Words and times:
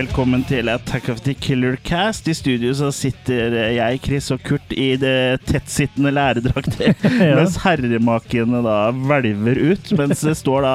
Velkommen 0.00 0.40
til 0.48 0.70
Attack 0.72 1.10
of 1.12 1.18
the 1.26 1.34
Killer 1.36 1.74
Cast. 1.84 2.24
I 2.30 2.32
studio 2.32 2.70
så 2.78 2.88
sitter 2.94 3.52
jeg, 3.74 3.98
Chris 4.00 4.30
og 4.32 4.40
Kurt 4.46 4.72
i 4.72 4.94
det 4.96 5.42
tettsittende 5.50 6.12
læredrakter, 6.16 6.94
Ja. 7.20 7.34
mens 7.36 7.58
herremakene 7.60 8.62
da 8.64 8.78
hvelver 8.96 9.60
ut. 9.74 9.90
Mens 9.98 10.22
det 10.24 10.38
står 10.40 10.64
da 10.64 10.72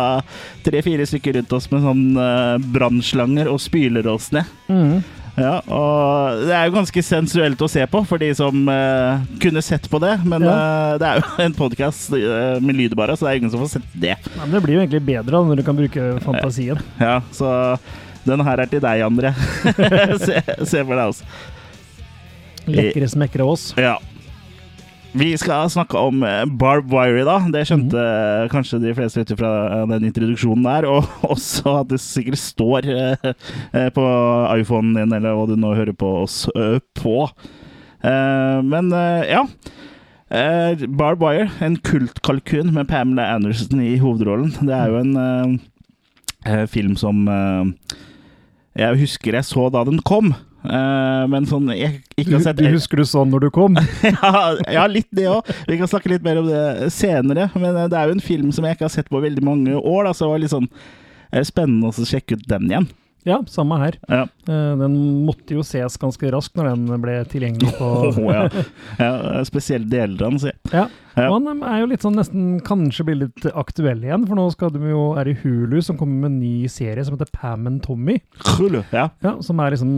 tre-fire 0.68 1.08
stykker 1.10 1.40
rundt 1.40 1.56
oss 1.58 1.66
med 1.74 1.88
sånn 1.88 2.04
uh, 2.20 2.60
brannslanger 2.76 3.50
og 3.50 3.58
spyler 3.66 4.06
oss 4.14 4.30
ned. 4.36 4.52
Mm. 4.70 5.00
Ja, 5.42 5.56
og 5.74 6.46
det 6.46 6.54
er 6.56 6.70
jo 6.70 6.78
ganske 6.78 7.02
sensuelt 7.04 7.66
å 7.66 7.72
se 7.72 7.82
på 7.92 8.06
for 8.08 8.22
de 8.22 8.30
som 8.38 8.62
uh, 8.70 9.26
kunne 9.42 9.66
sett 9.66 9.90
på 9.92 10.06
det. 10.06 10.20
Men 10.22 10.46
Ja. 10.46 10.54
uh, 10.54 10.94
det 11.02 11.10
er 11.16 11.24
jo 11.24 11.50
en 11.50 11.58
podkast 11.66 12.14
med 12.14 12.78
lyd 12.78 12.94
bare, 13.00 13.18
så 13.18 13.26
det 13.26 13.34
er 13.34 13.42
ingen 13.42 13.58
som 13.58 13.66
får 13.66 13.74
sett 13.80 13.90
det. 14.06 14.20
Ja, 14.22 14.44
men 14.46 14.54
det 14.60 14.68
blir 14.70 14.78
jo 14.78 14.86
egentlig 14.86 15.02
bedre 15.10 15.42
når 15.50 15.64
du 15.64 15.66
kan 15.72 15.82
bruke 15.82 16.12
fantasien. 16.30 16.86
Ja, 17.02 17.24
så 17.34 17.50
den 18.26 18.44
her 18.48 18.64
er 18.64 18.72
til 18.72 18.84
deg, 18.84 19.06
André. 19.06 19.32
se, 20.26 20.42
se 20.66 20.82
for 20.82 20.96
deg 20.96 21.06
oss. 21.08 21.24
Lekre 22.66 23.08
smekkere 23.10 23.48
oss. 23.56 23.72
Ja. 23.78 23.98
Vi 25.16 25.30
skal 25.40 25.70
snakke 25.72 25.96
om 25.96 26.24
eh, 26.28 26.42
Barb 26.60 26.90
Wiry, 26.92 27.22
da. 27.24 27.38
Det 27.52 27.62
skjønte 27.70 27.96
mm. 27.96 28.50
kanskje 28.52 28.82
de 28.84 28.92
fleste 28.98 29.24
ut 29.24 29.32
fra 29.40 29.52
den 29.88 30.10
introduksjonen 30.10 30.66
der. 30.68 30.88
Og 30.92 31.08
også 31.36 31.78
at 31.80 31.94
det 31.94 32.02
sikkert 32.04 32.42
står 32.42 32.90
eh, 32.92 33.30
eh, 33.72 33.88
på 33.96 34.08
iPhonen 34.60 34.98
din, 34.98 35.16
eller 35.16 35.38
hva 35.38 35.48
du 35.48 35.56
nå 35.60 35.72
hører 35.78 35.96
på 35.96 36.10
oss 36.26 36.44
på. 37.00 37.18
Men 38.06 38.92
ja. 39.26 39.40
Barb 41.00 41.24
Wire, 41.24 41.48
en 41.64 41.78
kultkalkun 41.82 42.70
med 42.76 42.90
Pamela 42.92 43.32
Anderson 43.34 43.80
i 43.82 43.96
hovedrollen. 43.98 44.52
Det 44.68 44.76
er 44.76 44.92
jo 44.92 45.00
en 45.00 46.68
film 46.70 46.94
som 47.00 47.24
jeg 48.76 49.00
husker 49.00 49.38
jeg 49.38 49.48
så 49.48 49.70
da 49.74 49.86
den 49.88 50.02
kom. 50.06 50.34
Uh, 50.66 51.26
men 51.30 51.46
sånn 51.46 51.70
jeg 51.76 52.00
ikke 52.18 52.40
har 52.40 52.44
sett 52.48 52.58
du 52.58 52.66
husker 52.74 52.98
du 52.98 53.06
sånn 53.06 53.30
når 53.30 53.46
du 53.46 53.50
kom? 53.54 53.78
ja, 54.08 54.42
ja, 54.74 54.86
litt 54.90 55.10
det 55.16 55.28
òg. 55.30 55.48
Vi 55.70 55.78
kan 55.80 55.90
snakke 55.92 56.12
litt 56.12 56.26
mer 56.26 56.42
om 56.42 56.50
det 56.50 56.90
senere. 56.94 57.50
Men 57.54 57.78
eh, 57.78 57.90
det 57.92 58.00
er 58.00 58.10
jo 58.10 58.18
en 58.18 58.24
film 58.24 58.52
som 58.56 58.66
jeg 58.66 58.78
ikke 58.78 58.88
har 58.88 58.96
sett 58.96 59.12
på 59.14 59.22
veldig 59.24 59.46
mange 59.46 59.78
år, 59.78 60.08
da, 60.08 60.14
så 60.14 60.26
det 60.26 60.32
var 60.34 60.44
litt 60.44 60.56
sånn 60.56 60.70
eh, 60.72 61.46
spennende 61.46 61.92
å 61.92 62.08
sjekke 62.10 62.40
ut 62.40 62.48
den 62.50 62.70
igjen. 62.72 62.90
Ja, 63.26 63.40
samme 63.50 63.78
her. 63.82 63.98
Ja. 64.10 64.26
Eh, 64.48 64.76
Den 64.82 64.98
måtte 65.26 65.56
jo 65.58 65.64
ses 65.66 65.98
ganske 66.02 66.30
raskt 66.34 66.56
når 66.60 66.72
den 66.74 67.02
ble 67.02 67.18
tilgjengelig 67.32 67.74
på 67.80 67.88
oh, 68.12 68.22
ja. 68.34 68.46
ja 69.00 69.44
spesielt 69.48 69.90
deler 69.92 70.20
av 70.28 70.36
den, 70.36 70.40
sier. 70.46 70.60
Ja, 70.74 70.86
Ja. 71.16 71.30
og 71.32 71.46
han 71.48 71.62
er 71.64 71.78
jo 71.80 71.86
litt 71.88 72.04
sånn 72.04 72.18
nesten 72.20 72.58
kanskje 72.68 73.06
blir 73.08 73.16
litt 73.22 73.46
aktuell 73.56 74.02
igjen, 74.04 74.26
for 74.28 74.36
nå 74.36 74.50
skal 74.52 74.74
de 74.74 74.82
jo 74.92 75.04
er 75.16 75.30
i 75.32 75.36
Hulu 75.40 75.78
som 75.86 75.96
kommer 75.96 76.26
med 76.26 76.34
en 76.34 76.40
ny 76.42 76.68
serie 76.68 77.06
som 77.08 77.16
heter 77.16 77.30
Pam 77.32 77.70
and 77.70 77.80
Tommy. 77.86 78.18
Ja. 78.92 79.06
Ja, 79.24 79.32
som 79.46 79.62
er 79.64 79.72
liksom 79.72 79.94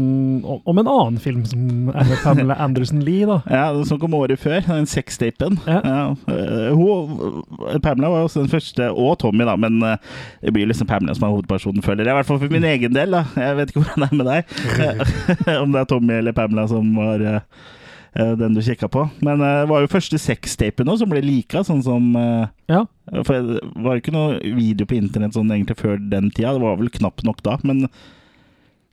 om 0.45 0.61
om 0.69 0.77
en 0.83 0.87
annen 0.91 1.17
film 1.23 1.41
som 1.49 1.89
er 1.89 2.05
med 2.05 2.21
Pamela 2.21 2.53
Anderson 2.67 3.01
Lee, 3.01 3.25
da. 3.25 3.39
ja, 3.49 3.63
som 3.89 3.97
kom 3.99 4.13
året 4.13 4.37
før, 4.43 4.61
den 4.67 4.85
sextapen. 4.85 5.57
Ja. 5.65 5.81
eh, 6.29 6.69
hun, 6.77 7.41
Pamela 7.81 8.11
var 8.13 8.27
også 8.27 8.43
den 8.43 8.53
første, 8.53 8.91
og 8.93 9.17
Tommy, 9.23 9.43
da, 9.49 9.55
men 9.57 9.81
eh, 9.83 9.97
det 10.43 10.53
blir 10.53 10.69
liksom 10.69 10.85
Pamela 10.91 11.17
som 11.17 11.25
er 11.25 11.33
hovedpersonen, 11.33 11.81
føler 11.81 12.05
jeg. 12.05 12.13
I 12.13 12.17
hvert 12.19 12.29
fall 12.29 12.39
for 12.45 12.53
min 12.53 12.63
egen 12.75 12.93
del. 12.93 13.17
da. 13.17 13.23
Jeg 13.41 13.57
vet 13.57 13.73
ikke 13.73 13.81
hvordan 13.87 14.05
det 14.05 14.11
er 14.11 14.21
med 14.21 14.29
deg. 14.29 14.36
Om 15.63 15.71
det 15.73 15.81
er 15.81 15.89
Tommy 15.89 16.17
eller 16.19 16.35
Pamela 16.37 16.67
som 16.69 16.89
var 16.97 17.21
eh, 17.21 17.39
eh, 18.17 18.33
den 18.39 18.53
du 18.57 18.61
kikka 18.65 18.89
på. 18.91 19.07
Men 19.25 19.41
eh, 19.41 19.61
det 19.63 19.69
var 19.71 19.81
jo 19.85 19.91
første 19.93 20.19
sextapen 20.21 20.89
òg 20.91 20.99
som 21.01 21.09
ble 21.13 21.21
lika, 21.25 21.63
sånn 21.67 21.83
som 21.85 22.11
Ja, 22.67 22.83
For 23.23 23.33
det 23.39 23.61
var 23.75 23.95
jo 23.97 24.03
ikke 24.03 24.15
noe 24.15 24.37
video 24.57 24.87
på 24.89 24.97
internett 24.99 25.33
sånn 25.37 25.51
egentlig 25.53 25.79
før 25.79 25.97
den 26.01 26.29
tida. 26.31 26.53
Det 26.57 26.63
var 26.65 26.77
vel 26.81 26.89
knapt 26.99 27.23
nok 27.27 27.41
da, 27.45 27.57
men 27.63 27.87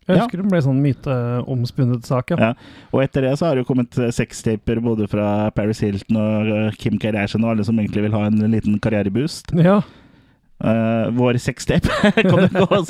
jeg 0.04 0.18
Ja. 0.18 0.22
husker 0.26 0.36
det 0.42 0.50
ble 0.52 0.58
sånn 0.60 0.82
myteomspunnet 0.84 2.04
sak, 2.04 2.34
ja. 2.34 2.36
Ja. 2.36 2.48
Og 2.92 3.00
etter 3.00 3.24
det 3.24 3.38
så 3.40 3.46
har 3.48 3.54
det 3.56 3.62
jo 3.64 3.70
kommet 3.70 3.96
sextaper 4.12 4.76
både 4.84 5.06
fra 5.08 5.48
Paris 5.56 5.80
Hilton 5.80 6.18
og 6.20 6.76
Kim 6.76 6.98
Kardashian 7.00 7.44
og 7.46 7.54
alle 7.54 7.64
som 7.64 7.78
egentlig 7.80 8.02
vil 8.04 8.12
ha 8.12 8.26
en 8.28 8.36
liten 8.52 8.76
karriereboost. 8.84 9.54
Ja, 9.56 9.78
Eh, 10.64 11.08
vår 11.16 11.36
sextape 11.42 11.90
kan 12.30 12.44
du 12.44 12.54
gå 12.54 12.66
og 12.78 12.86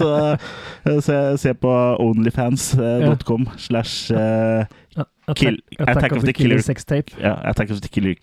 se, 1.02 1.16
se 1.40 1.54
på 1.56 1.72
onlyfans.com 2.04 3.46
slash 3.56 4.12
Attack, 4.12 5.38
Kill- 5.40 5.62
Attack, 5.80 6.12
of 6.12 6.26
the 6.28 6.32
Killer 6.36 6.60
sextape. 6.60 7.16
Ja, 7.20 7.34
Attack 7.48 7.70
of 7.72 7.80
the 7.80 7.88
Killer 7.88 8.14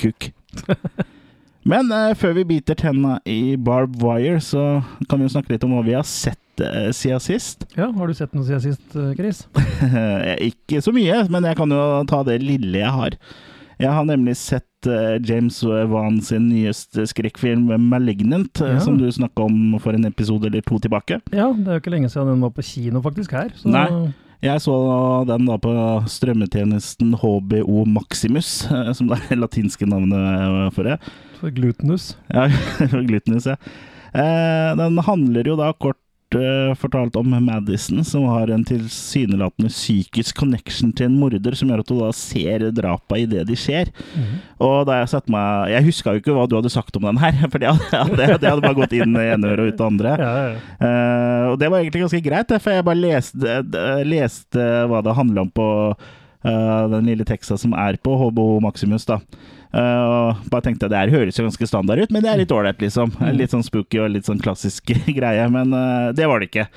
Cook. 0.00 0.30
Men 1.66 1.90
uh, 1.92 2.14
før 2.14 2.32
vi 2.38 2.44
biter 2.46 2.78
tenna 2.78 3.18
i 3.26 3.56
Barb 3.58 3.96
Wire, 4.02 4.40
så 4.40 4.80
kan 5.10 5.18
vi 5.20 5.26
jo 5.26 5.32
snakke 5.34 5.52
litt 5.52 5.64
om 5.66 5.74
hva 5.76 5.82
vi 5.86 5.96
har 5.98 6.06
sett 6.06 6.62
uh, 6.62 6.88
siden 6.94 7.20
sist. 7.20 7.66
Ja, 7.76 7.90
har 7.92 8.06
du 8.08 8.14
sett 8.16 8.32
noe 8.36 8.46
siden 8.46 8.62
sist, 8.64 8.96
Chris? 9.18 9.44
Ikke 10.50 10.80
så 10.84 10.94
mye, 10.94 11.24
men 11.32 11.48
jeg 11.50 11.58
kan 11.58 11.74
jo 11.74 11.82
ta 12.08 12.22
det 12.28 12.38
lille 12.44 12.80
jeg 12.80 12.94
har. 12.96 13.18
Jeg 13.82 13.92
har 13.92 14.06
nemlig 14.08 14.36
sett 14.40 14.64
eh, 14.86 15.18
James 15.22 15.62
Wan 15.64 16.20
sin 16.20 16.48
nyeste 16.50 17.06
skrekkfilm 17.06 17.68
'Malignant', 17.68 18.60
eh, 18.62 18.74
Ja. 18.74 18.78
som 18.80 18.96
du 18.98 19.06
snakka 19.12 19.44
om 19.44 19.78
for 19.78 19.92
en 19.94 20.04
episode 20.06 20.46
eller 20.46 20.60
to 20.62 20.78
tilbake. 20.78 21.20
Ja, 21.32 21.52
det 21.52 21.66
er 21.68 21.72
jo 21.78 21.80
ikke 21.80 21.90
lenge 21.96 22.08
siden 22.10 22.26
den 22.34 22.40
var 22.40 22.50
på 22.50 22.62
kino 22.62 23.00
faktisk 23.02 23.32
her. 23.32 23.48
Så 23.56 23.66
Nei. 23.70 24.12
Jeg 24.42 24.60
så 24.60 25.26
den 25.26 25.46
da 25.46 25.56
på 25.56 25.72
strømmetjenesten 26.06 27.14
HBO 27.16 27.84
Maximus, 27.86 28.66
eh, 28.70 28.92
som 28.92 29.08
det 29.08 29.18
er 29.30 29.36
latinske 29.36 29.86
navnet 29.88 30.72
for 30.74 30.82
det. 30.84 30.98
for 31.40 31.50
glutenus. 31.50 32.16
Ja, 32.32 32.48
for 32.88 33.02
glutenus, 33.04 33.46
ja. 33.46 33.56
Den 34.76 34.96
handler 35.04 35.44
jo 35.44 35.56
da 35.56 35.72
kort 35.72 35.96
fortalt 36.80 37.16
om 37.16 37.30
Madison, 37.44 38.04
som 38.04 38.24
har 38.26 38.50
en 38.50 38.64
tilsynelatende 38.66 39.70
psykisk 39.70 40.36
connection 40.36 40.92
til 40.92 41.06
en 41.06 41.18
morder, 41.20 41.54
som 41.54 41.70
gjør 41.70 41.84
at 41.84 41.92
hun 41.92 42.02
da 42.02 42.10
ser 42.16 42.66
drapa 42.74 43.20
idet 43.22 43.46
de 43.46 43.56
skjer. 43.58 43.92
Og 44.58 44.86
da 44.88 45.00
jeg 45.02 45.10
satte 45.12 45.32
meg 45.32 45.70
Jeg 45.70 45.86
huska 45.86 46.14
jo 46.14 46.22
ikke 46.22 46.34
hva 46.34 46.46
du 46.48 46.56
hadde 46.56 46.72
sagt 46.72 46.96
om 46.98 47.06
den 47.06 47.20
her, 47.22 47.38
for 47.52 47.62
det 47.62 47.70
hadde, 47.70 48.16
det, 48.16 48.28
det 48.42 48.50
hadde 48.50 48.64
bare 48.64 48.80
gått 48.80 48.96
inn 48.96 49.14
i 49.14 49.26
ene 49.30 49.54
øret 49.54 49.64
og 49.64 49.72
ut 49.72 49.80
det 49.80 49.86
andre. 49.86 50.16
Ja, 50.18 50.34
ja, 50.36 50.52
ja. 50.52 50.60
Uh, 50.82 51.42
og 51.52 51.58
det 51.62 51.70
var 51.70 51.80
egentlig 51.80 52.04
ganske 52.06 52.22
greit, 52.24 52.54
for 52.60 52.74
jeg 52.74 52.86
bare 52.86 53.02
leste, 53.02 53.58
leste 54.06 54.70
hva 54.90 55.02
det 55.04 55.16
handla 55.16 55.46
om 55.46 55.50
på 55.54 55.66
eh, 55.94 56.14
den 56.46 57.08
lille 57.08 57.24
teksta 57.26 57.56
som 57.58 57.72
er 57.74 57.96
på 57.98 58.12
HBO 58.20 58.60
Maximus. 58.62 59.06
da. 59.08 59.20
Uh, 59.76 60.36
bare 60.48 60.64
tenkte 60.64 60.88
det 60.88 60.96
her 60.96 61.10
høres 61.12 61.36
jo 61.36 61.44
ganske 61.44 61.66
standard 61.68 62.00
ut, 62.00 62.12
men 62.14 62.22
det 62.24 62.30
er 62.30 62.40
litt 62.40 62.52
ålreit, 62.54 62.80
liksom. 62.80 63.12
Litt 63.36 63.52
sånn 63.52 63.66
spooky 63.66 64.00
og 64.00 64.12
litt 64.14 64.28
sånn 64.28 64.40
klassisk 64.40 64.92
greie, 65.18 65.48
men 65.52 65.74
uh, 65.74 66.12
det 66.16 66.28
var 66.30 66.40
det 66.40 66.50
ikke. 66.50 66.68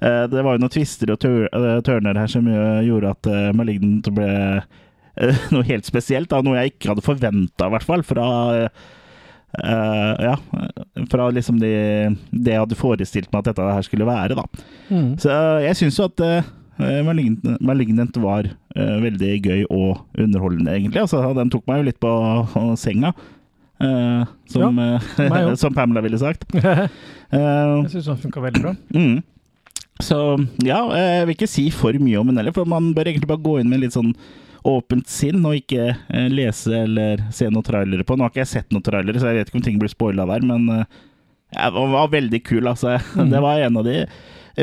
Uh, 0.00 0.24
det 0.32 0.42
var 0.42 0.56
jo 0.56 0.62
noen 0.64 0.72
twister 0.72 1.12
og 1.12 1.20
tør 1.20 1.44
eh, 1.46 1.82
tørner 1.84 2.16
her 2.16 2.30
som 2.32 2.46
gjorde 2.48 3.12
at 3.12 3.28
uh, 3.28 3.50
Malignant 3.54 4.08
ble 4.16 4.30
eh, 4.30 5.42
noe 5.54 5.66
helt 5.68 5.86
spesielt. 5.86 6.30
da, 6.32 6.40
Noe 6.42 6.62
jeg 6.62 6.74
ikke 6.74 6.94
hadde 6.94 7.04
forventa, 7.06 7.68
i 7.68 7.74
hvert 7.76 7.86
fall. 7.86 8.02
Fra 8.08 8.26
eh, 8.56 10.24
ja, 10.24 10.34
fra 11.10 11.28
liksom 11.34 11.60
de, 11.60 11.74
det 12.30 12.56
jeg 12.56 12.64
hadde 12.64 12.78
forestilt 12.78 13.30
meg 13.30 13.44
at 13.44 13.52
dette 13.52 13.74
her 13.76 13.86
skulle 13.86 14.08
være, 14.08 14.38
da. 14.38 14.66
Mm. 14.88 15.12
Så 15.20 15.36
jeg 15.66 15.78
syns 15.78 16.00
jo 16.00 16.08
at 16.10 16.24
Malignant, 17.06 17.60
Malignant 17.60 18.16
var 18.22 18.48
eh, 18.76 18.96
veldig 19.04 19.30
gøy 19.44 19.64
og 19.68 20.00
underholdende, 20.18 20.72
egentlig. 20.78 21.02
Altså, 21.02 21.20
den 21.36 21.50
tok 21.52 21.66
meg 21.70 21.80
jo 21.82 21.88
litt 21.90 22.00
på 22.02 22.12
senga. 22.80 23.12
eh, 23.80 24.22
som, 24.52 24.78
ja, 24.80 25.42
som 25.62 25.74
Pamela 25.76 26.02
ville 26.04 26.18
sagt. 26.20 26.46
jeg 26.54 26.88
Eh, 27.30 27.84
syns 27.92 28.08
den 28.10 28.16
funka 28.24 28.40
veldig 28.42 28.62
bra. 28.64 28.72
mm. 28.94 29.20
Så 30.00 30.16
ja, 30.64 30.78
jeg 30.96 31.26
vil 31.28 31.34
ikke 31.36 31.46
si 31.52 31.66
for 31.70 31.92
mye 32.00 32.16
om 32.18 32.30
den 32.30 32.38
heller, 32.40 32.54
for 32.56 32.64
man 32.64 32.88
bør 32.96 33.10
egentlig 33.10 33.28
bare 33.28 33.44
gå 33.44 33.58
inn 33.60 33.68
med 33.68 33.82
litt 33.84 33.92
sånn 33.92 34.14
åpent 34.66 35.06
sinn 35.08 35.44
og 35.46 35.54
ikke 35.60 35.84
eh, 35.92 36.26
lese 36.32 36.72
eller 36.86 37.20
se 37.32 37.46
noen 37.52 37.64
trailere 37.64 38.04
på. 38.08 38.16
Nå 38.16 38.24
har 38.24 38.32
ikke 38.32 38.42
jeg 38.42 38.50
sett 38.54 38.72
noen 38.74 38.84
trailere, 38.86 39.20
så 39.20 39.28
jeg 39.30 39.38
vet 39.42 39.52
ikke 39.52 39.60
om 39.60 39.64
ting 39.68 39.78
blir 39.80 39.92
spoila 39.92 40.24
der, 40.32 40.42
men 40.48 40.66
eh, 40.72 40.98
den 41.76 41.92
var 41.94 42.10
veldig 42.12 42.40
kul, 42.48 42.66
altså. 42.72 42.96
Mm. 43.20 43.30
Det 43.34 43.40
var 43.44 43.60
en 43.68 43.76
av 43.80 43.86
de 43.88 43.96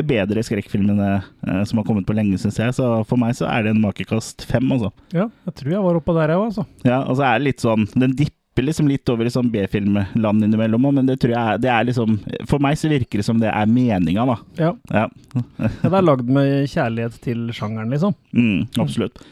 bedre 0.06 0.42
skrekkfilmene 0.46 1.08
eh, 1.18 1.62
som 1.68 1.80
har 1.80 1.86
kommet 1.88 2.06
på 2.08 2.16
lenge, 2.16 2.38
syns 2.40 2.58
jeg. 2.60 2.74
Så 2.76 2.88
for 3.08 3.20
meg 3.20 3.36
så 3.38 3.48
er 3.50 3.66
det 3.66 3.74
en 3.74 3.82
makekast 3.82 4.44
fem, 4.48 4.66
altså. 4.74 4.90
Ja, 5.14 5.28
jeg 5.48 5.54
tror 5.60 5.72
jeg 5.74 5.86
var 5.86 6.00
oppå 6.00 6.14
der, 6.18 6.34
jeg 6.34 6.42
òg, 6.42 6.50
altså. 6.50 6.66
Ja, 6.86 7.00
og 7.04 7.16
så 7.18 7.26
er 7.28 7.38
det 7.38 7.48
litt 7.50 7.64
sånn 7.64 7.86
Den 7.94 8.14
dipper 8.18 8.66
liksom 8.66 8.88
litt 8.90 9.06
over 9.12 9.28
i 9.28 9.30
sånn 9.30 9.50
B-filmland 9.54 10.42
innimellom, 10.44 10.88
men 10.94 11.06
det 11.06 11.20
tror 11.22 11.34
jeg 11.36 11.60
det 11.62 11.70
er 11.70 11.84
liksom 11.86 12.16
For 12.50 12.58
meg 12.62 12.74
så 12.80 12.90
virker 12.90 13.20
det 13.22 13.26
som 13.28 13.38
det 13.38 13.52
er 13.52 13.70
meninga, 13.70 14.24
da. 14.26 14.38
Ja. 14.58 14.72
Ja. 14.90 15.04
ja, 15.38 15.72
Det 15.84 15.92
er 15.94 16.06
lagd 16.08 16.30
med 16.38 16.66
kjærlighet 16.70 17.20
til 17.22 17.48
sjangeren, 17.54 17.92
liksom. 17.94 18.16
Mm, 18.34 18.64
absolutt. 18.82 19.22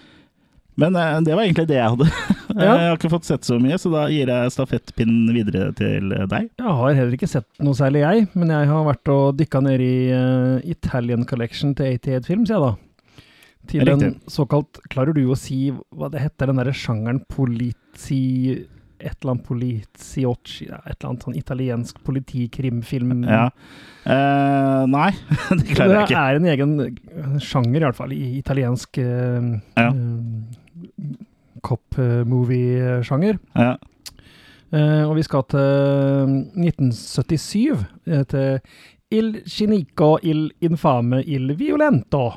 Men 0.81 0.97
uh, 0.97 1.19
det 1.25 1.35
var 1.35 1.47
egentlig 1.47 1.69
det 1.71 1.81
jeg 1.81 1.95
hadde. 1.97 2.11
Ja. 2.57 2.73
Jeg 2.79 2.89
har 2.89 2.95
ikke 2.97 3.11
fått 3.13 3.27
sett 3.29 3.45
så 3.45 3.59
mye, 3.61 3.77
så 3.77 3.91
da 3.93 4.07
gir 4.09 4.31
jeg 4.33 4.53
stafettpinnen 4.55 5.29
videre 5.35 5.67
til 5.77 6.13
eh, 6.15 6.23
deg. 6.31 6.47
Jeg 6.57 6.77
har 6.79 6.95
heller 6.97 7.13
ikke 7.13 7.29
sett 7.29 7.61
noe 7.61 7.77
særlig, 7.77 8.01
jeg. 8.01 8.29
Men 8.33 8.53
jeg 8.55 8.71
har 8.71 8.87
vært 8.87 9.11
og 9.13 9.37
dykka 9.37 9.61
ned 9.67 9.83
i 9.85 9.97
uh, 10.15 10.63
Italian 10.65 11.27
Collection 11.29 11.75
til 11.77 11.99
88 11.99 12.31
Films, 12.31 12.55
jeg, 12.55 12.63
da. 12.63 13.27
Til 13.69 13.83
en 13.83 14.01
Riktig. 14.07 14.33
såkalt 14.33 14.81
Klarer 14.89 15.13
du 15.19 15.27
å 15.29 15.37
si 15.37 15.69
hva 15.75 16.09
det 16.13 16.23
heter, 16.23 16.49
den 16.49 16.63
derre 16.63 16.73
sjangeren 16.73 17.21
politi... 17.29 18.65
et 18.97 19.19
eller 19.21 19.35
annet 19.35 19.45
politiocci 19.45 20.71
Et 20.71 20.95
eller 20.95 21.09
annet 21.11 21.27
sånn 21.27 21.37
italiensk 21.37 21.99
politikrimfilm. 22.07 23.27
Ja. 23.27 23.51
Uh, 24.07 24.87
nei, 24.89 25.11
det 25.61 25.75
klarer 25.75 25.99
jeg 25.99 26.07
ikke. 26.07 26.15
Det 26.15 26.23
er 26.23 26.41
en 26.41 26.53
egen 26.55 26.77
eh, 26.87 27.41
sjanger, 27.43 27.83
i 27.83 27.85
hvert 27.91 27.99
fall, 27.99 28.17
i 28.17 28.39
italiensk 28.39 29.03
uh, 29.03 29.59
Ja. 29.77 29.91
Cop-movie-sjanger. 31.67 33.39
Ja. 33.59 33.75
Eh, 34.75 35.03
og 35.07 35.15
vi 35.19 35.25
skal 35.27 35.45
til 35.53 36.37
1977, 36.59 37.85
eh, 38.11 38.25
til 38.31 38.61
Il 39.15 39.43
Chinico 39.47 40.17
il 40.27 40.49
infame 40.67 41.21
il 41.23 41.55
violento. 41.59 42.33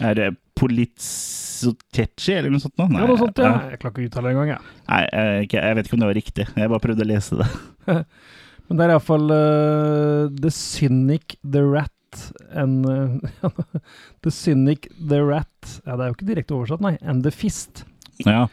Er 0.00 0.14
det 0.18 0.30
Polizzottecci 0.60 2.34
eller 2.36 2.52
noe 2.52 2.60
sånt? 2.60 2.76
Nå? 2.76 2.90
Ja, 2.92 3.06
noe 3.08 3.16
sånt, 3.20 3.40
ja. 3.40 3.48
eh, 3.54 3.70
Jeg 3.72 3.80
klarer 3.80 3.94
ikke 3.94 4.02
å 4.04 4.08
uttale 4.10 4.28
det 4.28 4.34
engang, 4.34 4.52
jeg. 4.52 4.76
Nei, 4.90 5.00
jeg, 5.08 5.48
jeg 5.56 5.78
vet 5.78 5.88
ikke 5.88 5.96
om 5.96 6.02
det 6.04 6.10
var 6.10 6.18
riktig. 6.20 6.46
Jeg 6.52 6.72
bare 6.74 6.84
prøvde 6.84 7.06
å 7.06 7.08
lese 7.08 7.38
det. 7.40 7.48
Men 8.68 8.78
det 8.78 8.84
er 8.84 8.92
iallfall 8.94 9.32
uh, 9.32 10.28
The 10.38 10.52
Cynic, 10.54 11.36
The 11.42 11.64
Rat 11.66 12.20
and 12.54 12.86
uh, 12.86 13.48
The 14.22 14.30
Cynic, 14.32 14.86
The 15.00 15.18
Rat 15.24 15.80
Ja, 15.86 15.96
det 15.96 16.04
er 16.04 16.10
jo 16.12 16.16
ikke 16.18 16.28
direkte 16.28 16.56
oversatt, 16.58 16.84
nei. 16.84 16.94
And 17.02 17.24
The 17.26 17.32
Fist. 17.34 17.84
Ja. 18.28 18.44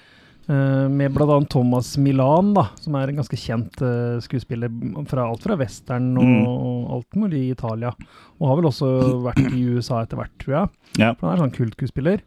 Eh, 0.49 0.87
med 0.89 1.13
annet 1.21 1.49
Thomas 1.53 1.91
Milan, 2.01 2.55
da, 2.55 2.63
som 2.81 2.95
er 2.97 3.11
en 3.11 3.19
ganske 3.19 3.37
kjent 3.37 3.81
uh, 3.85 4.17
skuespiller 4.23 4.71
fra 5.05 5.27
alt 5.29 5.43
fra 5.45 5.57
western 5.59 6.07
og, 6.17 6.25
Mm. 6.25 6.47
og 6.47 6.93
alt 6.95 7.17
mulig 7.21 7.41
i 7.43 7.51
Italia. 7.53 7.91
Og 8.39 8.47
har 8.49 8.57
vel 8.57 8.69
også 8.71 8.89
vært 9.27 9.43
i 9.53 9.61
USA 9.75 9.99
etter 10.01 10.17
hvert, 10.17 10.33
tror 10.41 10.55
jeg. 10.55 10.69
Ja. 10.97 11.11
For 11.13 11.27
han 11.29 11.35
er 11.37 11.43
sånn 11.43 11.53
kultskuespiller. 11.53 12.23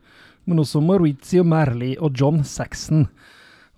Men 0.46 0.58
også 0.62 0.82
Maurizio 0.82 1.42
Merli 1.42 1.96
og 1.98 2.14
John 2.18 2.44
Saxon. 2.46 3.08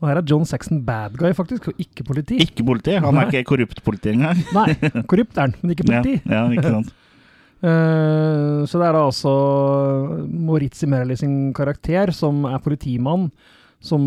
Og 0.02 0.08
her 0.11 0.20
er 0.20 0.29
John 0.29 0.44
Saxon 0.44 0.82
bad 0.85 1.17
guy, 1.17 1.32
faktisk, 1.32 1.70
og 1.73 1.81
ikke 1.81 2.05
politi. 2.05 2.37
Ikke 2.44 2.67
politi. 2.69 2.99
Han 3.00 3.17
er 3.17 3.31
ikke 3.32 3.46
korrupt 3.49 3.81
politi 3.85 4.12
engang. 4.12 4.44
Nei, 4.58 4.75
korrupt 5.08 5.38
er 5.41 5.46
han, 5.49 5.56
men 5.62 5.73
ikke 5.73 5.88
politi. 5.88 6.19
ja, 6.29 6.44
ikke 6.52 6.76
sant. 6.76 6.93
Eh, 7.64 8.58
så 8.69 8.76
det 8.76 8.85
er 8.91 8.93
da 8.93 9.06
altså 9.06 9.31
Maurizio 10.29 10.85
Merli 10.93 11.14
sin 11.17 11.52
karakter, 11.56 12.11
som 12.12 12.43
er 12.44 12.58
politimann, 12.61 13.31
som 13.84 14.00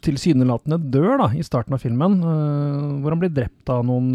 tilsynelatende 0.00 0.78
dør 0.92 1.18
da, 1.20 1.26
i 1.36 1.42
starten 1.44 1.74
av 1.76 1.82
filmen, 1.84 2.12
uh, 2.24 3.00
hvor 3.02 3.10
han 3.12 3.20
blir 3.20 3.34
drept 3.36 3.68
av 3.72 3.80
noen 3.88 4.08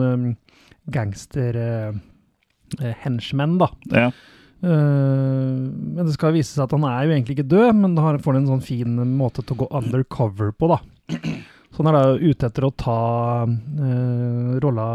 gangster-henchmenn, 0.91 3.55
uh, 3.61 3.69
Ja. 3.93 4.09
Eh, 4.65 4.71
men 4.71 6.05
det 6.07 6.13
skal 6.15 6.33
vise 6.33 6.55
seg 6.55 6.63
at 6.65 6.73
han 6.73 6.85
er 6.89 7.03
jo 7.05 7.11
egentlig 7.13 7.35
ikke 7.37 7.51
død, 7.51 7.73
men 7.83 7.91
da 7.97 8.01
får 8.17 8.33
han 8.33 8.41
en 8.43 8.51
sånn 8.55 8.63
fin 8.65 8.91
måte 9.17 9.41
til 9.43 9.53
å 9.57 9.61
gå 9.65 9.67
undercover 9.81 10.49
på, 10.55 10.65
da. 10.71 10.77
Så 11.69 11.77
han 11.83 11.89
er 11.91 11.95
da 11.97 12.03
ute 12.17 12.43
etter 12.47 12.63
å 12.65 12.77
ta 12.79 12.99
uh, 13.45 14.51
rolla 14.63 14.87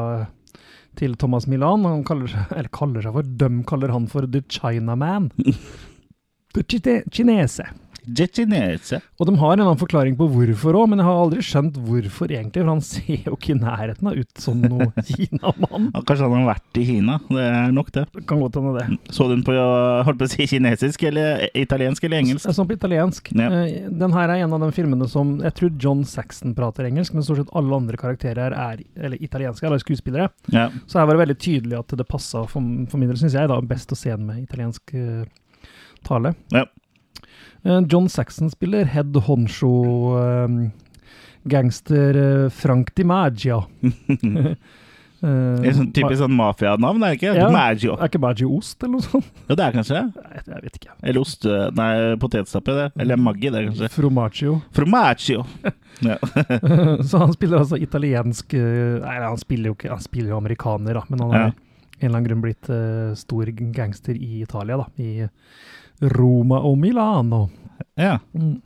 til 0.99 1.13
Thomas 1.21 1.45
Milan. 1.51 1.85
Han 1.87 2.05
kaller 2.09 2.29
seg, 2.33 2.45
eller 2.57 2.73
kaller 2.75 3.01
seg 3.05 3.13
for, 3.15 3.23
døm 3.45 3.57
kaller 3.69 3.91
han 3.95 4.07
for 4.11 4.23
The 4.27 4.41
Chinaman. 4.51 5.25
The 6.57 6.63
Chite- 6.67 7.07
Chinese. 7.15 7.65
Og 9.21 9.29
de 9.29 9.35
har 9.41 9.55
en 9.55 9.63
annen 9.65 9.81
forklaring 9.81 10.17
på 10.19 10.27
hvorfor 10.33 10.79
òg, 10.81 10.89
men 10.93 11.01
jeg 11.03 11.09
har 11.09 11.21
aldri 11.25 11.45
skjønt 11.45 11.79
hvorfor 11.87 12.33
egentlig, 12.33 12.63
for 12.65 12.71
han 12.73 12.83
ser 12.91 13.27
jo 13.29 13.37
ikke 13.39 13.55
i 13.55 13.59
nærheten 13.61 14.11
av 14.11 14.19
ut 14.21 14.43
som 14.43 14.61
noen 14.63 14.93
kinamann. 15.11 15.91
Ja, 15.95 16.03
Kanskje 16.09 16.27
han 16.29 16.37
har 16.41 16.49
vært 16.53 16.81
i 16.81 16.87
Kina. 16.89 17.19
Det 17.31 17.47
er 17.47 17.75
nok 17.77 17.93
det. 17.97 18.07
Det 18.17 18.25
kan 18.31 18.43
godt 18.43 18.59
hende 18.61 18.75
det. 18.79 18.99
Så 19.15 19.29
du 19.29 19.35
den 19.37 19.45
på 19.47 19.55
holdt 20.07 20.21
på 20.21 20.29
å 20.29 20.33
si 20.33 20.47
kinesisk 20.51 21.05
eller 21.11 21.47
italiensk 21.59 22.05
eller 22.07 22.23
engelsk? 22.25 22.51
Sånn 22.57 22.69
på 22.69 22.77
italiensk. 22.79 23.31
Ja. 23.37 23.51
Eh, 23.63 23.89
Den 24.01 24.15
her 24.17 24.33
er 24.35 24.45
en 24.45 24.57
av 24.57 24.65
de 24.65 24.71
filmene 24.75 25.09
som 25.11 25.37
Jeg 25.45 25.55
tror 25.59 25.73
John 25.81 26.05
Saxon 26.09 26.55
prater 26.57 26.89
engelsk, 26.89 27.15
men 27.15 27.25
stort 27.27 27.43
sett 27.43 27.55
alle 27.57 27.77
andre 27.77 27.99
karakterer 28.01 28.55
er 28.57 28.83
eller 28.97 29.23
italienske, 29.23 29.67
eller 29.67 29.83
skuespillere. 29.83 30.31
Ja. 30.53 30.69
Så 30.87 30.99
her 31.01 31.07
var 31.09 31.17
det 31.17 31.25
veldig 31.27 31.39
tydelig 31.41 31.79
at 31.79 31.97
det 32.01 32.09
passa 32.09 32.45
for, 32.49 32.61
for 32.91 33.01
min 33.01 33.11
del, 33.11 33.19
syns 33.21 33.37
jeg, 33.39 33.51
da, 33.51 33.61
best 33.61 33.93
å 33.95 33.99
se 33.99 34.13
den 34.13 34.27
med 34.29 34.43
italiensk 34.45 34.95
eh, 34.97 35.25
tale. 36.07 36.35
Ja. 36.55 36.65
Eh, 37.65 37.81
John 37.89 38.09
Saxon 38.09 38.51
spiller 38.51 38.85
head 38.89 39.17
honcho 39.27 39.71
eh, 40.21 40.49
gangster 41.45 42.17
eh, 42.17 42.51
Frank 42.51 42.95
Di 42.95 43.05
Maggio. 43.05 43.65
Det 45.21 45.69
er 45.69 45.75
sånn 45.77 45.91
typisk 45.93 46.17
sånn 46.23 46.33
mafianavn, 46.33 47.03
er 47.05 47.11
det 47.13 47.17
ikke? 47.19 47.33
Ja. 47.37 47.49
Maggio. 47.53 47.93
Er 48.01 48.09
ikke 48.09 48.21
Maggio 48.25 48.55
ost, 48.57 48.79
eller 48.81 48.95
noe 48.95 49.05
sånt? 49.05 49.27
Ja, 49.51 49.57
det 49.59 49.65
er 49.67 49.75
kanskje? 49.75 49.99
Nei, 50.17 50.39
jeg 50.47 50.63
vet 50.65 50.79
ikke. 50.79 50.95
Eller 51.03 51.21
ost... 51.21 51.45
Nei, 51.77 51.89
potetstappe, 52.23 52.77
det. 52.79 52.87
Eller 53.05 53.21
Maggi, 53.21 53.51
det 53.53 53.61
er 53.61 53.67
kanskje. 53.69 53.91
Fromaggio. 53.99 54.55
Formaggio. 54.79 55.45
Ja. 56.01 56.15
så 57.05 57.19
han 57.21 57.35
spiller 57.35 57.59
altså 57.61 57.77
italiensk 57.77 58.55
Nei, 58.57 59.17
han 59.21 59.37
spiller 59.37 59.69
jo 59.69 59.75
ikke 59.75 59.91
Han 59.93 60.01
spiller 60.01 60.31
jo 60.33 60.39
amerikaner, 60.39 60.97
da, 60.97 61.03
men 61.11 61.21
han 61.21 61.33
har 61.35 61.43
Ja. 61.43 61.51
en 61.51 62.07
eller 62.07 62.15
annen 62.15 62.29
grunn 62.31 62.45
blitt 62.47 62.71
uh, 62.73 63.11
stor 63.21 63.51
gangster 63.77 64.17
i 64.17 64.39
Italia, 64.41 64.79
da. 64.81 64.87
I 64.97 65.27
Roma 66.01 66.61
og 66.65 66.79
Milano. 66.79 67.49
ja. 67.97 68.19
Mm. 68.35 68.61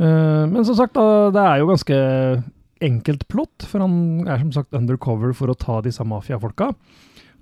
Uh, 0.00 0.46
men 0.48 0.64
som 0.64 0.74
sagt, 0.78 0.94
da, 0.96 1.28
det 1.34 1.42
er 1.44 1.58
jo 1.60 1.66
ganske 1.68 1.96
enkelt 2.80 3.26
plott, 3.28 3.66
for 3.68 3.82
han 3.84 4.24
er 4.24 4.38
som 4.40 4.52
sagt 4.54 4.72
undercover 4.76 5.34
for 5.36 5.52
å 5.52 5.56
ta 5.60 5.82
disse 5.84 6.00
mafiafolka. 6.08 6.70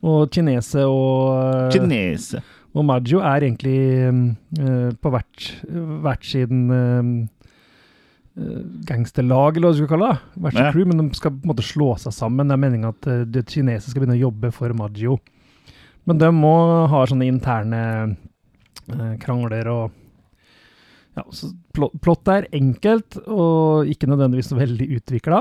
Og 0.03 0.31
kinese 0.35 0.83
og, 0.87 1.39
eh, 1.39 1.71
Kinese. 1.75 2.41
og 2.75 2.85
Maggio 2.87 3.19
er 3.23 3.47
egentlig 3.47 3.79
uh, 4.11 4.91
på 4.99 5.11
hvert, 5.15 5.47
hvert 6.03 6.27
siden 6.27 6.67
eh, 6.75 7.13
gangsterlag, 8.91 9.57
eller 9.57 9.69
hva 9.71 9.75
du 9.75 9.81
skal 9.81 9.93
kalle 9.95 10.11
det. 10.13 10.21
Hvert 10.43 10.59
sitt 10.59 10.65
Ja. 10.67 10.73
crew, 10.75 10.87
men 10.87 10.99
de 11.09 11.15
skal 11.19 11.31
på 11.35 11.43
en 11.47 11.55
måte 11.55 11.67
slå 11.67 11.93
seg 11.99 12.13
sammen. 12.15 12.51
Det 12.51 12.55
er 12.59 12.65
meninga 12.67 12.89
at 12.95 13.11
det 13.33 13.47
kinesiske 13.47 13.91
skal 13.95 14.03
begynne 14.03 14.19
å 14.19 14.27
jobbe 14.27 14.53
for 14.55 14.75
Maggio. 14.75 15.19
Men 16.07 16.19
de 16.19 16.31
må 16.35 16.55
ha 16.91 17.07
sånne 17.07 17.27
interne 17.31 18.17
krangler 19.23 19.69
og 19.73 19.91
ja, 21.19 21.25
så 21.35 21.49
Plottet 21.75 22.29
er 22.31 22.47
enkelt 22.55 23.17
og 23.27 23.89
ikke 23.91 24.07
nødvendigvis 24.11 24.53
veldig 24.55 24.87
utvikla. 24.99 25.41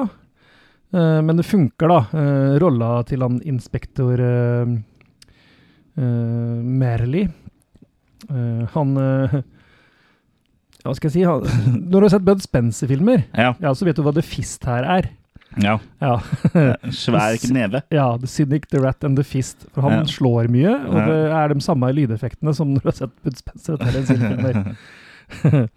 Eh, 0.96 1.20
men 1.22 1.38
det 1.38 1.46
funker, 1.46 1.92
da. 1.92 2.00
Eh, 2.18 2.54
rolla 2.64 2.90
til 3.06 3.22
han 3.26 3.38
inspektor 3.46 4.22
eh, 4.24 4.72
eh, 5.98 6.58
Merli 6.82 7.24
eh, 7.28 8.64
Han 8.74 8.98
eh, 9.02 9.38
Hva 10.88 10.96
skal 10.96 11.10
jeg 11.10 11.16
si? 11.18 11.26
Han, 11.28 11.46
når 11.92 11.98
du 12.00 12.06
har 12.08 12.14
sett 12.16 12.26
Bud 12.28 12.42
Spencer-filmer, 12.46 13.26
Ja. 13.38 13.52
ja, 13.62 13.74
så 13.76 13.86
vet 13.86 13.98
du 14.00 14.04
hva 14.06 14.14
The 14.16 14.24
Fist 14.26 14.64
her 14.70 14.88
er. 14.88 15.10
Ja. 15.64 15.78
Ja. 16.02 16.16
Svær 16.92 17.38
kneve. 17.48 17.82
ja 17.92 18.08
The 18.18 18.28
Cynic, 18.28 18.68
The 18.70 18.80
Rat 18.84 19.04
and 19.04 19.18
The 19.18 19.24
Fist. 19.24 19.66
For 19.74 19.82
han 19.88 20.00
Ja. 20.00 20.04
slår 20.06 20.48
mye, 20.54 20.74
og 20.88 20.96
det 21.08 21.20
er 21.32 21.54
de 21.54 21.60
samme 21.62 21.90
lydeffektene 21.94 22.54
som 22.56 22.74
når 22.74 22.82
du 22.86 22.90
har 22.92 22.98
sett 23.02 23.24
Bud 23.24 23.38
Spencer. 23.38 23.78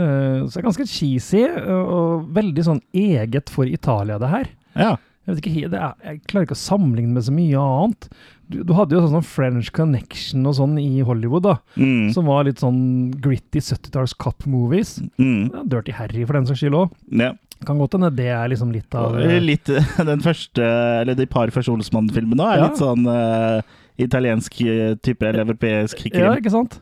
Eh, 0.00 0.46
så 0.46 0.54
det 0.54 0.60
er 0.62 0.64
ganske 0.64 0.86
cheesy, 0.88 1.42
og, 1.44 2.22
veldig 2.32 2.62
sånn 2.64 2.78
eget 2.96 3.50
for 3.52 3.68
Italia, 3.68 4.16
det 4.22 4.30
her. 4.32 4.46
Ja. 4.72 4.92
Jeg, 5.26 5.34
vet 5.34 5.40
ikke, 5.50 5.70
det 5.74 5.80
er, 5.82 5.96
jeg 6.06 6.20
klarer 6.30 6.46
ikke 6.46 6.56
å 6.56 6.60
sammenligne 6.62 7.12
med 7.18 7.26
så 7.26 7.34
mye 7.36 7.60
annet. 7.60 8.06
Du, 8.50 8.62
du 8.64 8.72
hadde 8.78 8.96
jo 8.96 9.02
sånn 9.12 9.26
French 9.26 9.68
Connection 9.76 10.46
og 10.48 10.56
sånn 10.56 10.78
i 10.80 11.02
Hollywood, 11.04 11.44
da, 11.44 11.58
Mm. 11.76 12.08
som 12.16 12.24
var 12.30 12.48
litt 12.48 12.62
sånn 12.64 13.10
gritty 13.20 13.60
70-talls 13.60 14.14
cop-movies. 14.16 14.96
Mm. 15.20 15.50
Ja, 15.52 15.66
Dirty 15.76 15.92
Harry, 15.98 16.24
for 16.24 16.38
den 16.38 16.48
saks 16.48 16.62
skyld 16.64 16.78
òg. 16.80 16.96
ja. 17.12 17.34
Kan 17.66 17.78
godt 17.80 17.92
hende 17.96 18.08
det 18.16 18.28
er 18.32 18.48
liksom 18.48 18.70
litt 18.72 18.94
av 18.96 19.18
Litt 19.44 19.68
eh, 19.68 19.90
den 20.08 20.22
første, 20.24 20.64
eller 21.02 21.18
de 21.18 21.26
par 21.28 21.52
første 21.52 21.72
Olsmann-filmene 21.74 22.46
er 22.54 22.62
Ja. 22.62 22.68
litt 22.68 22.80
sånn 22.80 23.04
uh, 23.04 23.60
italiensk 24.00 24.60
eh, 24.64 24.94
type, 25.02 25.26
eller 25.26 25.44
europeisk 25.44 26.06
Ja, 26.14 26.32
ikke 26.40 26.52
sant? 26.54 26.78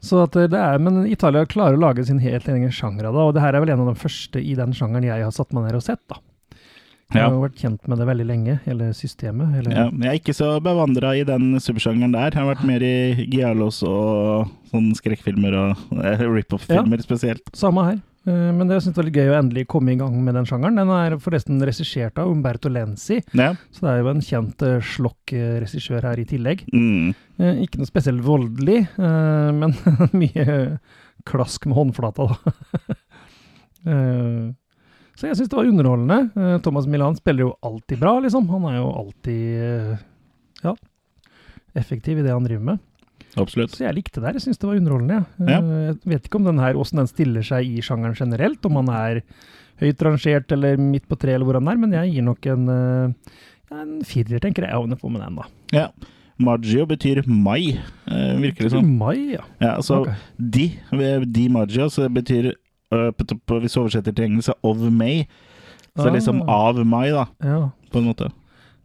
Så 0.00 0.22
at 0.24 0.32
det 0.32 0.56
er, 0.56 0.78
Men 0.80 1.02
Italia 1.10 1.44
klarer 1.44 1.76
å 1.76 1.82
lage 1.82 2.06
sin 2.06 2.22
helt 2.22 2.46
egen 2.48 2.70
sjanger 2.72 3.10
av 3.10 3.14
det, 3.18 3.20
og 3.28 3.34
det 3.36 3.42
her 3.44 3.54
er 3.54 3.64
vel 3.64 3.74
en 3.74 3.82
av 3.84 3.90
de 3.92 4.00
første 4.00 4.40
i 4.40 4.54
den 4.56 4.72
sjangeren 4.72 5.04
jeg 5.04 5.26
har 5.26 5.34
satt 5.34 5.52
meg 5.52 5.66
ned 5.66 5.76
og 5.80 5.84
sett. 5.84 6.00
da. 6.08 6.16
Jeg 7.10 7.24
har 7.26 7.32
jo 7.34 7.42
vært 7.42 7.58
kjent 7.58 7.88
med 7.90 7.98
det 7.98 8.06
veldig 8.06 8.24
lenge, 8.28 8.52
hele 8.68 8.92
systemet. 8.94 9.50
Hele, 9.56 9.72
Ja, 9.74 9.88
jeg 9.90 10.06
er 10.12 10.18
ikke 10.20 10.34
så 10.36 10.50
bevandra 10.62 11.10
i 11.18 11.24
den 11.26 11.58
subsjangeren 11.58 12.14
der. 12.14 12.30
Jeg 12.30 12.38
har 12.38 12.46
vært 12.54 12.62
mer 12.68 12.84
i 12.86 13.26
Gialos 13.26 13.82
og 13.82 14.46
sånne 14.70 14.94
skrekkfilmer 14.94 15.56
og 15.58 15.98
eh, 16.04 16.22
rip-off-filmer 16.22 17.02
spesielt. 17.02 17.50
Samme 17.58 17.88
her. 17.88 17.98
Eh, 18.28 18.50
Men 18.52 18.68
det 18.68 18.74
jeg 18.76 18.82
synes 18.84 18.94
det 18.96 19.00
var 19.00 19.06
litt 19.08 19.16
gøy 19.20 19.30
å 19.32 19.38
endelig 19.40 19.66
komme 19.72 19.92
i 19.94 19.96
gang 20.00 20.16
med 20.24 20.34
den 20.36 20.44
sjangeren. 20.48 20.76
Den 20.76 20.90
er 20.92 21.16
forresten 21.22 21.60
regissert 21.64 22.18
av 22.20 22.28
Umberto 22.28 22.68
Lenzi, 22.68 23.22
Ja. 23.32 23.54
så 23.72 23.80
det 23.86 23.90
er 23.94 24.02
jo 24.02 24.10
en 24.12 24.20
kjent 24.20 24.62
uh, 24.66 24.80
slokk-regissør 24.84 26.02
her 26.04 26.20
i 26.20 26.26
tillegg. 26.28 26.66
Mm. 26.74 27.14
Eh, 27.40 27.62
Ikke 27.64 27.78
noe 27.80 27.88
spesielt 27.88 28.20
voldelig, 28.26 28.82
eh, 28.98 29.50
men 29.56 29.72
mye 30.20 30.78
klask 31.24 31.64
med 31.66 31.76
håndflata, 31.80 32.28
da. 32.28 32.36
Eh, 33.86 34.52
Så 35.16 35.26
jeg 35.28 35.36
syns 35.38 35.48
det 35.48 35.56
var 35.56 35.64
underholdende. 35.68 36.18
Eh, 36.36 36.58
Thomas 36.60 36.86
Milan 36.86 37.16
spiller 37.16 37.46
jo 37.46 37.54
alltid 37.64 37.98
bra, 38.00 38.18
liksom. 38.20 38.44
Han 38.52 38.66
er 38.68 38.74
jo 38.76 38.90
alltid 38.92 39.62
eh, 39.64 39.98
ja, 40.64 40.74
effektiv 41.76 42.18
i 42.20 42.24
det 42.26 42.32
han 42.32 42.44
driver 42.44 42.64
med. 42.74 42.78
Absolutt. 43.38 43.70
Så 43.76 43.84
jeg 43.86 43.94
likte 43.94 44.20
det 44.20 44.26
her. 44.26 44.32
Jeg 44.40 44.42
syns 44.48 44.58
det 44.58 44.66
var 44.68 44.76
underholdende. 44.80 45.20
Ja. 45.38 45.58
Eh, 45.60 45.86
Jeg 45.94 45.98
vet 46.14 46.24
ikke 46.26 46.36
om 46.40 46.44
den 46.48 46.58
her, 46.58 46.74
hvordan 46.74 47.02
den 47.04 47.06
stiller 47.06 47.42
seg 47.46 47.66
i 47.66 47.80
sjangeren 47.80 48.16
generelt, 48.18 48.64
om 48.66 48.76
han 48.80 48.88
er 48.88 49.20
høyt 49.80 50.02
rangert 50.02 50.52
eller 50.52 50.76
midt 50.76 51.06
på 51.08 51.16
tre, 51.18 51.34
eller 51.34 51.46
hvor 51.46 51.54
han 51.60 51.68
er, 51.68 51.76
men 51.80 51.92
jeg 51.92 52.12
gir 52.14 52.22
nok 52.26 52.46
en, 52.46 52.68
eh, 52.68 53.12
en 53.80 54.00
firer, 54.04 54.40
tenker 54.42 54.62
jeg. 54.66 54.70
Jeg 54.72 54.80
havner 54.80 54.98
på 55.00 55.10
med 55.10 55.22
den, 55.22 55.36
da. 55.36 55.46
Ja. 55.72 55.86
Maggio 56.40 56.86
betyr 56.88 57.22
mai, 57.28 57.78
eh, 58.08 58.36
virker 58.40 58.64
det 58.66 58.70
som. 58.72 58.98
Mai, 58.98 59.34
ja. 59.36 59.44
Ja, 59.60 59.76
så 59.84 60.00
okay. 60.00 60.14
de, 60.38 60.66
di 61.26 61.48
Maggio, 61.48 61.88
så 61.88 62.08
betyr 62.08 62.54
Hvis 62.90 63.76
vi 63.76 63.80
oversetter 63.80 64.10
til 64.12 64.24
engelsk, 64.24 64.50
of 64.64 64.76
May. 64.90 65.20
Så 65.94 66.02
det 66.02 66.06
er 66.10 66.16
liksom 66.18 66.40
Ah. 66.42 66.70
av 66.70 66.84
mai, 66.84 67.10
da, 67.10 67.26
Ja. 67.40 67.70
på 67.92 67.98
en 67.98 68.06
måte. 68.12 68.32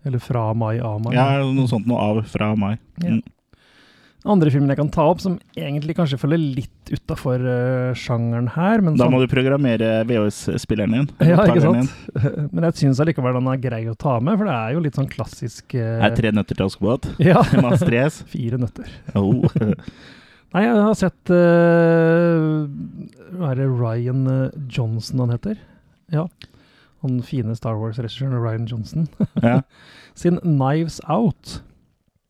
Eller 0.05 0.19
fra 0.19 0.53
mai, 0.53 0.77
av 0.79 1.01
mai. 1.03 1.15
Ja, 1.15 1.39
noe 1.41 1.65
sånt 1.67 1.87
noe 1.87 1.97
av 1.97 2.23
fra 2.27 2.55
mai. 2.55 2.77
Ja. 3.01 3.09
Mm. 3.09 3.23
Andre 4.25 4.49
filmen 4.49 4.71
jeg 4.73 4.79
kan 4.79 4.89
ta 4.89 5.03
opp, 5.11 5.19
som 5.21 5.35
egentlig 5.53 5.93
kanskje 5.97 6.17
følger 6.17 6.41
litt 6.41 6.89
utafor 6.89 7.43
sjangeren 7.97 8.47
her, 8.55 8.81
men 8.81 8.97
Da 8.97 9.05
som 9.05 9.13
må 9.13 9.19
du 9.21 9.27
programmere 9.29 9.99
VHS-spilleren 10.09 10.95
din. 10.97 11.07
Ja, 11.29 11.45
ikke 11.45 11.61
sant. 11.61 11.91
sant? 11.91 12.49
Men 12.53 12.67
jeg 12.69 12.79
syns 12.81 13.01
allikevel 13.03 13.37
den 13.37 13.51
er 13.51 13.61
grei 13.61 13.83
å 13.91 13.95
ta 13.97 14.17
med, 14.23 14.39
for 14.39 14.49
det 14.49 14.55
er 14.55 14.73
jo 14.75 14.83
litt 14.85 14.97
sånn 14.97 15.09
klassisk 15.11 15.77
uh, 15.77 15.81
eh, 15.81 16.05
Er 16.07 16.17
tre 16.17 16.33
nøtter 16.33 16.57
til 16.57 16.69
Askepott? 16.69 17.09
Ja. 17.25 17.43
Fire 17.45 18.59
nøtter. 18.61 18.89
Oh. 19.17 19.45
Nei, 20.55 20.63
jeg 20.63 20.81
har 20.87 20.97
sett 20.97 21.31
uh, 21.33 22.65
er 23.45 23.61
det 23.61 23.69
Ryan 23.69 24.25
Johnson 24.71 25.25
han 25.25 25.35
heter? 25.35 25.61
Ja. 26.13 26.27
Han 27.05 27.21
fine 27.25 27.53
Star 27.57 27.77
Wars-regissøren 27.77 28.37
Ryan 28.41 28.65
Johnson. 28.69 29.07
Ja. 29.43 29.61
Sin 30.17 30.39
Knives 30.41 31.01
Out. 31.11 31.59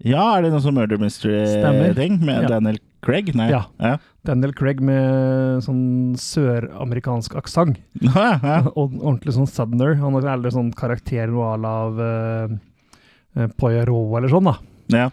Ja, 0.05 0.25
er 0.38 0.45
det 0.45 0.51
noe 0.53 0.62
sånn 0.63 0.77
murder 0.77 1.00
mystery-ting 1.01 2.19
med 2.21 2.45
Ja. 2.45 2.51
Daniel 2.55 2.77
Craig? 3.05 3.31
Nei. 3.38 3.50
Ja. 3.51 3.63
Ja. 3.81 3.97
Daniel 4.25 4.53
Craig 4.57 4.79
med 4.81 5.62
sånn 5.65 6.15
søramerikansk 6.21 7.35
aksent. 7.41 7.81
Ja. 8.15 8.62
Og 8.75 8.95
ordentlig 9.01 9.35
sånn 9.35 9.50
southerner. 9.50 9.97
Han 10.01 10.17
er 10.17 10.25
veldig 10.29 10.53
sånn 10.55 10.71
karakter 10.77 11.29
noe 11.33 11.51
à 11.53 11.59
la 11.62 11.74
av 11.85 12.01
uh, 12.01 13.50
Poirot 13.59 14.17
eller 14.19 14.31
sånn, 14.31 14.50
da. 14.50 14.55
Ja. 14.95 15.09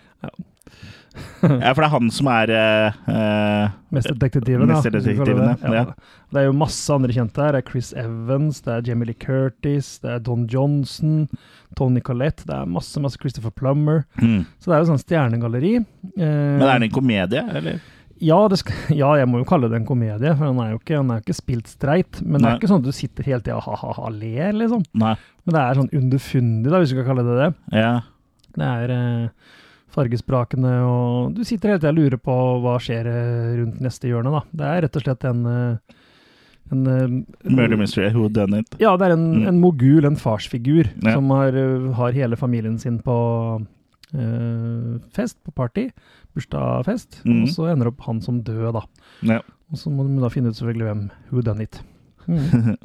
Ja. 1.42 1.73
for 1.75 1.83
det 1.83 1.87
er 1.88 1.92
han 1.92 2.11
som 2.14 2.28
er 2.33 2.52
uh, 2.54 2.99
eh, 3.12 3.73
Mesterdetektiven, 3.92 4.66
ja. 4.66 4.76
Mesterdetektiven, 4.76 5.57
kaller 5.61 5.78
ja. 5.78 5.85
det. 5.88 5.95
ja. 5.97 6.19
Det 6.33 6.40
er 6.40 6.47
jo 6.47 6.54
masse 6.57 6.95
andre 6.95 7.12
kjente 7.12 7.42
her. 7.45 7.57
Det 7.57 7.62
er 7.62 7.71
Chris 7.71 7.90
Evans, 7.99 8.62
det 8.64 8.75
er 8.75 8.87
Jamie 8.88 9.11
Lee 9.11 9.19
Curtis, 9.21 9.95
det 10.04 10.14
er 10.14 10.23
Don 10.25 10.47
Johnson, 10.50 11.26
Tony 11.78 12.00
Collette. 12.04 12.47
Det 12.49 12.54
er 12.57 12.71
masse, 12.71 13.00
masse 13.04 13.21
Christopher 13.21 13.52
Plummer. 13.52 14.07
mm. 14.23 14.45
Så 14.59 14.71
det 14.71 14.76
er 14.76 14.85
jo 14.85 14.92
sånn 14.92 15.02
stjernegalleri. 15.02 15.75
Uh, 16.14 16.23
Men 16.23 16.69
er 16.69 16.78
det 16.78 16.88
en 16.90 16.97
komedie, 16.97 17.45
eller? 17.61 17.83
ja, 18.23 18.38
det 18.49 18.59
skal, 18.61 18.76
ja, 19.02 19.11
jeg 19.19 19.28
må 19.31 19.42
jo 19.42 19.49
kalle 19.49 19.71
det 19.71 19.81
en 19.81 19.88
komedie, 19.88 20.35
for 20.37 20.49
han 20.49 20.61
er 20.62 20.75
jo 20.75 20.81
ikke, 20.81 21.00
han 21.00 21.11
er 21.14 21.23
ikke 21.25 21.37
spilt 21.37 21.71
streit. 21.71 22.21
Men 22.23 22.42
det 22.42 22.50
er 22.50 22.61
ikke 22.61 22.71
sånn 22.71 22.83
at 22.85 22.88
du 22.88 22.97
sitter 22.97 23.26
hele 23.26 23.42
tida 23.42 23.59
og 23.59 23.66
ha-ha-ha 23.66 24.12
ler, 24.14 24.54
liksom. 24.57 24.85
Nei. 25.02 25.16
Men 25.42 25.57
det 25.57 25.62
er 25.62 25.81
sånn 25.81 25.92
underfundig, 26.00 26.71
da, 26.71 26.83
hvis 26.83 26.95
du 26.95 27.00
kan 27.00 27.09
kalle 27.11 27.26
det 27.26 27.38
det. 27.40 27.50
Ja. 27.83 27.92
Det 28.52 28.69
er 28.69 28.95
eh, 28.95 29.57
fargesprakende, 29.92 30.70
og 30.88 31.34
du 31.37 31.42
sitter 31.44 31.72
hele 31.75 31.80
tida 31.82 31.90
og 31.92 31.99
lurer 32.00 32.20
på 32.22 32.37
hva 32.64 32.78
skjer 32.82 33.08
eh, 33.11 33.50
rundt 33.61 33.80
neste 33.84 34.08
hjørne, 34.11 34.32
da. 34.32 34.40
Det 34.52 34.70
er 34.70 34.82
rett 34.87 34.96
og 34.99 35.04
slett 35.04 35.26
en, 35.28 35.42
eh, 35.46 35.99
en 36.72 36.87
eh, 36.88 37.52
Murder 37.52 37.76
mystery, 37.80 38.11
who 38.14 38.28
done 38.32 38.62
it? 38.62 38.76
Ja, 38.80 38.94
det 38.96 39.11
er 39.11 39.16
en, 39.18 39.26
Mm. 39.42 39.46
en 39.49 39.61
mogul, 39.61 40.04
en 40.08 40.16
farsfigur, 40.16 40.88
Ja. 41.04 41.14
som 41.14 41.28
har, 41.30 41.52
har 41.99 42.12
hele 42.12 42.37
familien 42.37 42.78
sin 42.78 42.99
på 43.04 43.16
øh, 44.14 45.00
fest, 45.12 45.38
på 45.44 45.52
party, 45.56 45.88
bursdagsfest, 46.34 47.22
mm. 47.25 47.42
og 47.42 47.49
så 47.49 47.70
ender 47.72 47.88
opp 47.92 48.00
han 48.06 48.20
som 48.25 48.42
død, 48.44 48.72
da. 48.76 48.82
Ja. 49.22 49.40
Og 49.72 49.78
så 49.80 49.90
må 49.92 50.04
du 50.08 50.20
da 50.20 50.28
finne 50.32 50.49
ut 50.52 50.56
selvfølgelig 50.58 50.88
hvem 50.88 51.04
who 51.30 51.40
done 51.42 51.62
it. 51.68 51.80
Mm. 52.28 52.76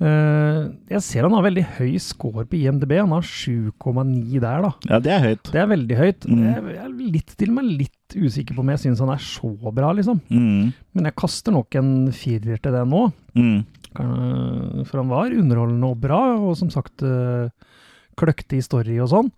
Eh, 0.00 0.60
jeg 0.94 1.04
ser 1.04 1.26
han 1.26 1.34
har 1.36 1.44
veldig 1.44 1.64
høy 1.76 1.98
score 2.00 2.46
på 2.48 2.56
IMDb. 2.56 2.94
Han 3.02 3.12
har 3.12 3.26
7,9 3.26 4.40
der, 4.40 4.64
da. 4.64 4.70
ja, 4.88 5.00
det 5.04 5.12
er 5.12 5.24
høyt. 5.26 5.50
Det 5.52 5.60
er 5.60 5.68
veldig 5.74 5.98
høyt. 5.98 6.28
Mm. 6.28 6.44
Jeg 6.46 6.78
er 6.84 6.94
litt, 7.16 7.34
til 7.40 7.52
meg 7.56 7.68
litt 7.68 8.16
usikker 8.16 8.56
på 8.56 8.64
om 8.64 8.72
jeg 8.72 8.82
syns 8.86 9.02
han 9.04 9.12
er 9.12 9.20
så 9.22 9.52
bra, 9.76 9.92
liksom. 9.96 10.22
Mm. 10.32 10.72
Men 10.96 11.10
jeg 11.10 11.18
kaster 11.20 11.54
nok 11.54 11.76
en 11.78 11.92
firer 12.16 12.62
til 12.62 12.74
det 12.74 12.86
nå. 12.88 13.04
Mm. 13.36 13.60
For 13.90 15.02
han 15.02 15.10
var 15.10 15.34
underholdende 15.34 15.92
og 15.92 16.00
bra, 16.02 16.20
og 16.38 16.56
som 16.58 16.70
sagt 16.72 17.04
uh, 17.04 17.50
kløktig 18.18 18.62
story 18.64 18.96
og 19.02 19.10
sånn. 19.12 19.30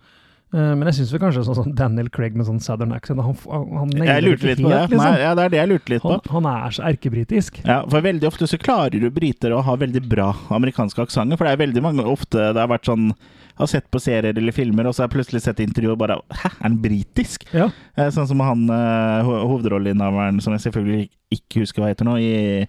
Eh, 0.53 0.73
men 0.77 0.83
jeg 0.91 0.99
syns 1.01 1.13
kanskje 1.23 1.43
sånn, 1.47 1.57
sånn 1.57 1.75
Daniel 1.79 2.11
Craig 2.13 2.35
med 2.37 2.45
sånn 2.45 2.59
southern 2.61 2.93
accent 2.93 3.23
Han, 3.25 3.37
han, 3.49 3.93
Jeg 4.05 4.23
lurte 4.27 4.51
litt 4.51 4.61
på 4.61 4.69
det. 4.69 4.81
liksom. 4.91 4.99
Nei, 5.01 5.21
ja, 5.23 5.31
det 5.39 5.45
er 5.47 5.53
det 5.55 5.61
jeg 5.63 5.71
lurte 5.71 5.93
litt 5.95 6.03
på. 6.05 6.11
han, 6.13 6.21
han 6.45 6.49
er 6.53 6.75
så 6.77 6.83
erkebritisk. 6.91 7.63
Ja, 7.65 7.79
for 7.89 8.05
veldig 8.05 8.29
ofte 8.29 8.49
så 8.51 8.59
klarer 8.61 9.01
du 9.01 9.09
briter 9.11 9.55
å 9.57 9.63
ha 9.65 9.77
veldig 9.81 10.03
bra 10.13 10.29
amerikanske 10.53 11.07
aksenter. 11.07 11.41
For 11.41 11.49
det 11.49 11.55
er 11.57 11.63
veldig 11.65 11.83
mange 11.89 12.05
ofte 12.05 12.51
det 12.53 12.61
har 12.61 12.69
vært 12.69 12.85
sånn 12.91 13.15
har 13.61 13.69
sett 13.69 13.85
på 13.93 14.01
serier 14.01 14.33
eller 14.37 14.53
filmer, 14.57 14.87
og 14.89 14.95
så 14.97 15.03
har 15.03 15.09
jeg 15.11 15.17
plutselig 15.19 15.43
sett 15.45 15.59
intervjuet 15.61 15.93
og 15.93 15.99
bare 16.01 16.15
Hæ, 16.33 16.49
er 16.53 16.63
han 16.65 16.79
britisk? 16.81 17.45
Ja. 17.53 17.67
Eh, 17.97 18.09
Sånn 18.13 18.29
som 18.31 18.41
han 18.41 18.63
eh, 18.73 19.25
ho- 19.29 19.43
hovedrolleinnehaveren, 19.51 20.41
som 20.41 20.55
jeg 20.57 20.65
selvfølgelig 20.65 21.09
ikke 21.37 21.61
husker 21.65 21.83
hva 21.85 21.91
heter 21.93 22.09
nå, 22.09 22.15
i, 22.21 22.67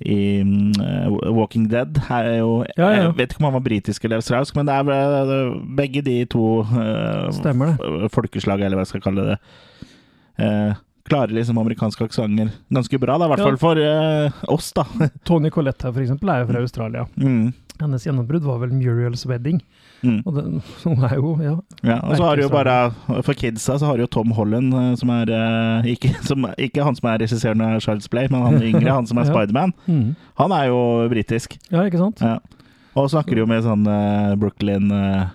i 0.00 0.42
mm, 0.44 0.72
eh, 0.80 1.08
Walking 1.34 1.68
Dead. 1.68 1.98
Her 2.08 2.24
er 2.30 2.36
jo, 2.38 2.64
Ja, 2.76 2.90
ja. 2.92 3.02
Jeg 3.08 3.14
vet 3.18 3.32
ikke 3.34 3.40
om 3.42 3.48
han 3.50 3.56
var 3.58 3.64
britisk 3.66 4.04
eller 4.04 4.20
australsk, 4.20 4.54
men 4.56 4.66
det 4.68 4.74
er 4.74 5.54
begge 5.78 6.02
de 6.06 6.18
to 6.30 6.60
uh, 6.62 7.30
Stemmer 7.34 7.72
det. 7.72 7.78
f- 7.80 8.12
eller 8.18 8.76
hva 8.78 8.84
jeg 8.86 8.92
skal 8.92 9.02
kalle 9.08 9.24
det. 9.32 9.38
Uh, 10.38 10.76
klarer 11.08 11.32
liksom 11.32 11.58
amerikanske 11.58 12.04
aksenter 12.04 12.50
ganske 12.70 12.98
bra, 13.00 13.16
da, 13.18 13.24
i 13.26 13.32
hvert 13.32 13.40
Ja. 13.42 13.46
fall 13.48 13.56
for 13.56 13.80
uh, 13.80 14.54
oss, 14.54 14.72
da. 14.76 14.84
Tony 15.24 15.50
Colette 15.50 15.82
her, 15.88 15.92
for 15.96 16.04
eksempel, 16.04 16.28
er 16.30 16.44
jo 16.44 16.50
fra 16.52 16.60
Australia. 16.62 17.06
Mm. 17.16 17.52
Hennes 17.80 18.04
gjennombrudd 18.06 18.42
var 18.44 18.58
vel 18.62 18.70
Muriel's 18.76 19.24
Wedding. 19.26 19.62
Mm. 20.02 20.20
Og 20.22 20.34
den, 20.36 20.58
hun 20.84 21.04
er 21.08 21.14
jo, 21.18 21.32
ja. 21.42 21.54
Ja, 21.82 21.96
og 22.06 22.14
så 22.18 22.28
har 22.28 22.38
du 22.38 22.44
jo 22.44 22.50
bare 22.52 22.74
For 23.26 23.34
kidsa 23.34 23.78
så 23.80 23.88
har 23.88 23.98
du 23.98 24.04
jo 24.04 24.10
Tom 24.14 24.30
Holland, 24.36 24.70
eh, 24.74 24.92
som 25.00 25.10
er 25.10 25.32
eh, 25.34 25.88
ikke, 25.94 26.12
som, 26.28 26.46
ikke 26.54 26.84
han 26.86 26.98
som 26.98 27.08
er 27.10 27.18
regissøren 27.24 27.64
av 27.66 27.80
Charles 27.84 28.06
Play, 28.12 28.30
men 28.30 28.44
han 28.44 28.62
yngre, 28.62 28.92
han 28.94 29.08
som 29.10 29.18
er 29.18 29.26
Ja. 29.28 29.32
Spiderman. 29.34 29.74
Mm. 29.90 30.14
Han 30.40 30.54
er 30.54 30.70
jo 30.70 30.78
britisk. 31.10 31.58
Ja, 31.72 31.82
ikke 31.84 32.00
sant? 32.00 32.22
Ja. 32.24 32.38
Og 32.98 33.10
snakker 33.12 33.36
jo 33.38 33.44
med 33.46 33.60
sånn 33.66 33.84
uh, 33.86 34.32
Brooklyn 34.40 34.88
uh, 34.90 35.28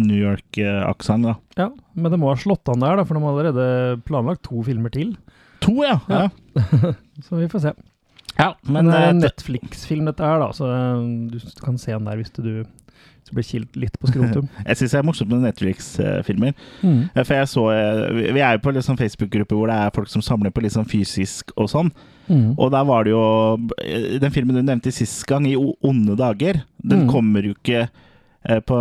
New 0.00 0.16
York-aksent, 0.16 1.26
da. 1.26 1.34
Ja, 1.58 1.66
Men 1.96 2.14
det 2.14 2.20
må 2.22 2.30
ha 2.30 2.36
slått 2.38 2.68
an 2.72 2.84
der, 2.84 3.00
da, 3.00 3.06
for 3.08 3.18
de 3.18 3.24
har 3.24 3.32
allerede 3.34 4.02
planlagt 4.08 4.44
to 4.46 4.62
filmer 4.64 4.92
til. 4.94 5.16
To, 5.64 5.74
ja! 5.84 5.98
ja. 6.12 6.28
Ja. 6.54 6.92
Så 7.26 7.40
vi 7.40 7.48
får 7.50 7.64
se. 7.66 7.72
ja 8.38 8.52
Men 8.62 8.86
men 8.86 8.92
det 8.92 9.00
er 9.00 9.10
en 9.12 9.20
Netflix-film, 9.22 10.06
dette 10.08 10.24
her, 10.26 10.40
da, 10.42 10.48
så 10.56 10.70
du 11.30 11.36
kan 11.62 11.76
se 11.78 11.92
den 11.92 12.08
der 12.08 12.18
hvis 12.18 12.32
du, 12.34 12.64
du 13.28 13.34
blir 13.36 13.46
kilt 13.46 13.76
litt 13.78 13.94
på 14.02 14.10
skrotum. 14.10 14.48
jeg 14.66 14.76
syns 14.80 14.92
det 14.94 14.98
er 14.98 15.06
morsomt 15.06 15.30
med 15.30 15.44
Netflix-filmer. 15.46 16.52
Mm. 16.82 16.98
For 17.24 17.34
jeg 17.38 17.48
så 17.48 17.66
eh, 17.72 18.32
Vi 18.34 18.40
er 18.42 18.56
jo 18.56 18.62
på 18.64 18.72
litt 18.74 18.84
sånn 18.84 18.98
Facebook-gruppe 19.00 19.56
hvor 19.56 19.70
det 19.70 19.76
er 19.78 19.94
folk 19.94 20.10
som 20.12 20.24
samler 20.24 20.50
på 20.52 20.64
litt 20.64 20.74
sånn 20.74 20.88
fysisk 20.90 21.54
og 21.56 21.70
sånn. 21.72 21.92
Mm. 22.28 22.52
Og 22.56 22.70
der 22.74 22.84
var 22.86 23.04
det 23.04 23.10
jo 23.14 23.22
eh, 23.82 24.18
Den 24.22 24.34
filmen 24.34 24.54
du 24.58 24.62
nevnte 24.62 24.92
sist 24.94 25.24
gang, 25.30 25.46
i 25.48 25.56
onde 25.56 26.16
dager, 26.18 26.62
den 26.82 27.04
Mm. 27.06 27.10
kommer 27.10 27.42
jo 27.46 27.54
ikke 27.54 27.88
eh, 28.48 28.60
på 28.66 28.78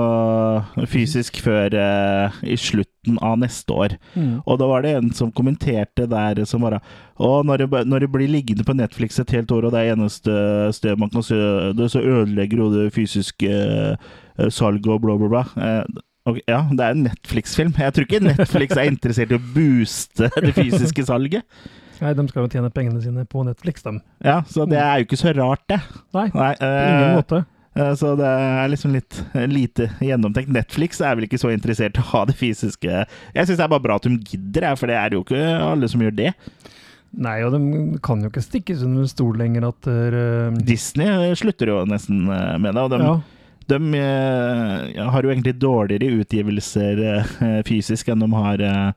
fysisk 0.90 1.38
før 1.46 1.74
i 1.78 2.54
i 2.54 2.58
slutten 3.02 3.18
av 3.20 3.38
neste 3.40 3.72
år. 3.72 3.98
Mm. 4.16 4.42
Og 4.46 4.60
da 4.60 4.68
var 4.68 4.82
det 4.84 4.96
en 4.96 5.12
som 5.14 5.32
kommenterte 5.32 6.08
der 6.08 6.46
som 6.46 6.62
bare 6.62 6.82
Å, 7.18 7.44
når 7.44 7.58
det, 7.58 7.86
når 7.86 8.00
det 8.00 8.12
blir 8.12 8.28
liggende 8.28 8.64
på 8.64 8.74
Netflix 8.74 9.20
et 9.20 9.32
helt 9.32 9.52
år, 9.52 9.66
og 9.66 9.72
det 9.72 9.80
er 9.80 9.94
eneste 9.94 10.72
sted 10.74 10.98
man 10.98 11.10
kan 11.10 11.22
se 11.22 11.38
det, 11.78 11.92
så 11.92 12.02
ødelegger 12.02 12.58
jo 12.58 12.70
det 12.74 12.94
fysiske 12.94 13.52
eh, 13.52 14.50
salget 14.50 14.88
og 14.88 15.02
bla, 15.02 15.18
bla, 15.18 15.28
bla. 15.30 15.86
Okay, 16.26 16.42
ja, 16.48 16.64
det 16.72 16.82
er 16.82 16.96
en 16.96 17.06
Netflix-film. 17.06 17.76
Jeg 17.78 17.94
tror 17.94 18.08
ikke 18.08 18.24
Netflix 18.26 18.78
er 18.78 18.90
interessert 18.90 19.32
i 19.32 19.38
å 19.38 19.44
booste 19.54 20.32
det 20.42 20.54
fysiske 20.58 21.06
salget. 21.06 21.46
Nei, 22.02 22.16
de 22.18 22.26
skal 22.32 22.48
jo 22.48 22.50
tjene 22.50 22.74
pengene 22.74 23.02
sine 23.04 23.26
på 23.30 23.46
Netflix, 23.46 23.86
de. 23.86 24.00
Ja, 24.26 24.40
så 24.50 24.66
det 24.66 24.82
er 24.82 24.98
jo 24.98 25.06
ikke 25.06 25.22
så 25.22 25.34
rart, 25.38 25.62
det. 25.70 25.78
Nei, 26.18 26.28
Nei, 26.34 26.54
på 26.58 26.70
ingen 26.72 27.06
eh, 27.06 27.18
måte. 27.20 27.44
Eh, 27.76 27.94
Så 28.00 28.16
det 28.20 28.28
er 28.28 28.72
liksom 28.72 28.94
litt 28.96 29.22
eh, 29.34 29.48
lite 29.50 29.90
gjennomtenkt. 30.04 30.52
Netflix 30.56 31.02
er 31.02 31.16
vel 31.18 31.28
ikke 31.28 31.40
så 31.42 31.52
interessert 31.54 31.98
i 31.98 32.04
å 32.04 32.10
ha 32.14 32.26
det 32.30 32.36
fysiske 32.40 32.92
Jeg 32.92 33.48
syns 33.48 33.58
det 33.58 33.66
er 33.66 33.72
bare 33.74 33.86
bra 33.88 33.96
at 34.00 34.08
de 34.08 34.18
gidder, 34.18 34.72
for 34.80 34.92
det 34.92 34.98
er 35.00 35.16
jo 35.18 35.24
ikke 35.26 35.42
alle 35.72 35.90
som 35.92 36.02
gjør 36.04 36.16
det. 36.18 36.32
Nei, 37.12 37.42
og 37.44 37.52
de 37.52 38.00
kan 38.00 38.22
jo 38.24 38.30
ikke 38.32 38.40
stikkes 38.46 38.86
under 38.88 39.04
stol 39.12 39.36
lenger 39.36 39.66
at 39.68 39.88
uh, 39.92 40.54
Disney 40.64 41.34
slutter 41.36 41.68
jo 41.74 41.82
nesten 41.90 42.22
eh, 42.32 42.54
med 42.64 42.72
det, 42.78 42.84
og 42.86 42.94
de, 42.94 43.00
Ja. 43.04 43.16
de 43.74 43.80
eh, 44.00 45.02
har 45.12 45.24
jo 45.28 45.34
egentlig 45.34 45.58
dårligere 45.60 46.22
utgivelser 46.24 47.02
uh, 47.20 47.58
fysisk 47.68 48.08
enn 48.14 48.24
de 48.24 48.30
har 48.32 48.64
eh, 48.64 48.94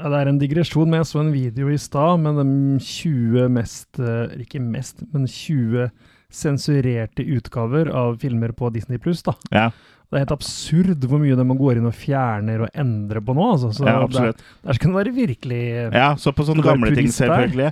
Det 0.00 0.16
er 0.22 0.30
en 0.32 0.40
digresjon, 0.40 0.88
men 0.88 1.02
jeg 1.02 1.10
så 1.12 1.20
en 1.20 1.34
video 1.34 1.68
i 1.68 1.76
stad 1.76 2.24
med 2.24 2.40
de 2.40 2.46
20 2.80 3.52
mest 3.52 4.00
eh, 4.00 4.32
Ikke 4.46 4.60
mest, 4.64 5.04
men 5.12 5.28
20 5.28 5.90
sensurerte 6.32 7.24
utgaver 7.36 7.88
av 7.92 8.16
filmer 8.22 8.52
på 8.56 8.70
Disney 8.74 8.98
pluss. 8.98 9.22
Ja. 9.50 9.70
Det 10.12 10.18
er 10.18 10.24
helt 10.26 10.34
absurd 10.34 11.04
hvor 11.08 11.20
mye 11.22 11.36
de 11.38 11.44
går 11.56 11.78
inn 11.80 11.86
og 11.88 11.94
fjerner 11.96 12.66
og 12.66 12.74
endrer 12.76 13.22
på 13.24 13.32
nå. 13.36 13.46
Altså. 13.54 13.70
Så 13.72 13.86
Ja, 13.88 14.06
der, 14.06 14.34
der 14.66 14.76
skal 14.76 14.92
det 14.92 14.98
være 14.98 15.14
virkelig 15.16 15.60
Ja, 15.94 16.10
så 16.20 16.34
på 16.36 16.44
sånne 16.44 16.64
gamle 16.66 16.92
ting, 16.94 17.08
selvfølgelig. 17.08 17.70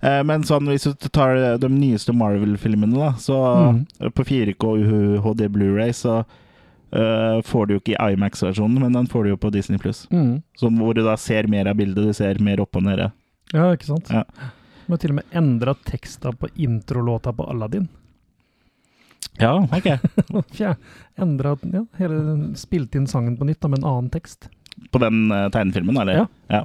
Eh, 0.00 0.22
Men 0.28 0.44
sånn, 0.44 0.68
hvis 0.68 0.84
du 0.84 1.08
tar 1.08 1.56
de 1.58 1.68
nyeste 1.72 2.12
Marvel-filmene, 2.12 3.14
så 3.18 3.38
Mm. 3.72 4.12
på 4.12 4.24
4K 4.24 5.22
HD 5.24 5.48
Blu-ray, 5.48 5.90
så 5.96 6.24
uh, 6.92 7.40
får 7.44 7.66
du 7.66 7.74
jo 7.74 7.80
ikke 7.80 7.96
i 7.96 8.14
Imax-versjonen, 8.14 8.80
men 8.80 8.92
den 8.92 9.06
får 9.06 9.24
du 9.24 9.30
jo 9.30 9.36
på 9.36 9.50
Disney 9.52 9.78
Pluss. 9.78 10.06
mm. 10.10 10.42
Hvor 10.60 10.94
du 10.94 11.02
da 11.04 11.16
ser 11.16 11.48
mer 11.48 11.66
av 11.68 11.76
bildet, 11.76 12.04
du 12.04 12.12
ser 12.12 12.38
mer 12.40 12.60
opp 12.60 12.76
og 12.76 12.82
nede. 12.84 13.12
Ja, 13.52 13.72
ikke 13.74 13.86
sant? 13.86 14.08
Ja. 14.12 14.24
De 14.86 14.92
har 14.92 14.98
til 15.02 15.10
og 15.10 15.16
med 15.16 15.24
endra 15.36 15.74
teksta 15.84 16.32
på 16.32 16.48
introlåta 16.56 17.32
på 17.32 17.48
Aladdin. 17.48 17.88
Ja, 19.38 19.54
ok. 19.70 19.86
Endra 21.22 21.54
ja, 21.72 21.84
hele, 21.98 22.20
Spilte 22.58 22.98
inn 22.98 23.06
sangen 23.10 23.36
på 23.38 23.46
nytt 23.46 23.60
da, 23.62 23.70
med 23.70 23.82
en 23.82 23.88
annen 23.90 24.10
tekst. 24.10 24.50
På 24.92 25.00
den 25.02 25.26
uh, 25.30 25.46
tegnefilmen, 25.54 25.96
eller? 26.02 26.26
Ja. 26.50 26.64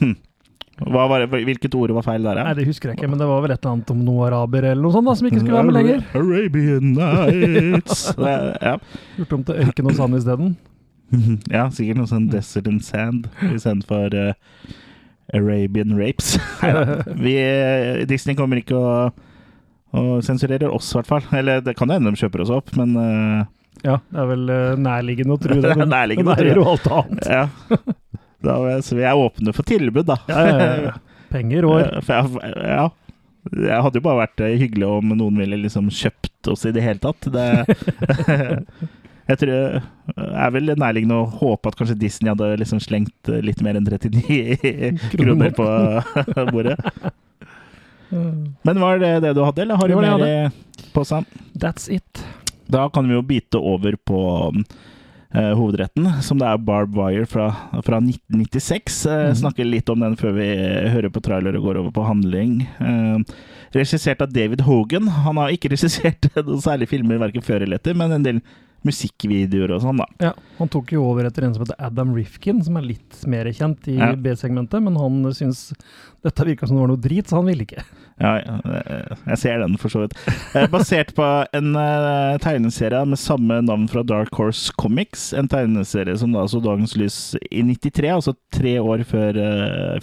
Hm. 0.00 0.16
Hva 0.82 1.04
var 1.06 1.22
det, 1.22 1.42
hvilket 1.44 1.74
ord 1.78 1.92
var 1.94 2.04
feil 2.06 2.24
der, 2.26 2.40
Nei, 2.42 2.54
det 2.58 2.64
husker 2.66 2.90
jeg 2.90 2.98
ikke, 2.98 3.10
men 3.12 3.20
det 3.20 3.26
var 3.28 3.42
vel 3.44 3.52
et 3.54 3.60
eller 3.60 3.76
annet 3.76 3.90
om 3.92 4.00
noe 4.06 4.24
araber 4.30 4.64
eller 4.70 4.82
noe 4.82 4.94
sånt 4.94 5.06
da, 5.06 5.14
som 5.18 5.28
ikke 5.28 5.42
skulle 5.42 5.58
være 5.58 5.68
med 5.68 5.76
lenger. 5.76 6.04
Arabian 6.18 6.94
Nights. 6.96 8.04
Det, 8.18 8.36
ja. 8.62 8.76
Gjort 9.18 9.34
om 9.36 9.44
til 9.46 9.66
ørken 9.66 9.90
og 9.90 9.98
sand 9.98 10.18
isteden. 10.18 10.54
ja, 11.54 11.66
sikkert 11.74 12.00
noe 12.00 12.10
sånn 12.10 12.30
Desert 12.32 12.70
and 12.70 12.82
Sand 12.86 13.28
istedenfor 13.50 14.16
uh, 14.16 14.32
Arabian 15.36 15.94
Rapes. 15.98 16.34
Vi, 17.20 17.36
eh, 17.36 18.02
Disney 18.08 18.36
kommer 18.38 18.60
ikke 18.60 18.80
å, 18.80 18.94
å 19.92 20.20
sensurerer 20.24 20.72
oss, 20.72 20.92
i 20.92 20.98
hvert 20.98 21.10
fall. 21.10 21.26
Eller 21.36 21.60
det 21.64 21.76
kan 21.78 21.90
jo 21.90 21.98
hende 21.98 22.12
de 22.12 22.22
kjøper 22.22 22.44
oss 22.44 22.52
opp, 22.54 22.72
men 22.78 22.96
uh, 22.96 23.44
Ja, 23.84 23.98
det 24.08 24.22
er 24.24 24.28
vel 24.30 24.48
uh, 24.48 24.80
nærliggende 24.80 25.36
å 25.36 25.42
tro 25.42 25.58
det. 25.60 25.76
Men 25.82 25.92
nærliggende 25.92 26.36
det 26.38 26.52
er 26.52 26.60
jo 26.60 26.68
alt 26.72 26.88
annet. 26.92 27.28
ja. 27.28 27.46
Da, 28.42 28.58
så 28.82 28.98
vi 28.98 29.04
er 29.06 29.18
åpne 29.18 29.54
for 29.54 29.66
tilbud, 29.66 30.08
da. 30.08 30.18
Ja, 30.26 30.42
ja, 30.48 30.74
ja. 30.88 30.94
Penger 31.32 31.66
og 31.70 31.78
Eh, 31.82 32.02
jeg, 32.08 32.42
ja. 32.66 32.88
Det 33.52 33.78
hadde 33.84 33.98
jo 33.98 34.04
bare 34.04 34.22
vært 34.22 34.42
eh, 34.44 34.58
hyggelig 34.60 34.86
om 34.86 35.14
noen 35.18 35.40
ville 35.42 35.58
liksom 35.64 35.88
kjøpt 35.90 36.52
oss 36.52 36.66
i 36.68 36.74
det 36.74 36.84
hele 36.84 37.02
tatt. 37.02 37.26
Det, 37.34 37.46
jeg 39.30 39.40
tror 39.40 39.50
det 39.50 40.28
er 40.44 40.52
vel 40.54 40.74
nærliggende 40.78 41.18
å 41.18 41.30
håpe 41.40 41.72
at 41.72 41.78
kanskje 41.78 41.98
Disney 41.98 42.30
hadde 42.30 42.52
liksom 42.62 42.82
slengt 42.82 43.32
litt 43.42 43.62
mer 43.66 43.78
enn 43.78 43.88
39 43.88 45.10
kroner 45.16 45.54
på 45.58 45.66
bordet. 46.52 46.78
Men 48.62 48.80
var 48.80 49.02
det 49.02 49.14
det 49.24 49.34
du 49.36 49.42
hadde, 49.44 49.64
eller 49.64 49.80
har 49.80 49.88
du 49.88 49.96
mer 49.96 50.26
i 50.26 50.34
posen? 50.92 51.26
That's 51.54 51.90
it. 51.92 52.24
Da 52.72 52.88
kan 52.92 53.08
vi 53.08 53.14
jo 53.16 53.22
bite 53.26 53.60
over 53.60 53.96
på 53.96 54.20
eh, 55.34 55.52
hovedretten, 55.56 56.08
som 56.22 56.40
det 56.40 56.48
er 56.48 56.60
Barb 56.62 56.94
Wire 56.96 57.26
fra, 57.28 57.50
fra 57.84 58.00
1996. 58.00 59.06
Eh, 59.06 59.24
mm. 59.32 59.38
Snakker 59.42 59.68
litt 59.68 59.92
om 59.92 60.00
den 60.04 60.16
før 60.20 60.36
vi 60.38 60.48
hører 60.92 61.12
på 61.12 61.22
trailer 61.24 61.56
og 61.58 61.68
går 61.68 61.80
over 61.82 61.94
på 61.94 62.06
handling. 62.06 62.60
Eh, 62.80 63.38
regissert 63.76 64.24
av 64.24 64.32
David 64.32 64.64
Hogan. 64.68 65.08
Han 65.26 65.40
har 65.40 65.54
ikke 65.54 65.72
regissert 65.74 66.30
noen 66.36 66.62
særlige 66.64 66.94
filmer 66.94 67.20
verken 67.22 67.44
før 67.44 67.66
eller 67.66 67.80
etter, 67.80 67.96
men 67.98 68.18
en 68.18 68.28
del 68.28 68.42
musikkvideoer 68.86 69.76
og 69.76 69.84
sånn, 69.84 70.00
da. 70.02 70.06
Ja, 70.18 70.32
Han 70.58 70.70
tok 70.72 70.90
jo 70.94 71.04
over 71.06 71.28
etter 71.28 71.46
en 71.46 71.52
som 71.54 71.62
heter 71.62 71.78
Adam 71.78 72.16
Rifkin, 72.16 72.62
som 72.66 72.78
er 72.80 72.88
litt 72.88 73.20
mer 73.30 73.46
kjent 73.54 73.86
i 73.86 73.94
Ja. 73.94 74.12
B-segmentet, 74.18 74.82
men 74.82 74.96
han 74.98 75.22
syns 75.34 75.68
dette 76.24 76.46
virka 76.48 76.66
som 76.66 76.76
det 76.76 76.82
var 76.82 76.90
noe 76.90 77.04
drit, 77.04 77.28
så 77.28 77.38
han 77.38 77.46
ville 77.46 77.62
ikke. 77.62 77.84
Ja, 78.20 78.36
eh, 78.38 79.16
jeg 79.32 79.38
ser 79.40 79.58
den 79.62 79.76
for 79.80 79.88
så 79.92 80.02
vidt. 80.04 80.12
Eh, 80.54 80.66
Basert 80.70 81.14
på 81.16 81.24
en 81.56 81.72
eh, 81.76 82.36
tegneserie 82.44 83.00
med 83.08 83.18
samme 83.18 83.60
navn 83.64 83.88
fra 83.90 84.02
Dark 84.06 84.34
Horse 84.38 84.72
Comics. 84.78 85.32
En 85.32 85.48
tegneserie 85.48 86.16
som 86.20 86.32
da 86.36 86.44
så 86.48 86.60
dagens 86.62 86.94
lys 87.00 87.16
i 87.50 87.62
93, 87.64 88.10
altså 88.12 88.34
tre 88.52 88.76
år 88.82 89.04
før 89.08 89.40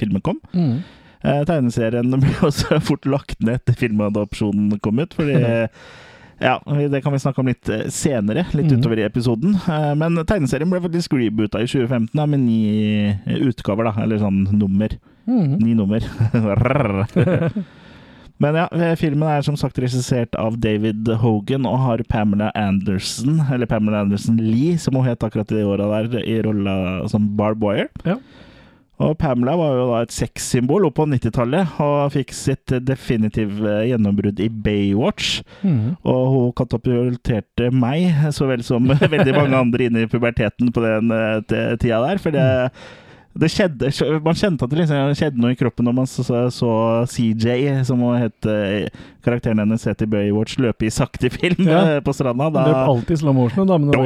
filmen 0.01 0.21
kom. 0.25 0.39
Mm. 0.53 0.79
tegneserien 1.47 2.11
ble 2.19 2.33
også 2.49 2.79
fort 2.81 3.05
lagt 3.05 3.39
ned 3.43 3.59
etter 3.59 3.75
filmadopsjonen 3.77 4.79
kom 4.79 4.99
ut, 5.03 5.13
fordi 5.13 5.35
ja, 6.47 6.53
det 6.89 7.01
kan 7.03 7.11
vi 7.13 7.19
snakke 7.19 7.41
om 7.43 7.49
litt 7.51 7.67
senere, 7.91 8.45
litt 8.55 8.71
Mhm. 8.71 8.79
utover 8.79 8.99
i 9.01 9.07
episoden. 9.07 9.57
Men 9.99 10.15
tegneserien 10.25 10.69
ble 10.71 10.79
faktisk 10.85 11.13
reboota 11.19 11.59
i 11.61 11.67
2015 11.67 12.15
da, 12.15 12.25
med 12.25 12.39
ni 12.39 13.15
utgaver, 13.43 13.91
da, 13.91 13.95
eller 14.03 14.17
sånn 14.23 14.45
nummer. 14.55 14.95
Mm. 15.27 15.59
Ni 15.61 15.75
nummer. 15.77 15.99
Men 18.39 18.55
ja, 18.55 18.67
eh, 18.71 18.95
filmen 18.95 19.27
er 19.27 19.43
som 19.43 19.57
sagt 19.59 19.79
regissert 19.83 20.35
av 20.39 20.59
David 20.63 21.09
Hogan 21.21 21.67
og 21.67 21.79
har 21.83 22.03
Pamela 22.07 22.53
Anderson, 22.55 23.41
eller 23.51 23.67
Pamela 23.67 24.05
Anderson 24.05 24.39
Lee, 24.39 24.77
som 24.79 24.95
hun 24.95 25.07
het 25.07 25.25
akkurat 25.25 25.51
i 25.51 25.59
de 25.59 25.65
åra 25.67 25.89
der, 25.91 26.21
i 26.23 26.37
rolla 26.45 27.07
som 27.11 27.27
Barb 27.35 27.63
Wire. 27.63 27.89
Ja. 28.07 28.15
Og 28.99 29.17
Pamela 29.19 29.53
var 29.55 29.75
jo 29.75 29.83
da 29.87 29.99
et 30.03 30.11
sexsymbol 30.11 30.87
opp 30.87 30.97
på 30.97 31.05
90-tallet, 31.07 31.75
og 31.83 32.13
fikk 32.15 32.33
sitt 32.35 32.73
definitive 32.83 33.75
gjennombrudd 33.87 34.39
i 34.43 34.49
Baywatch. 34.51 35.39
Mm. 35.63 35.99
Og 36.03 36.23
hun 36.33 36.49
katapulterte 36.59 37.69
meg, 37.71 38.09
så 38.35 38.49
vel 38.49 38.63
som 38.67 38.87
veldig 39.15 39.35
mange 39.35 39.61
andre 39.67 39.87
inn 39.87 39.99
i 39.99 40.07
puberteten 40.11 40.71
på 40.75 40.83
den 40.83 41.15
eh, 41.15 41.37
tida 41.79 42.01
der. 42.03 42.19
For 42.19 42.35
det, 42.35 42.43
det 42.43 43.07
skjedde 43.37 43.89
Man 44.25 44.35
kjente 44.35 44.65
at 44.65 44.71
det 44.71 44.79
liksom 44.81 45.13
skjedde 45.15 45.39
noe 45.39 45.53
i 45.53 45.57
kroppen 45.59 45.85
når 45.85 45.93
man 45.95 46.07
så, 46.09 46.23
så, 46.25 46.39
så 46.51 46.69
CJ, 47.07 47.83
som 47.87 48.01
het 48.17 48.47
eh, 48.49 48.87
karakteren 49.23 49.61
hennes 49.61 49.85
het 49.85 50.01
i 50.01 50.07
Baywatch, 50.09 50.57
løpe 50.59 50.87
i 50.87 50.89
sakte 50.91 51.29
film 51.31 51.67
Ja. 51.67 51.81
eh, 51.95 51.99
på 52.03 52.13
stranda. 52.15 52.49
Det 52.49 52.63
løp 52.65 52.89
alltid 52.89 53.13
i 53.15 53.19
slow 53.21 53.35
motion, 53.37 53.67
damene. 53.69 53.93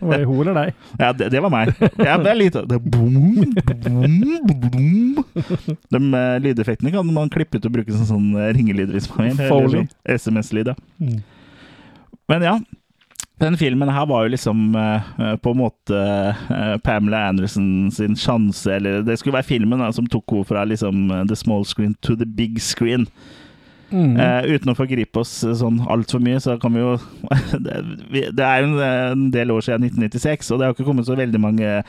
Var 0.00 0.18
det 0.18 0.24
hun 0.26 0.40
eller 0.40 0.56
deg? 0.56 0.74
Ja, 0.98 1.12
det, 1.12 1.28
det 1.34 1.42
var 1.44 1.52
meg. 1.52 1.74
Ja, 2.00 2.16
det 2.22 2.32
er 2.32 2.38
litt 2.40 2.56
det, 2.56 2.80
boom, 2.80 3.54
boom, 3.84 4.36
boom. 4.48 5.24
De 5.92 6.00
eh, 6.00 6.38
lydeffektene 6.48 6.94
kan 6.94 7.12
man 7.12 7.30
klippe 7.32 7.60
ut 7.60 7.68
og 7.68 7.76
bruke 7.76 7.92
som 7.94 8.08
sånn 8.08 8.32
ringelyder. 8.56 8.96
Foley. 9.06 9.36
sånn 9.36 9.88
SMS-lyd, 10.16 10.72
ja. 10.72 10.76
Mm. 11.02 11.20
Men 12.30 12.42
ja, 12.42 12.56
den 13.38 13.56
filmen 13.60 13.90
her 13.92 14.06
var 14.08 14.24
jo 14.24 14.32
liksom 14.32 14.74
eh, 14.80 15.34
på 15.44 15.52
en 15.52 15.58
måte 15.60 16.02
uh, 16.48 16.76
Pamela 16.84 17.26
Anderson 17.28 17.90
sin 17.92 18.16
sjanse, 18.16 18.70
eller 18.78 19.02
det 19.04 19.18
skulle 19.20 19.36
være 19.36 19.50
filmen 19.50 19.82
da, 19.82 19.90
som 19.92 20.08
tok 20.08 20.32
henne 20.32 20.48
fra 20.48 20.64
liksom 20.64 21.10
the 21.28 21.36
small 21.36 21.66
screen 21.68 21.92
to 22.00 22.16
the 22.16 22.26
big 22.26 22.60
screen. 22.62 23.04
Mhm. 23.90 24.16
Uh, 24.18 24.42
uten 24.56 24.72
å 24.72 24.74
forgripe 24.74 25.20
oss 25.20 25.44
sånn 25.60 25.82
altfor 25.84 26.22
mye, 26.24 26.40
så 26.42 26.56
kan 26.58 26.74
vi 26.74 26.80
jo 26.80 26.96
det, 27.66 27.82
det 28.34 28.46
er 28.46 28.64
jo 28.64 28.80
en, 28.82 29.28
del 29.34 29.52
år 29.52 29.68
siden 29.68 29.84
1996, 29.92 30.50
og 30.50 30.58
det 30.58 30.66
har 30.66 30.76
ikke 30.76 30.88
kommet 30.88 31.08
så 31.08 31.18
veldig 31.18 31.42
mange 31.42 31.80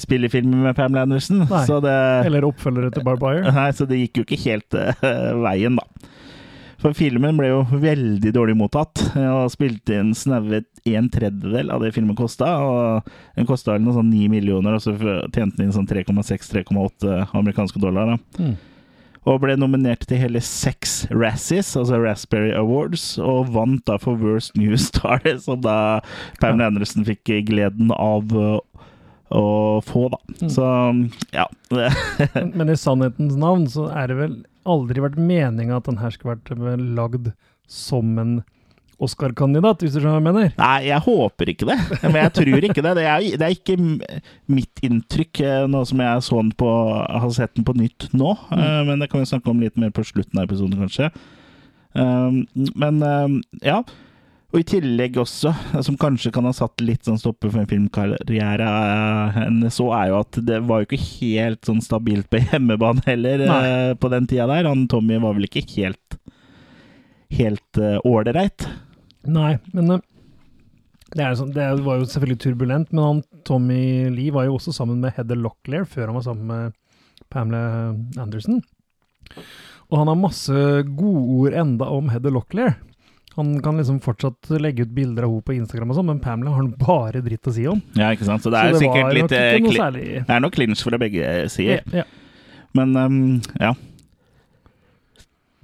spillefilmer 0.00 0.60
med 0.68 0.76
Pamela 0.78 1.02
Anderson. 1.04 1.40
Nei. 1.50 1.64
Så 1.66 1.80
det, 1.82 1.92
Eller 2.24 2.46
oppfølgere 2.46 2.92
til 2.94 3.02
Barbier 3.04 3.40
Wire. 3.42 3.52
Nei, 3.52 3.66
så 3.74 3.84
det 3.88 3.98
gikk 3.98 4.20
jo 4.20 4.24
ikke 4.28 4.38
helt 4.44 4.76
veien, 5.48 5.80
da. 5.80 6.12
For 6.84 6.92
filmen 6.92 7.38
ble 7.40 7.48
jo 7.48 7.62
veldig 7.80 8.28
dårlig 8.36 8.58
mottatt, 8.60 9.00
og 9.16 9.48
spilte 9.48 9.96
inn 9.96 10.10
snaue 10.12 10.60
en 10.92 11.06
tredjedel 11.08 11.72
av 11.72 11.80
det 11.80 11.94
filmen 11.96 12.16
kosta. 12.18 12.50
Den 13.38 13.48
kosta 13.48 13.78
noe 13.80 13.96
sånn 13.96 14.10
9 14.12 14.28
millioner, 14.34 14.76
og 14.76 14.84
så 14.84 14.92
tjente 14.98 15.56
den 15.56 15.70
inn 15.70 15.72
sånn 15.72 15.88
3,6-3,8 15.88 17.30
amerikanske 17.32 17.80
dollar. 17.80 18.12
da. 18.12 18.44
Mm. 18.44 18.54
Og 19.24 19.40
ble 19.40 19.56
nominert 19.56 20.04
til 20.04 20.20
hele 20.20 20.44
seks 20.44 21.06
Razzies, 21.08 21.72
altså 21.80 22.02
Raspberry 22.02 22.52
Awards, 22.52 23.14
og 23.16 23.48
vant 23.56 23.80
da 23.88 23.96
for 23.96 24.20
Worst 24.20 24.52
New 24.60 24.76
Star, 24.76 25.24
som 25.46 25.64
da 25.64 26.02
Pamela 26.36 26.68
Anderson 26.68 27.08
fikk 27.08 27.32
gleden 27.48 27.96
av 27.96 28.36
å 29.32 29.46
få, 29.88 30.08
da. 30.12 30.20
Mm. 30.36 30.50
Så 30.52 30.68
ja. 31.32 31.48
Men, 32.36 32.52
men 32.60 32.74
i 32.74 32.76
sannhetens 32.76 33.40
navn 33.40 33.64
så 33.72 33.88
er 33.88 34.12
det 34.12 34.20
vel 34.20 34.42
aldri 34.68 35.04
vært 35.04 35.20
meninga 35.20 35.78
at 35.78 35.88
den 35.88 36.00
her 36.00 36.12
skulle 36.14 36.36
vært 36.36 36.52
eh, 36.54 36.84
lagd 36.98 37.32
som 37.70 38.18
en 38.20 38.34
Oscar-kandidat, 39.02 39.82
hvis 39.82 39.96
du 39.96 39.98
skjønner 39.98 40.20
hva 40.20 40.20
jeg 40.20 40.26
mener? 40.28 40.52
Nei, 40.60 40.86
jeg 40.86 41.02
håper 41.02 41.50
ikke 41.50 41.66
det. 41.66 41.78
Men 42.04 42.18
jeg 42.20 42.32
tror 42.36 42.66
ikke 42.68 42.84
det. 42.86 42.92
Det 43.00 43.06
er, 43.10 43.24
det 43.40 43.46
er 43.48 43.56
ikke 43.56 43.76
mitt 44.54 44.84
inntrykk, 44.86 45.42
eh, 45.42 45.64
nå 45.70 45.82
som 45.90 46.02
jeg 46.04 46.24
så 46.28 46.38
den 46.38 46.52
på, 46.62 46.70
har 47.02 47.34
sett 47.34 47.56
den 47.58 47.66
på 47.66 47.74
nytt 47.76 48.08
nå. 48.14 48.36
Mm. 48.54 48.92
Men 48.92 49.02
det 49.02 49.10
kan 49.12 49.24
vi 49.24 49.28
snakke 49.32 49.50
om 49.50 49.60
litt 49.64 49.80
mer 49.80 49.92
på 49.94 50.06
slutten 50.06 50.40
av 50.40 50.46
episoden, 50.46 50.78
kanskje. 50.86 51.10
Men 51.94 53.02
ja. 53.62 53.82
Og 54.54 54.60
i 54.62 54.66
tillegg 54.70 55.16
også, 55.18 55.50
som 55.82 55.96
kanskje 55.98 56.30
kan 56.34 56.46
ha 56.46 56.52
satt 56.54 56.78
litt 56.84 57.02
sånn 57.08 57.18
stopper 57.18 57.50
for 57.50 57.64
en 57.64 57.70
filmkarriere 57.70 58.68
eh, 58.70 59.38
hennes, 59.40 59.74
så 59.74 59.88
er 59.98 60.12
jo 60.12 60.20
at 60.20 60.38
det 60.46 60.60
var 60.68 60.82
jo 60.82 60.86
ikke 60.86 61.00
helt 61.02 61.66
sånn 61.66 61.82
stabilt 61.82 62.30
på 62.30 62.38
hjemmebane 62.46 63.02
heller 63.08 63.42
Nei. 63.42 63.62
eh, 63.66 63.94
på 63.98 64.12
den 64.14 64.28
tida 64.30 64.46
der. 64.52 64.70
Han 64.70 64.86
Tommy 64.90 65.18
var 65.18 65.34
vel 65.34 65.48
ikke 65.50 65.66
helt 65.74 66.20
helt 67.34 67.78
eh, 67.78 67.98
ålreit. 68.04 68.66
Nei, 69.26 69.56
men 69.74 69.96
eh, 69.96 70.02
det, 71.14 71.28
sånn, 71.38 71.52
det 71.54 71.66
var 71.84 72.00
jo 72.00 72.08
selvfølgelig 72.08 72.40
turbulent, 72.42 72.94
men 72.94 73.04
han, 73.04 73.22
Tommy 73.46 74.10
Lee 74.14 74.34
var 74.34 74.48
jo 74.48 74.58
også 74.58 74.74
sammen 74.76 75.02
med 75.02 75.14
Heather 75.16 75.38
Locklear 75.38 75.86
før 75.88 76.08
han 76.08 76.18
var 76.18 76.26
sammen 76.26 76.50
med 76.50 77.20
Pamela 77.32 77.94
Anderson. 78.20 78.62
Og 79.90 80.00
han 80.00 80.10
har 80.10 80.18
masse 80.18 80.64
godord 80.96 81.54
enda 81.56 81.90
om 81.92 82.10
Heather 82.12 82.34
Locklear. 82.34 82.78
Han 83.34 83.54
kan 83.62 83.80
liksom 83.80 83.96
fortsatt 84.04 84.52
legge 84.62 84.84
ut 84.86 84.92
bilder 84.94 85.26
av 85.26 85.32
henne 85.32 85.46
på 85.46 85.56
Instagram 85.56 85.90
og 85.90 85.96
sånn, 85.98 86.06
men 86.12 86.20
Pamela 86.22 86.52
har 86.54 86.60
han 86.60 86.74
bare 86.78 87.22
dritt 87.24 87.50
å 87.50 87.54
si 87.54 87.64
om. 87.66 87.80
Ja, 87.98 88.12
ikke 88.14 88.28
sant. 88.28 88.44
Så 88.44 88.52
det 88.54 88.60
er 88.60 88.76
Så 88.76 88.84
sikkert 88.84 89.16
litt 89.16 89.34
eh, 89.34 89.56
Det 89.58 90.30
er 90.30 90.44
nok 90.44 90.54
clinch 90.54 90.84
fra 90.86 91.00
begge 91.02 91.32
sider. 91.50 91.82
ja, 91.90 92.04
ja. 92.04 92.10
Men 92.74 92.96
um, 92.98 93.18
ja. 93.60 93.74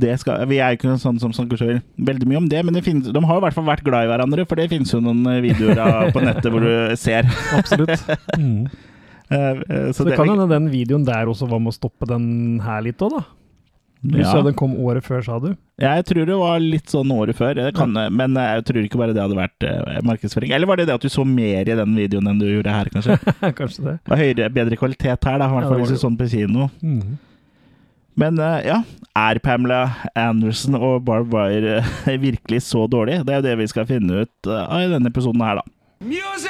Det 0.01 0.15
skal, 0.23 0.47
vi 0.49 0.61
er 0.63 0.73
jo 0.73 0.79
ikke 0.79 0.95
sånn 1.03 1.19
som 1.21 1.33
snakker 1.37 1.59
så 1.61 1.73
veldig 2.01 2.29
mye 2.31 2.39
om 2.41 2.47
det, 2.49 2.61
men 2.65 2.77
det 2.77 2.85
finnes, 2.87 3.11
de 3.13 3.21
har 3.21 3.41
i 3.41 3.43
hvert 3.45 3.57
fall 3.57 3.67
vært 3.67 3.83
glad 3.85 4.07
i 4.07 4.09
hverandre, 4.09 4.47
for 4.49 4.57
det 4.57 4.71
finnes 4.71 4.93
jo 4.95 5.01
noen 5.05 5.27
eh, 5.29 5.43
videoer 5.45 5.83
av, 5.85 6.07
på 6.15 6.23
nettet 6.25 6.49
hvor 6.55 6.65
du 6.65 6.97
ser. 7.01 7.29
Absolutt. 7.59 8.07
Mm. 8.41 8.71
Uh, 9.31 9.61
eh, 9.63 9.91
Så 9.95 10.03
det 10.03 10.17
kan 10.19 10.27
hende 10.27 10.49
den 10.51 10.65
videoen 10.73 11.05
der 11.07 11.29
også 11.31 11.47
var 11.47 11.61
med 11.63 11.71
å 11.71 11.77
stoppe 11.77 12.09
den 12.11 12.59
her 12.65 12.81
litt 12.83 12.99
òg, 13.05 13.13
da. 13.15 13.21
Du 14.01 14.17
ja. 14.17 14.31
sa 14.33 14.41
den 14.41 14.57
kom 14.57 14.73
året 14.81 15.05
før, 15.05 15.21
sa 15.25 15.39
du? 15.43 15.51
Ja, 15.81 15.93
jeg 15.99 16.07
tror 16.09 16.29
det 16.29 16.37
var 16.41 16.61
litt 16.63 16.93
sånn 16.93 17.11
året 17.13 17.37
før, 17.37 17.53
det 17.59 17.75
kan, 17.77 17.93
men 17.93 18.37
eh, 18.41 18.53
jeg 18.57 18.67
tror 18.71 18.85
ikke 18.85 19.01
bare 19.01 19.17
det 19.17 19.21
hadde 19.21 19.37
vært 19.37 19.67
eh, 19.69 19.99
markedsføring. 20.09 20.55
Eller 20.57 20.71
var 20.71 20.81
det 20.81 20.87
det 20.89 20.97
at 20.97 21.05
du 21.05 21.13
så 21.13 21.25
mer 21.29 21.69
i 21.69 21.77
den 21.77 21.97
videoen 21.99 22.31
enn 22.31 22.41
du 22.41 22.47
gjorde 22.49 22.73
her, 22.73 22.89
kanskje? 22.95 23.19
Kanskje 23.61 23.85
det. 23.85 23.97
Det 24.01 24.15
var 24.15 24.23
høyere, 24.23 24.53
bedre 24.57 24.81
kvalitet 24.81 25.29
her, 25.29 25.43
da, 25.43 25.51
i 25.51 25.59
hvert 25.59 25.69
fall 25.69 25.83
hvis 25.83 25.93
du 25.93 26.01
sånn 26.01 26.17
på 26.21 26.31
kino. 26.33 26.71
Mm. 26.81 27.19
Men 28.21 28.39
eh, 28.39 28.67
ja, 28.67 28.83
er 29.17 29.41
Pamela 29.45 29.83
Anderson 30.19 30.77
og 30.81 31.05
Barb 31.05 31.33
Wire 31.35 31.81
eh, 31.81 32.17
virkelig 32.27 32.63
så 32.69 32.87
dårlig? 32.91 33.23
Det 33.27 33.35
er 33.35 33.43
jo 33.43 33.49
det 33.49 33.59
vi 33.63 33.69
skal 33.73 33.89
finne 33.89 34.25
ut 34.25 34.51
eh, 34.51 34.65
av 34.65 34.87
i 34.87 34.91
denne 34.95 35.13
episoden 35.13 35.45
her, 35.45 35.63
da. 35.63 35.69
Music! 36.05 36.50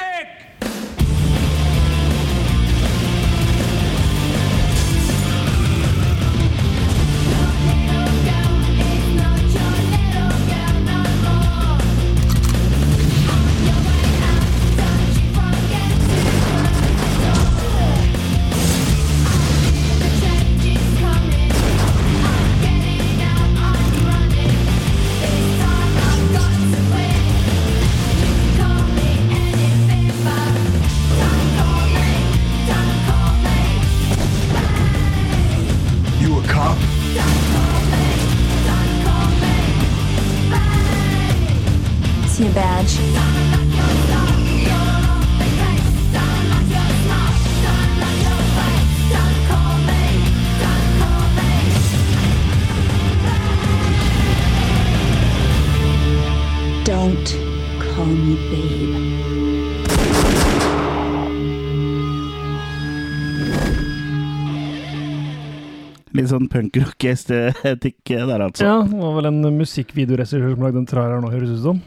Sånn 66.31 66.49
punkrock-estetikk 66.51 68.11
der, 68.11 68.41
altså. 68.41 68.65
Ja, 68.65 68.77
det 68.87 68.99
var 68.99 69.17
vel 69.19 69.29
en 69.29 69.41
musikkvideoregissør 69.59 70.53
som 70.53 70.65
lagde 70.65 70.79
den 70.79 70.89
traileren 70.89 71.25
nå, 71.25 71.31
høres 71.33 71.51
det 71.51 71.59
ut 71.59 71.67
som. 71.69 71.81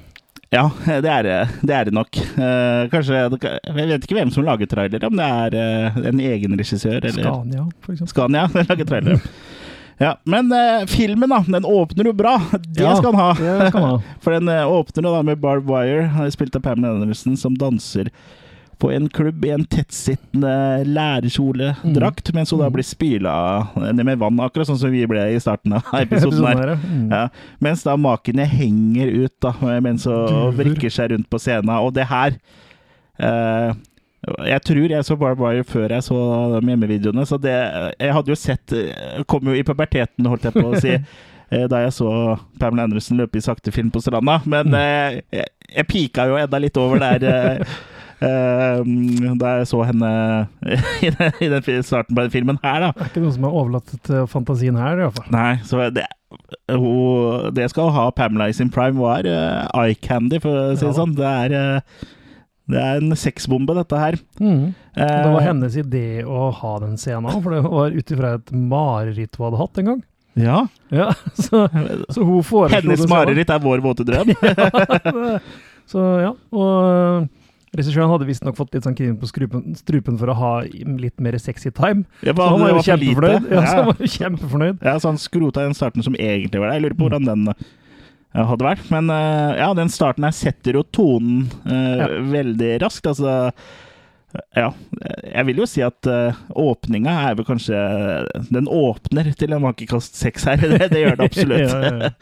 Ja, 0.54 0.68
det 0.86 1.10
er 1.10 1.26
det, 1.26 1.72
er 1.74 1.88
det 1.88 1.94
nok. 1.94 2.14
Uh, 2.36 2.84
kanskje 2.92 3.16
Jeg 3.18 3.74
vet 3.74 4.04
ikke 4.06 4.18
hvem 4.20 4.30
som 4.34 4.46
lager 4.46 4.68
trailere, 4.70 5.08
om 5.08 5.18
det 5.18 5.26
er 5.26 5.56
uh, 5.58 5.98
en 6.12 6.22
egen 6.22 6.54
regissør 6.60 7.00
eller 7.00 7.16
Scania, 7.24 7.66
for 7.82 7.96
eksempel. 7.96 8.12
Scania 8.12 8.46
lager 8.70 8.88
trailere. 8.88 9.18
Ja, 9.98 10.12
men 10.26 10.50
uh, 10.54 10.86
filmen, 10.90 11.30
da. 11.30 11.40
Den 11.56 11.66
åpner 11.66 12.10
jo 12.10 12.14
bra. 12.18 12.36
Det 12.54 12.82
Ja, 12.82 12.94
skal 12.98 13.10
den 13.10 13.20
ha. 13.22 13.28
Det 13.38 13.68
skal 13.72 13.86
ha. 13.88 13.92
For 14.24 14.36
den 14.36 14.50
åpner 14.50 15.08
jo 15.08 15.16
da 15.16 15.26
med 15.26 15.42
Barb 15.42 15.68
Wire, 15.70 16.30
spilt 16.34 16.56
av 16.58 16.64
Pamela 16.66 16.94
Anderson, 17.02 17.38
som 17.40 17.58
danser 17.58 18.10
på 18.78 18.90
en 18.92 19.08
klubb 19.08 19.44
i 19.46 19.52
en 19.54 19.64
tettsittende 19.70 20.84
lærkjoledrakt, 20.88 22.32
mens 22.34 22.52
hun 22.52 22.60
da 22.62 22.70
blir 22.72 22.86
spyla 22.86 23.34
ned 23.78 24.04
med 24.06 24.20
vann, 24.20 24.40
akkurat 24.42 24.68
sånn 24.68 24.80
som 24.80 24.92
vi 24.94 25.04
ble 25.08 25.22
i 25.34 25.40
starten 25.42 25.76
av 25.78 25.88
episoden 26.02 26.44
her. 26.48 26.60
her, 26.60 26.74
ja. 26.74 27.24
Mm. 27.24 27.40
Mens 27.64 27.84
da 27.86 27.96
makene 28.00 28.46
henger 28.50 29.12
ut, 29.24 29.34
da, 29.44 29.54
mens 29.84 30.06
hun 30.10 30.54
vrikker 30.58 30.92
seg 30.92 31.12
rundt 31.14 31.30
på 31.30 31.40
scenen. 31.42 31.72
Og 31.78 31.92
det 31.96 32.06
her 32.10 32.36
eh, 33.18 33.74
Jeg 34.48 34.64
tror 34.64 34.92
jeg 34.96 35.04
så 35.06 35.16
Barb 35.20 35.40
Wire 35.42 35.64
før 35.68 35.92
jeg 35.92 36.06
så 36.06 36.18
de 36.54 36.62
hjemmevideoene, 36.72 37.26
så 37.28 37.38
det 37.40 37.54
Jeg 38.00 38.14
hadde 38.16 38.32
jo 38.32 38.38
sett 38.38 38.72
eh, 38.76 39.22
Kom 39.28 39.46
jo 39.48 39.56
i 39.56 39.64
puberteten, 39.66 40.26
holdt 40.30 40.48
jeg 40.48 40.56
på 40.56 40.66
å 40.70 40.80
si. 40.82 40.94
eh, 41.54 41.66
Da 41.70 41.84
jeg 41.84 41.94
så 41.96 42.10
Pamela 42.60 42.88
Andersen 42.88 43.20
løpe 43.20 43.38
i 43.38 43.44
sakte 43.44 43.72
film 43.74 43.90
på 43.94 44.02
stranda. 44.04 44.40
Men 44.48 44.74
eh, 44.78 45.20
jeg, 45.34 45.50
jeg 45.74 45.90
pika 45.90 46.28
jo 46.30 46.38
enda 46.40 46.60
litt 46.62 46.78
over 46.80 47.02
der 47.02 47.28
eh, 47.30 47.76
da 49.40 49.52
jeg 49.58 49.68
så 49.70 49.82
henne 49.88 50.10
i 51.06 51.12
den, 51.14 51.38
i 51.44 51.50
den 51.52 51.86
starten 51.86 52.14
på 52.16 52.24
den 52.24 52.32
filmen 52.34 52.58
her, 52.64 52.86
da. 52.86 52.90
Det 52.96 53.06
er 53.06 53.10
ikke 53.12 53.24
noen 53.24 53.36
som 53.36 53.46
har 53.48 53.56
overlatt 53.60 53.94
til 54.08 54.26
fantasien 54.30 54.78
her, 54.80 54.98
i 54.98 55.06
hvert 55.06 55.18
fall. 55.18 55.30
Nei, 55.34 55.52
så 55.66 55.88
det, 55.94 56.06
hun, 56.72 57.50
det 57.56 57.68
skal 57.72 57.92
ha 57.94 58.08
Pamela 58.16 58.48
i 58.50 58.56
sin 58.56 58.72
prime 58.72 58.98
var 59.00 59.28
uh, 59.28 59.64
eye 59.84 59.96
candy, 59.98 60.40
for 60.42 60.54
å 60.54 60.66
si 60.74 60.84
det 60.86 60.92
Ja 60.92 60.96
sånn. 60.98 61.14
Det 61.18 61.28
er, 61.30 61.54
uh, 61.54 62.08
det 62.72 62.80
er 62.80 63.02
en 63.02 63.18
sexbombe, 63.18 63.76
dette 63.76 64.00
her. 64.00 64.16
Mm. 64.40 64.72
Eh, 64.96 65.04
Det 65.04 65.34
var 65.34 65.44
hennes 65.44 65.74
idé 65.76 66.06
å 66.24 66.48
ha 66.62 66.72
den 66.80 66.96
scenen, 67.00 67.42
for 67.44 67.52
det 67.52 67.60
var 67.66 67.92
ut 67.92 68.12
ifra 68.16 68.34
et 68.38 68.52
mareritt 68.56 69.36
hun 69.36 69.50
hadde 69.50 69.60
hatt 69.60 69.80
en 69.82 69.90
gang. 69.92 70.02
Ja. 70.40 70.62
Ja, 70.90 71.10
så, 71.44 71.66
så 72.10 72.24
hun 72.24 72.40
foreslo 72.42 72.80
Hennes 72.80 73.04
mareritt 73.10 73.52
er 73.52 73.60
vår 73.62 73.84
våte 73.84 74.06
drøm. 74.08 74.32
Så 75.84 76.00
ja, 76.22 76.30
og 76.56 77.26
regissøren 77.74 78.10
hadde 78.12 78.26
visstnok 78.28 78.56
fått 78.58 78.74
litt 78.76 78.86
sånn 78.86 78.96
kniven 78.98 79.16
på 79.20 79.28
strupen, 79.30 79.64
strupen 79.78 80.18
for 80.20 80.30
å 80.32 80.36
ha 80.38 80.50
litt 80.64 81.18
mer 81.22 81.36
sexy 81.42 81.72
time. 81.74 82.04
Ja, 82.22 82.34
Så 82.34 82.48
han 82.50 82.60
var 82.62 82.74
jo 82.74 82.82
kjempefornøyd. 82.86 83.48
Ja, 83.50 83.62
så 83.66 83.76
han 83.80 83.88
var 83.90 84.02
jo 84.04 84.10
kjempefornøyd. 84.16 84.76
Ja, 84.86 84.94
så 85.02 85.10
han 85.12 85.18
skrota 85.22 85.64
den 85.66 85.74
starten 85.78 86.04
som 86.06 86.14
egentlig 86.18 86.60
var 86.62 86.70
der. 86.70 86.78
Jeg 86.78 86.86
lurer 86.86 86.98
på 87.00 87.08
hvordan 87.08 87.26
den 87.30 87.48
eh, 87.54 88.44
hadde 88.50 88.68
vært. 88.68 88.86
Men 88.94 89.10
eh, 89.10 89.56
ja, 89.62 89.72
den 89.78 89.90
starten 89.92 90.26
her 90.28 90.36
setter 90.36 90.78
jo 90.80 90.84
tonen 90.94 91.48
eh, 91.66 91.98
Ja. 92.04 92.08
veldig 92.34 92.70
raskt. 92.86 93.10
Altså 93.10 93.50
Ja. 94.54 94.70
Jeg 95.30 95.46
vil 95.46 95.60
jo 95.62 95.66
si 95.70 95.82
at 95.86 96.08
uh, 96.10 96.34
åpninga 96.58 97.12
er 97.28 97.36
vel 97.38 97.46
kanskje 97.46 97.78
Den 98.50 98.66
åpner 98.66 99.28
til 99.38 99.54
en 99.54 99.62
makekast 99.62 100.18
seks 100.18 100.48
her. 100.50 100.56
Det, 100.74 100.88
det 100.90 101.04
gjør 101.04 101.20
det 101.20 101.28
absolutt. 101.30 101.70
Ja, 101.70 101.82
ja, 101.84 102.08
ja. 102.08 102.10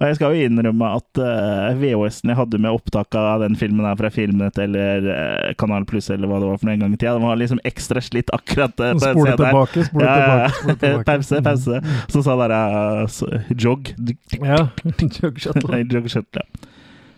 Og 0.00 0.06
jeg 0.08 0.16
skal 0.18 0.34
jo 0.36 0.46
innrømme 0.48 0.88
at 0.96 1.20
uh, 1.20 1.74
VHS-en 1.78 2.32
jeg 2.32 2.38
hadde 2.38 2.58
med 2.64 2.72
opptak 2.74 3.14
av 3.18 3.42
den 3.44 3.54
filmen 3.60 3.84
her 3.86 3.96
fra 4.00 4.10
Filmnett 4.14 4.58
eller 4.62 5.04
uh, 5.08 5.52
Kanal 5.60 5.84
Pluss 5.88 6.08
eller 6.14 6.30
hva 6.30 6.38
det 6.42 6.48
var 6.48 6.60
for 6.62 6.72
en 6.72 6.80
gang 6.84 6.94
i 6.94 6.98
tida, 7.00 7.12
den 7.18 7.26
var 7.26 7.36
liksom 7.40 7.60
ekstra 7.68 8.00
slitt 8.02 8.32
akkurat 8.32 8.72
uh, 8.80 8.92
på 8.96 9.04
Spole 9.04 9.30
der. 9.36 9.40
tilbake, 9.44 9.84
spole 9.90 10.08
Ja, 10.08 10.16
ja, 10.16 10.26
tilbake, 10.26 10.58
spole 10.58 10.76
tilbake. 10.82 11.06
pause, 11.12 11.42
pause. 11.46 11.80
Så 12.14 12.24
sa 12.26 12.36
dere 12.40 12.60
uh, 13.04 13.56
jog. 13.66 13.92
Ja, 14.40 14.60
jog 15.22 15.42
shuttle. 15.44 15.82
Jog 15.92 16.08
shuttle, 16.10 16.42
ja. 16.46 16.68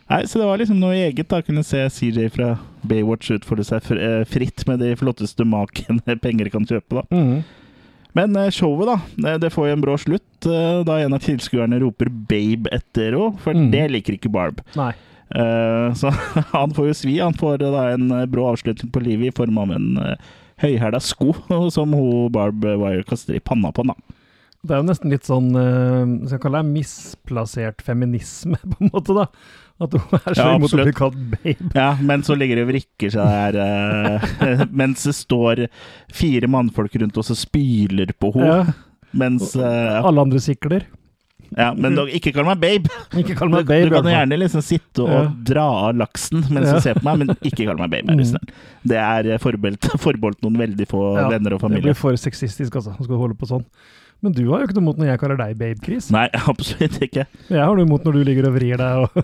Nei, 0.05 0.19
så 0.29 0.37
det 0.43 0.45
var 0.51 0.59
liksom 0.61 0.77
noe 0.83 0.93
eget 1.07 1.31
da, 1.33 1.39
kunne 1.41 1.63
se 1.65 1.79
CJ 1.89 2.27
fra 2.35 2.51
Baywatch 2.85 3.31
utfordre 3.39 3.65
seg 3.65 3.87
eh, 3.97 4.21
fritt 4.29 4.67
med 4.69 4.83
de 4.85 4.91
flotteste 5.01 5.47
makene 5.49 6.19
penger 6.21 6.51
kan 6.53 6.67
kjøpe, 6.69 6.99
da. 7.01 7.05
Mhm. 7.17 7.39
Men 8.15 8.37
eh, 8.39 8.51
showet, 8.55 8.85
da, 8.87 8.99
det- 9.25 9.41
det 9.47 9.51
får 9.55 9.71
jo 9.71 9.73
en 9.79 9.81
brå 9.83 9.95
slutt 9.99 10.27
eh, 10.47 10.85
da 10.87 11.01
en 11.03 11.17
av 11.17 11.25
tilskuerne 11.25 11.81
roper 11.83 12.11
'babe' 12.13 12.71
etter 12.75 13.13
henne, 13.17 13.35
for 13.45 13.57
mm. 13.57 13.69
det 13.73 13.85
liker 13.93 14.19
ikke 14.19 14.33
Barb. 14.33 14.63
Nei. 14.79 14.93
Uh, 15.35 15.91
så 15.97 16.13
han 16.53 16.75
får 16.75 16.91
jo 16.91 16.97
svi. 16.97 17.19
Han 17.19 17.37
får 17.37 17.63
eh, 17.63 17.73
da 17.73 17.87
en 17.95 18.11
brå 18.31 18.51
avslutning 18.53 18.93
på 18.93 19.03
livet 19.03 19.33
i 19.33 19.37
form 19.37 19.59
av 19.59 19.73
en 19.75 19.89
uh, 19.99 20.35
høyhæla 20.63 21.01
sko 21.03 21.33
som 21.75 21.97
hun 21.97 22.31
Barb 22.35 22.63
Wire 22.65 23.07
kaster 23.09 23.39
i 23.39 23.43
panna 23.43 23.73
på 23.75 23.85
han, 23.85 23.95
da. 23.95 24.21
Det 24.65 24.73
er 24.73 24.81
jo 24.81 24.89
nesten 24.89 25.13
litt 25.13 25.27
sånn 25.29 25.51
uh, 25.53 26.29
skal 26.31 26.41
kalle 26.41 26.63
det 26.63 26.73
misplassert 26.79 27.85
feminisme, 27.85 28.61
på 28.71 28.81
en 28.81 28.95
måte, 28.95 29.17
da. 29.17 29.29
At 29.83 29.97
hun 29.99 30.15
er 30.21 30.37
så 30.37 30.39
Ja, 30.39 30.55
imot 30.55 30.73
å 30.77 30.85
bli 30.87 30.95
kalt 30.95 31.19
babe. 31.19 31.73
Ja, 31.75 31.91
men 31.99 32.23
så 32.23 32.37
ligger 32.39 32.61
det 32.61 32.69
og 32.69 32.71
vrikker 32.71 33.11
seg 33.11 33.27
der 33.27 33.59
uh, 33.59 34.65
mens 34.71 35.03
det 35.09 35.17
står 35.19 35.67
fire 36.15 36.47
mannfolk 36.51 36.95
rundt 37.03 37.19
og 37.19 37.27
så 37.27 37.37
spyler 37.39 38.15
på 38.15 38.31
henne. 38.37 38.61
Ja. 38.63 38.93
Mens 39.15 39.55
eh, 39.57 40.03
Alle 40.05 40.21
andre 40.27 40.41
sikler. 40.43 40.87
Ja, 41.55 41.69
men 41.77 41.95
dog, 41.95 42.09
ikke 42.11 42.33
kall 42.35 42.47
meg 42.49 42.59
babe! 42.59 42.89
Ikke 43.21 43.37
kall 43.39 43.51
meg 43.53 43.67
babe. 43.69 43.85
du 43.87 43.93
du 43.93 43.97
kan 44.01 44.09
gjerne 44.11 44.39
liksom 44.41 44.63
sitte 44.65 45.05
og 45.05 45.11
Ja. 45.13 45.21
dra 45.53 45.67
av 45.89 45.95
laksen 46.01 46.41
mens 46.51 46.67
Ja. 46.67 46.73
du 46.75 46.81
ser 46.81 46.95
på 46.99 47.05
meg, 47.07 47.19
men 47.21 47.29
ikke 47.47 47.67
kall 47.69 47.79
meg 47.79 47.91
babe. 47.93 48.17
Mm. 48.17 48.39
Det 48.83 48.97
er 48.99 49.29
eh, 49.35 49.39
forbeholdt, 49.39 49.87
forbeholdt 50.03 50.43
noen 50.43 50.57
veldig 50.59 50.87
få 50.91 51.03
Ja, 51.21 51.29
venner 51.31 51.55
og 51.55 51.61
Det 51.61 51.67
familie. 51.69 51.83
blir 51.93 51.95
for 52.01 52.17
sexistisk, 52.19 52.75
altså. 52.75 52.97
Skal 52.99 53.21
holde 53.21 53.37
på 53.39 53.47
sånn. 53.47 53.63
Men 54.25 54.33
du 54.33 54.41
har 54.49 54.63
jo 54.63 54.67
ikke 54.69 54.77
noe 54.79 54.85
imot 54.87 55.01
når 55.03 55.09
jeg 55.11 55.21
kaller 55.21 55.37
deg 55.43 55.57
babe, 55.61 55.81
Chris. 55.85 56.07
Nei, 56.15 56.25
absolutt 56.53 56.95
ikke. 57.05 57.27
Jeg 57.51 57.61
har 57.61 57.75
noe 57.77 57.85
imot 57.85 58.07
når 58.09 58.17
du 58.17 58.21
ligger 58.25 58.49
og 58.49 58.55
vrir 58.57 58.81
deg 58.81 59.03
og 59.05 59.19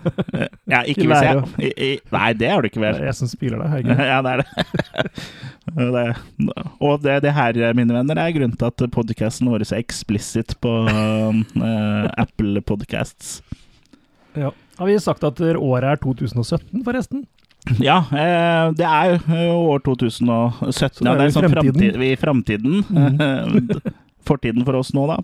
Ja, 0.69 0.83
ikke 0.93 1.07
hvis 1.09 1.25
jeg 1.25 1.45
i, 1.65 1.71
i, 1.73 1.91
Nei, 2.13 2.27
det 2.37 2.51
har 2.53 2.61
du 2.61 2.69
ikke 2.69 2.83
Det 2.83 2.87
vel. 2.87 3.01
er 3.01 3.09
jeg 3.09 3.19
som 3.23 3.31
spyler 3.33 3.63
deg, 3.65 3.73
herregud. 3.73 4.05
Ja, 4.11 4.19
det 4.27 4.35
er 4.35 4.43
det. 4.43 4.47
det 5.97 6.05
og 6.85 7.03
det, 7.05 7.17
det 7.25 7.33
her, 7.37 7.59
mine 7.79 7.97
venner, 7.97 8.21
er 8.21 8.35
grunnen 8.37 8.57
til 8.61 8.69
at 8.69 8.85
podcasten 8.93 9.49
vår 9.51 9.65
er 9.67 9.79
eksplisitt 9.81 10.57
på 10.61 10.73
uh, 10.87 12.07
Apple 12.21 12.61
Podcasts. 12.67 13.39
Ja. 14.37 14.53
Har 14.81 14.89
vi 14.89 14.99
sagt 15.03 15.25
at 15.27 15.41
året 15.57 15.85
er 15.95 16.01
2017, 16.05 16.85
forresten? 16.87 17.25
Ja, 17.77 17.99
eh, 18.17 18.71
det 18.73 18.87
er 18.89 19.19
jo 19.21 19.57
år 19.75 19.83
2017. 19.85 20.73
Så 20.73 20.89
Ja, 20.89 20.91
det 20.91 21.03
det 21.05 21.11
er 21.11 21.21
er 21.21 21.27
i 21.27 21.35
sånn 21.35 21.51
fremtiden. 21.53 21.91
framtid, 21.91 22.01
i 22.01 22.17
framtiden. 22.17 24.01
Fortiden 24.31 24.67
for 24.67 24.79
oss 24.79 24.95
nå, 24.95 25.07
da. 25.11 25.21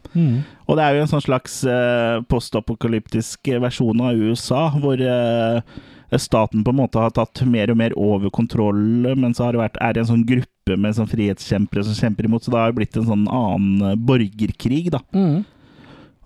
Og 0.67 0.79
det 0.79 0.85
er 0.85 0.97
jo 0.97 1.05
en 1.05 1.13
sånn 1.15 1.25
slags 1.25 1.61
uh, 1.65 2.23
postapokalyptisk 2.31 3.53
versjon 3.63 4.03
av 4.03 4.19
USA, 4.19 4.67
hvor 4.83 4.99
uh, 4.99 5.61
staten 6.19 6.63
på 6.65 6.71
en 6.75 6.81
måte 6.81 7.01
har 7.03 7.11
tatt 7.15 7.43
mer 7.47 7.71
og 7.73 7.79
mer 7.81 7.95
over 7.99 8.31
kontroll, 8.35 8.79
men 9.19 9.35
så 9.35 9.47
har 9.47 9.57
det 9.57 9.63
vært, 9.65 9.81
er 9.83 9.95
det 9.97 10.05
en 10.05 10.13
sånn 10.13 10.27
gruppe 10.29 10.77
med 10.79 10.97
sånn 10.99 11.11
frihetskjempere 11.11 11.85
som 11.87 11.99
kjemper 11.99 12.29
imot, 12.29 12.47
så 12.47 12.55
det 12.55 12.63
har 12.63 12.75
blitt 12.77 12.97
en 12.99 13.09
sånn 13.09 13.27
annen 13.31 13.93
eh, 13.93 13.99
borgerkrig, 14.09 14.89
da. 14.95 15.03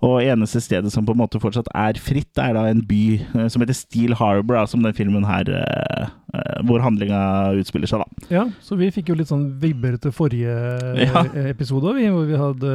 Og 0.01 0.15
eneste 0.25 0.57
stedet 0.63 0.89
som 0.89 1.05
på 1.05 1.13
en 1.13 1.19
måte 1.21 1.37
fortsatt 1.41 1.67
er 1.77 1.99
fritt, 2.01 2.31
er 2.41 2.55
da 2.57 2.63
en 2.71 2.79
by 2.89 3.01
eh, 3.21 3.47
som 3.53 3.61
heter 3.61 3.77
Steel 3.77 4.15
Harbor, 4.17 4.57
da, 4.57 4.63
som 4.69 4.81
den 4.81 4.95
filmen 4.97 5.27
her 5.29 5.45
eh, 5.53 6.07
eh, 6.33 6.61
Hvor 6.65 6.81
handlinga 6.81 7.19
utspiller 7.61 7.85
seg, 7.91 8.01
da. 8.01 8.25
Ja, 8.33 8.45
så 8.65 8.77
vi 8.79 8.89
fikk 8.95 9.11
jo 9.13 9.17
litt 9.19 9.29
sånn 9.29 9.45
vibber 9.61 9.99
til 10.01 10.15
forrige 10.15 10.55
Ja. 11.05 11.21
episode, 11.51 11.93
vi, 11.99 12.07
hvor 12.09 12.25
vi 12.29 12.39
hadde 12.41 12.73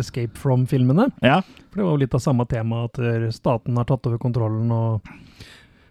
Escape 0.00 0.40
from-filmene. 0.40 1.10
Ja, 1.24 1.42
For 1.68 1.82
det 1.82 1.84
var 1.88 1.92
jo 1.98 2.02
litt 2.06 2.16
av 2.16 2.24
samme 2.24 2.48
tema, 2.48 2.86
at 2.88 3.00
staten 3.36 3.76
har 3.76 3.88
tatt 3.92 4.08
over 4.08 4.22
kontrollen 4.22 4.72
og 4.72 5.04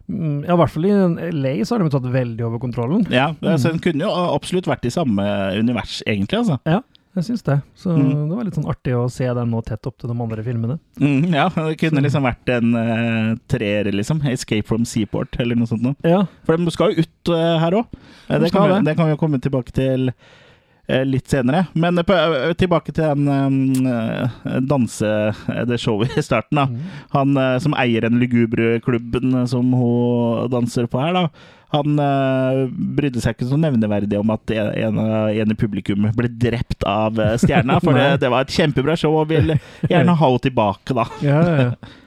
mm, 0.10 0.44
Ja, 0.48 0.56
i 0.56 0.60
hvert 0.64 0.74
fall 0.74 0.90
i 0.90 0.96
LA 1.38 1.54
så 1.66 1.76
har 1.78 1.84
de 1.86 1.94
tatt 1.94 2.10
veldig 2.18 2.48
over 2.50 2.62
kontrollen. 2.64 3.06
ja 3.14 3.30
så 3.62 3.70
den 3.70 3.82
kunne 3.84 4.08
jo 4.08 4.12
absolutt 4.34 4.68
vært 4.70 4.90
i 4.90 4.94
samme 4.94 5.30
univers, 5.60 6.02
egentlig, 6.10 6.42
altså. 6.42 6.58
Ja, 6.66 6.82
jeg 7.16 7.26
syns 7.28 7.44
det. 7.46 7.58
Så 7.78 7.94
Mm. 7.94 8.30
det 8.30 8.36
var 8.36 8.44
litt 8.48 8.56
sånn 8.58 8.70
artig 8.70 8.94
å 8.98 9.10
se 9.12 9.26
den 9.34 9.52
nå 9.52 9.62
tett 9.66 9.86
opp 9.86 9.98
til 10.02 10.10
de 10.10 10.16
andre 10.22 10.44
filmene. 10.44 10.80
Mm, 11.00 11.34
ja, 11.34 11.48
det 11.50 11.78
kunne 11.78 12.02
liksom 12.02 12.24
vært 12.26 12.50
en 12.50 12.74
uh, 12.76 13.36
treer, 13.48 13.92
liksom. 13.94 14.22
'Escape 14.26 14.66
from 14.66 14.84
Seaport', 14.86 15.40
eller 15.40 15.56
noe 15.56 15.68
sånt 15.70 15.84
noe. 15.86 15.96
Ja, 16.04 16.26
For 16.46 16.58
de 16.58 16.72
skal 16.74 16.94
jo 16.96 17.04
ut 17.06 17.30
uh, 17.34 17.60
her 17.62 17.72
òg. 17.84 17.86
De 18.30 18.40
det, 18.40 18.50
det. 18.86 18.96
kan 18.98 19.06
vi 19.06 19.14
jo 19.14 19.18
komme 19.22 19.40
tilbake 19.40 19.72
til 19.72 20.10
uh, 20.90 21.04
litt 21.06 21.30
senere. 21.30 21.68
Men 21.76 21.98
uh, 21.98 22.04
eh, 22.10 22.54
tilbake 22.60 22.92
til 22.92 23.04
den 23.04 23.86
eh, 23.88 24.60
danse... 24.60 25.34
Det 25.70 25.78
showet 25.80 26.18
i 26.18 26.22
starten, 26.26 26.58
da. 26.60 26.66
Han 27.14 27.38
eh, 27.38 27.60
som 27.64 27.74
eier 27.78 28.02
den 28.02 28.20
lugubre 28.20 28.80
klubben 28.84 29.34
eh, 29.38 29.46
som 29.46 29.70
hun 29.74 30.50
danser 30.52 30.88
på 30.92 31.00
her, 31.00 31.14
da. 31.14 31.28
Han 31.74 31.98
uh, 31.98 32.68
brydde 32.70 33.24
seg 33.24 33.34
ikke 33.34 33.50
så 33.50 33.58
nevneverdig 33.58 34.20
om 34.20 34.30
at 34.36 34.54
en, 34.54 35.00
en, 35.00 35.54
i 35.54 35.58
publikum 35.58 36.06
ble 36.14 36.30
drept 36.30 36.86
av 36.86 37.18
eh, 37.18 37.34
stjerna, 37.42 37.80
for 37.82 37.96
det, 37.98 38.22
det 38.22 38.30
var 38.30 38.46
et 38.46 38.54
kjempebra 38.54 38.96
show, 39.00 39.16
og 39.18 39.32
vil 39.32 39.56
gjerne 39.90 40.14
ha 40.14 40.30
henne 40.30 40.44
tilbake, 40.46 40.94
da. 40.94 41.08
ja, 41.26 41.42
ja. 41.42 41.68
ja. 41.68 41.76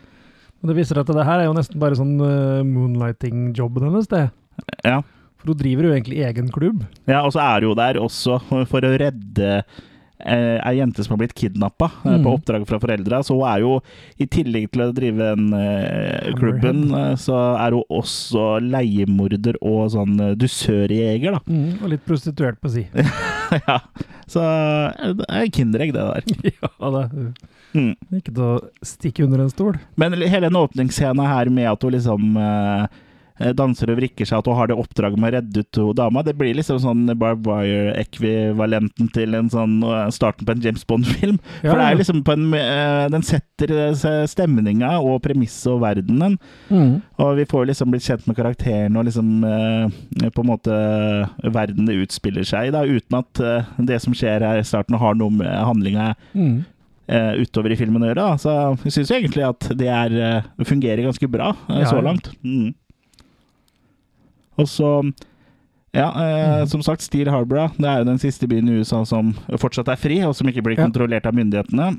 Og 0.64 0.70
det 0.70 0.78
viser 0.78 0.98
at 0.98 1.10
det 1.12 1.24
her 1.28 1.42
er 1.42 1.44
jo 1.46 1.54
nesten 1.54 1.78
bare 1.78 1.94
sånn 1.98 2.14
uh, 2.18 2.64
moonlighting-jobben 2.66 3.84
hennes, 3.86 4.08
det. 4.10 4.22
Ja. 4.86 5.02
For 5.36 5.52
hun 5.52 5.58
driver 5.60 5.86
jo 5.86 5.92
egentlig 5.92 6.22
egen 6.26 6.48
klubb. 6.50 6.80
Ja, 7.06 7.20
og 7.20 7.34
så 7.36 7.42
er 7.44 7.66
hun 7.68 7.76
der 7.78 8.00
også 8.00 8.40
for 8.70 8.86
å 8.86 8.94
redde 8.98 9.60
eh, 10.24 10.58
ei 10.64 10.76
jente 10.78 11.04
som 11.04 11.14
har 11.14 11.20
blitt 11.24 11.34
kidnappa 11.36 11.90
eh, 12.04 12.16
Mm. 12.16 12.22
på 12.24 12.32
oppdrag 12.38 12.66
fra 12.68 12.78
foreldra. 12.82 13.22
Så 13.26 13.36
hun 13.36 13.46
er 13.50 13.60
jo, 13.64 13.72
i 14.18 14.26
tillegg 14.26 14.70
til 14.72 14.82
å 14.86 14.92
drive 14.96 15.18
den 15.34 15.52
eh, 15.52 16.30
klubben, 16.38 16.84
eh, 16.94 17.14
så 17.20 17.36
er 17.60 17.76
hun 17.76 17.84
også 17.90 18.46
leiemorder 18.64 19.58
og 19.60 19.90
sånn 19.92 20.14
eh, 20.20 20.34
dusørjeger, 20.38 21.36
da. 21.36 21.40
Og 21.82 21.90
litt 21.92 22.04
prostituert 22.06 22.60
på 22.62 22.70
si. 22.72 22.86
ja. 23.68 23.78
Så 24.26 24.42
det 25.20 25.26
er 25.28 25.50
kinderegg, 25.54 25.92
det 25.94 26.06
der. 26.06 26.24
ja, 26.62 26.90
det 26.90 27.04
er 27.04 27.28
Mm. 27.76 27.90
ikke 28.16 28.32
til 28.32 28.40
å 28.40 28.52
stikke 28.86 29.24
under 29.26 29.42
en 29.42 29.50
stol. 29.52 29.74
Men 30.00 30.14
hele 30.16 30.46
den 30.46 30.56
åpningsscenen 30.56 31.26
her 31.28 31.50
med 31.52 31.66
at 31.68 31.82
hun 31.84 31.92
liksom 31.92 32.38
eh, 32.40 32.86
danser 33.56 33.90
og 33.92 33.98
vrikker 34.00 34.28
seg, 34.28 34.40
at 34.40 34.48
hun 34.48 34.56
har 34.58 34.70
det 34.70 34.78
oppdraget 34.80 35.20
med 35.20 35.28
å 35.28 35.36
redde 35.36 35.62
ut 35.64 35.80
hun 35.80 35.96
dama, 35.96 36.22
det 36.24 36.36
blir 36.38 36.56
liksom 36.56 36.78
sånn 36.82 37.04
Barb 37.20 37.46
Wire-ekvivalenten 37.46 39.10
til 39.14 39.36
en 39.36 39.50
sånn 39.52 39.78
eh, 39.84 40.06
starten 40.14 40.48
på 40.48 40.54
en 40.56 40.64
James 40.64 40.86
Bond-film. 40.88 41.40
Ja, 41.64 41.70
For 41.70 41.80
det 41.80 41.86
er 41.86 41.98
liksom 41.98 42.20
på 42.26 42.34
en 42.34 42.44
eh, 42.54 43.06
Den 43.12 43.24
setter 43.26 43.72
eh, 43.76 44.26
stemninga 44.28 44.96
og 45.00 45.20
premisset 45.24 45.70
og 45.72 45.80
verdenen. 45.84 46.36
Mm. 46.68 47.00
Og 47.22 47.32
vi 47.40 47.46
får 47.48 47.68
liksom 47.70 47.92
blitt 47.92 48.06
kjent 48.06 48.26
med 48.28 48.36
karakteren 48.38 48.98
og 48.98 49.06
liksom 49.08 49.44
eh, 49.46 50.30
på 50.30 50.44
en 50.44 50.50
måte 50.50 50.76
verden 51.54 51.88
det 51.88 51.98
utspiller 52.04 52.46
seg 52.46 52.70
i, 52.70 52.74
da, 52.74 52.84
uten 52.86 53.18
at 53.20 53.42
eh, 53.42 53.74
det 53.88 54.00
som 54.04 54.14
skjer 54.16 54.44
her 54.46 54.60
i 54.60 54.66
starten, 54.66 54.96
har 55.00 55.16
noe 55.18 55.32
med 55.34 55.50
handlinga 55.50 56.14
Mm. 56.36 56.64
Uh, 57.06 57.38
utover 57.38 57.70
i 57.70 57.76
filmen 57.78 58.02
å 58.02 58.08
gjøre. 58.08 58.22
Da. 58.22 58.38
Så 58.40 58.52
jeg 58.88 58.96
syns 58.96 59.12
egentlig 59.14 59.44
at 59.46 59.68
det 59.78 59.86
er, 59.92 60.14
uh, 60.42 60.64
fungerer 60.66 61.04
ganske 61.06 61.28
bra 61.30 61.52
uh, 61.54 61.76
Ja, 61.78 61.86
så 61.86 62.00
langt. 62.02 62.32
Mm. 62.42 62.72
Og 64.58 64.66
så 64.70 64.90
ja, 65.94 66.08
eh, 66.10 66.60
Mm. 66.62 66.68
som 66.68 66.82
sagt, 66.82 67.00
Steel 67.02 67.28
Harbor 67.32 67.70
det 67.78 67.86
er 67.88 67.98
jo 68.02 68.04
den 68.10 68.18
siste 68.18 68.46
byen 68.48 68.68
i 68.68 68.78
USA 68.80 69.04
som 69.04 69.32
fortsatt 69.56 69.88
er 69.88 69.96
fri, 69.96 70.20
og 70.24 70.34
som 70.36 70.46
ikke 70.48 70.62
blir 70.62 70.76
Ja. 70.78 70.84
kontrollert 70.86 71.26
av 71.26 71.34
myndighetene. 71.34 71.98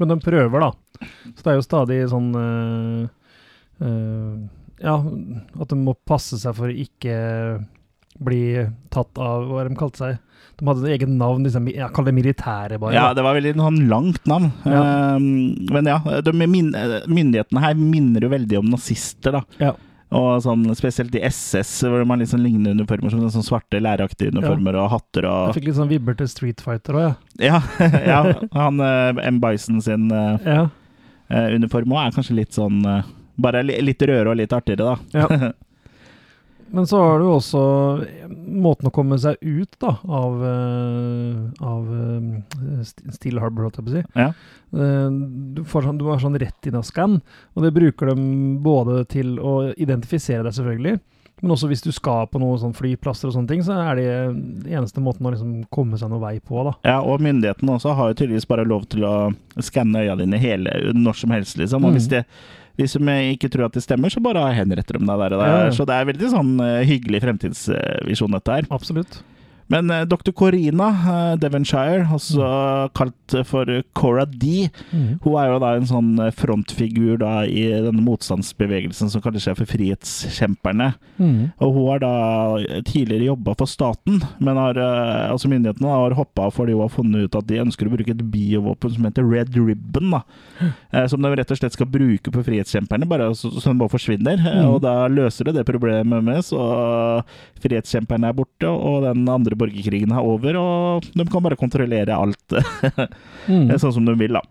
Men 0.00 0.08
de 0.08 0.16
prøver, 0.20 0.60
da. 0.60 0.70
Så 1.36 1.42
det 1.42 1.46
er 1.52 1.56
jo 1.58 1.66
stadig 1.66 2.08
sånn 2.10 2.32
øh, 2.34 3.08
øh, 3.82 4.48
Ja, 4.82 4.96
at 5.60 5.68
de 5.68 5.76
må 5.76 5.94
passe 6.06 6.38
seg 6.40 6.54
for 6.56 6.66
å 6.66 6.74
ikke 6.74 7.64
bli 8.22 8.66
tatt 8.90 9.16
av 9.18 9.46
Hva 9.48 9.68
de 9.68 9.74
kalte 9.78 9.96
seg? 10.02 10.18
De 10.58 10.66
hadde 10.66 10.84
et 10.86 11.00
eget 11.00 11.08
navn, 11.08 11.44
liksom, 11.46 11.66
jeg 11.72 11.92
kaller 11.94 12.12
det 12.12 12.16
militære, 12.24 12.78
bare. 12.78 12.92
Ja, 12.94 13.12
det 13.14 13.22
var 13.24 13.34
veldig 13.34 13.54
sånn 13.56 13.88
langt 13.88 14.26
navn. 14.28 14.50
Ja. 14.66 14.82
Eh, 15.14 15.18
men 15.72 15.84
ja, 15.88 15.98
de 16.20 16.32
myndighetene 16.36 17.60
her 17.64 17.74
minner 17.74 18.20
jo 18.26 18.28
veldig 18.28 18.58
om 18.58 18.68
nazister, 18.70 19.32
da. 19.32 19.42
Ja. 19.58 19.72
Og 20.12 20.42
sånn, 20.44 20.66
spesielt 20.76 21.14
i 21.16 21.22
SS, 21.24 21.70
hvor 21.88 22.04
man 22.08 22.20
liksom 22.20 22.42
ligner 22.44 22.76
uniformer 22.76 23.12
som 23.12 23.22
sånn 23.32 23.46
svarte 23.46 23.80
læreraktige 23.80 24.34
uniformer 24.34 24.76
og 24.82 24.90
hatter 24.92 25.26
og 25.28 25.48
Jeg 25.48 25.58
fikk 25.60 25.70
litt 25.70 25.78
sånn 25.78 25.90
vibber 25.92 26.18
til 26.18 26.28
Street 26.28 26.62
Fighter 26.64 26.98
òg, 27.00 27.32
Ja, 27.40 27.62
ja 28.12 28.20
han 28.52 28.82
eh, 28.84 29.24
M. 29.24 29.40
Bison 29.42 29.80
sin 29.84 30.10
eh, 30.12 30.44
ja. 30.44 30.58
ja. 30.58 30.68
eh, 31.32 31.48
uniform 31.56 31.96
òg 31.96 32.04
er 32.04 32.16
kanskje 32.18 32.38
litt 32.42 32.56
sånn 32.58 32.82
Bare 33.42 33.62
litt 33.64 34.02
rødere 34.04 34.34
og 34.34 34.36
litt 34.36 34.52
artigere, 34.52 34.92
da. 34.92 35.22
Ja. 35.24 35.52
Men 36.72 36.86
så 36.88 36.96
har 37.04 37.18
du 37.20 37.26
også 37.28 37.62
måten 38.48 38.88
å 38.88 38.92
komme 38.94 39.18
seg 39.20 39.36
ut 39.44 39.76
da, 39.82 39.90
av, 40.08 40.38
øh, 40.40 41.38
av 41.60 41.90
øh, 41.92 42.82
Steel 43.12 43.40
Harbor, 43.42 43.66
holdt 43.68 43.76
jeg 43.80 43.86
på 43.86 43.92
å 43.92 43.96
si. 43.98 44.04
Ja. 44.16 44.28
Eh, 44.72 45.08
Du, 45.52 45.62
får 45.68 45.84
sånn, 45.88 45.98
du 46.00 46.06
har 46.08 46.22
sånn 46.22 46.38
retina-skann, 46.40 47.18
og 47.52 47.66
det 47.66 47.74
bruker 47.76 48.14
de 48.14 48.16
både 48.64 49.02
til 49.12 49.34
å 49.38 49.58
identifisere 49.76 50.46
deg, 50.46 50.54
selvfølgelig, 50.56 51.00
men 51.42 51.50
også 51.56 51.68
hvis 51.68 51.82
du 51.82 51.90
skal 51.92 52.28
på 52.30 52.38
noen 52.38 52.60
sånn 52.62 52.74
flyplasser 52.78 53.28
og 53.28 53.34
sånne 53.34 53.50
ting, 53.50 53.62
så 53.66 53.74
er 53.90 53.98
det 53.98 54.72
eneste 54.72 55.02
måten 55.02 55.26
å 55.26 55.32
liksom 55.34 55.52
komme 55.74 55.98
seg 55.98 56.08
noen 56.12 56.22
vei 56.22 56.36
på, 56.40 56.62
da. 56.68 56.72
Ja, 56.86 57.00
og 57.02 57.20
myndighetene 57.24 57.74
også 57.76 57.96
har 57.98 58.12
jo 58.12 58.18
tydeligvis 58.20 58.46
bare 58.48 58.64
lov 58.68 58.86
til 58.94 59.04
å 59.08 59.14
skanne 59.60 60.04
øya 60.06 60.14
dine 60.22 60.38
hele, 60.40 60.76
når 60.94 61.18
som 61.24 61.34
helst, 61.34 61.58
liksom. 61.58 61.84
Og 61.84 61.90
Mm. 61.92 61.98
hvis, 61.98 62.08
det, 62.14 62.24
hvis 62.80 62.96
de 62.96 63.16
ikke 63.34 63.50
tror 63.52 63.66
at 63.68 63.76
det 63.76 63.84
stemmer, 63.84 64.12
så 64.12 64.22
bare 64.24 64.46
henretter 64.56 64.98
de 64.98 65.04
deg 65.04 65.24
der 65.24 65.36
og 65.36 65.42
der. 65.42 65.50
Ja, 65.52 65.60
ja. 65.66 65.74
Så 65.76 65.86
det 65.88 65.96
er 65.98 66.08
veldig 66.08 66.30
sånn 66.32 66.54
eh, 66.64 66.80
hyggelig 66.88 67.22
fremtidsvisjon, 67.26 68.38
dette 68.38 68.58
her. 68.58 68.68
Absolutt. 68.72 69.20
Men 69.72 69.90
eh, 69.90 70.04
dr. 70.04 70.32
Corina 70.36 70.88
eh, 70.92 71.38
Devonshire, 71.40 72.04
også 72.12 72.44
kalt 72.96 73.36
for 73.48 73.68
Cora 73.96 74.26
D, 74.28 74.68
mm. 74.92 75.22
hun 75.24 75.36
er 75.40 75.48
jo 75.48 75.60
da 75.62 75.72
en 75.78 75.88
sånn 75.88 76.10
eh, 76.20 76.32
frontfigur 76.36 77.16
da 77.22 77.32
i 77.48 77.64
denne 77.86 78.04
motstandsbevegelsen 78.04 79.12
som 79.12 79.24
kaller 79.24 79.42
seg 79.42 79.56
for 79.56 79.70
Frihetskjemperne. 79.70 80.92
Mm. 81.16 81.52
Og 81.64 81.76
hun 81.78 81.88
har 81.88 82.02
da 82.04 82.12
tidligere 82.88 83.30
jobba 83.30 83.56
for 83.62 83.70
staten, 83.70 84.20
men 84.42 84.60
har, 84.60 84.80
altså 84.82 85.48
myndighetene 85.50 85.88
har 85.88 86.18
hoppa 86.18 86.48
av 86.48 86.56
fordi 86.58 86.76
hun 86.76 86.84
har 86.84 86.92
funnet 86.92 87.26
ut 87.28 87.38
at 87.38 87.48
de 87.48 87.62
ønsker 87.62 87.88
å 87.88 87.94
bruke 87.94 88.12
et 88.12 88.24
biovåpen 88.32 88.92
som 88.96 89.08
heter 89.08 89.26
Red 89.26 89.56
Ribbon. 89.56 90.12
da, 90.12 90.22
Som 91.08 91.24
de 91.24 91.32
rett 91.32 91.54
og 91.54 91.60
slett 91.60 91.76
skal 91.76 91.88
bruke 91.88 92.32
på 92.34 92.44
frihetskjemperne, 92.44 93.08
bare 93.08 93.30
så, 93.38 93.48
så 93.56 93.70
den 93.70 93.80
bare 93.80 93.94
forsvinner. 93.94 94.36
Mm. 94.42 94.68
Og 94.68 94.82
da 94.84 95.08
løser 95.08 95.48
det 95.48 95.56
det 95.56 95.66
problemet 95.68 96.24
med 96.26 96.44
så 96.44 96.60
frihetskjemperne 97.62 98.28
er 98.28 98.36
borte, 98.36 98.68
og 98.68 99.06
den 99.06 99.24
andre 99.30 99.56
borgerkrigen 99.62 100.12
er 100.12 100.26
over, 100.26 100.58
og 100.60 101.06
de 101.14 101.28
kan 101.30 101.46
bare 101.46 101.58
kontrollere 101.60 102.18
alt 102.18 102.56
mm. 103.50 103.70
sånn 103.78 103.94
som 103.98 104.08
de 104.08 104.18
vil, 104.20 104.36
da. 104.38 104.42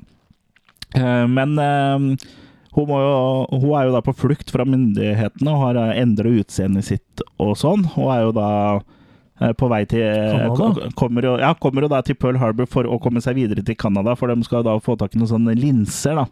Eh, 0.96 1.28
Men 1.32 1.58
eh, 1.60 2.30
hun, 2.76 2.88
jo, 2.88 3.48
hun 3.52 3.74
er 3.76 3.90
jo 3.90 3.94
da 3.98 4.02
på 4.06 4.16
flukt 4.16 4.52
fra 4.54 4.64
myndighetene 4.68 5.52
og 5.52 5.64
har 5.66 5.80
endra 6.00 6.32
utseendet 6.40 6.88
sitt 6.88 7.24
og 7.42 7.58
sånn. 7.60 7.84
Hun 7.98 8.08
er 8.14 8.22
jo 8.24 8.32
da 8.38 8.50
eh, 9.42 9.52
på 9.60 9.68
vei 9.72 9.82
til 9.92 10.06
Canada? 10.08 10.88
kommer 11.00 11.28
jo, 11.28 11.34
ja, 11.42 11.52
kommer 11.60 11.84
jo 11.84 11.92
da 11.92 12.00
til 12.08 12.16
Pearl 12.20 12.40
Harbor 12.40 12.70
for 12.72 12.88
å 12.88 13.00
komme 13.04 13.24
seg 13.24 13.36
videre 13.42 13.66
til 13.68 13.76
Canada, 13.80 14.16
for 14.20 14.32
de 14.32 14.48
skal 14.48 14.64
da 14.68 14.78
få 14.84 14.96
tak 15.00 15.16
i 15.16 15.20
noen 15.20 15.34
sånne 15.34 15.58
linser 15.60 16.22
da, 16.22 16.26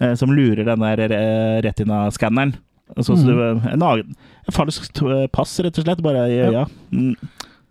eh, 0.00 0.12
som 0.20 0.34
lurer 0.36 0.68
den 0.68 0.84
der 0.84 1.06
eh, 1.08 1.62
retina-skanneren. 1.64 2.52
Sånn 3.00 3.22
Mhm. 3.24 3.62
en, 3.72 3.82
en 3.88 4.52
falsk 4.52 4.90
pass, 5.32 5.54
rett 5.64 5.78
og 5.80 5.86
slett, 5.86 6.02
bare 6.04 6.26
i 6.28 6.36
Ja. 6.52 6.66
Mm. 6.92 7.14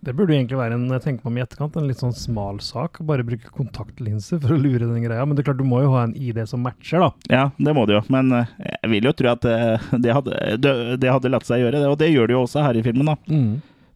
Det 0.01 0.15
burde 0.17 0.33
jo 0.33 0.39
egentlig 0.39 0.57
være 0.57 0.77
en 0.79 0.87
jeg 0.95 1.03
tenker 1.03 1.27
meg 1.27 1.29
om 1.29 1.35
i 1.37 1.41
etterkant, 1.43 1.75
en 1.77 1.85
litt 1.85 1.99
sånn 2.01 2.15
smal 2.17 2.57
sak. 2.65 2.97
Bare 3.05 3.25
bruke 3.25 3.51
kontaktlinser 3.53 4.39
for 4.41 4.55
å 4.55 4.57
lure 4.57 4.87
den 4.87 5.03
greia. 5.05 5.27
Men 5.27 5.37
det 5.37 5.43
er 5.43 5.51
klart, 5.51 5.61
du 5.61 5.69
må 5.69 5.83
jo 5.83 5.91
ha 5.93 6.07
en 6.07 6.15
ID 6.17 6.41
som 6.49 6.63
matcher, 6.65 7.03
da. 7.03 7.09
Ja, 7.29 7.43
det 7.61 7.75
må 7.77 7.85
du 7.85 7.93
jo, 7.93 8.01
men 8.13 8.33
eh, 8.33 8.49
jeg 8.79 8.91
vil 8.95 9.09
jo 9.11 9.13
tro 9.19 9.29
at 9.35 9.45
eh, 9.45 9.89
det 10.01 10.15
hadde, 10.17 10.39
det, 10.57 11.11
hadde 11.13 11.33
latt 11.33 11.45
seg 11.45 11.61
gjøre, 11.61 11.83
det, 11.83 11.91
og 11.93 11.99
det 12.01 12.09
gjør 12.09 12.31
det 12.31 12.37
jo 12.37 12.41
også 12.47 12.65
her 12.65 12.81
i 12.81 12.85
filmen, 12.87 13.13
da. 13.13 13.17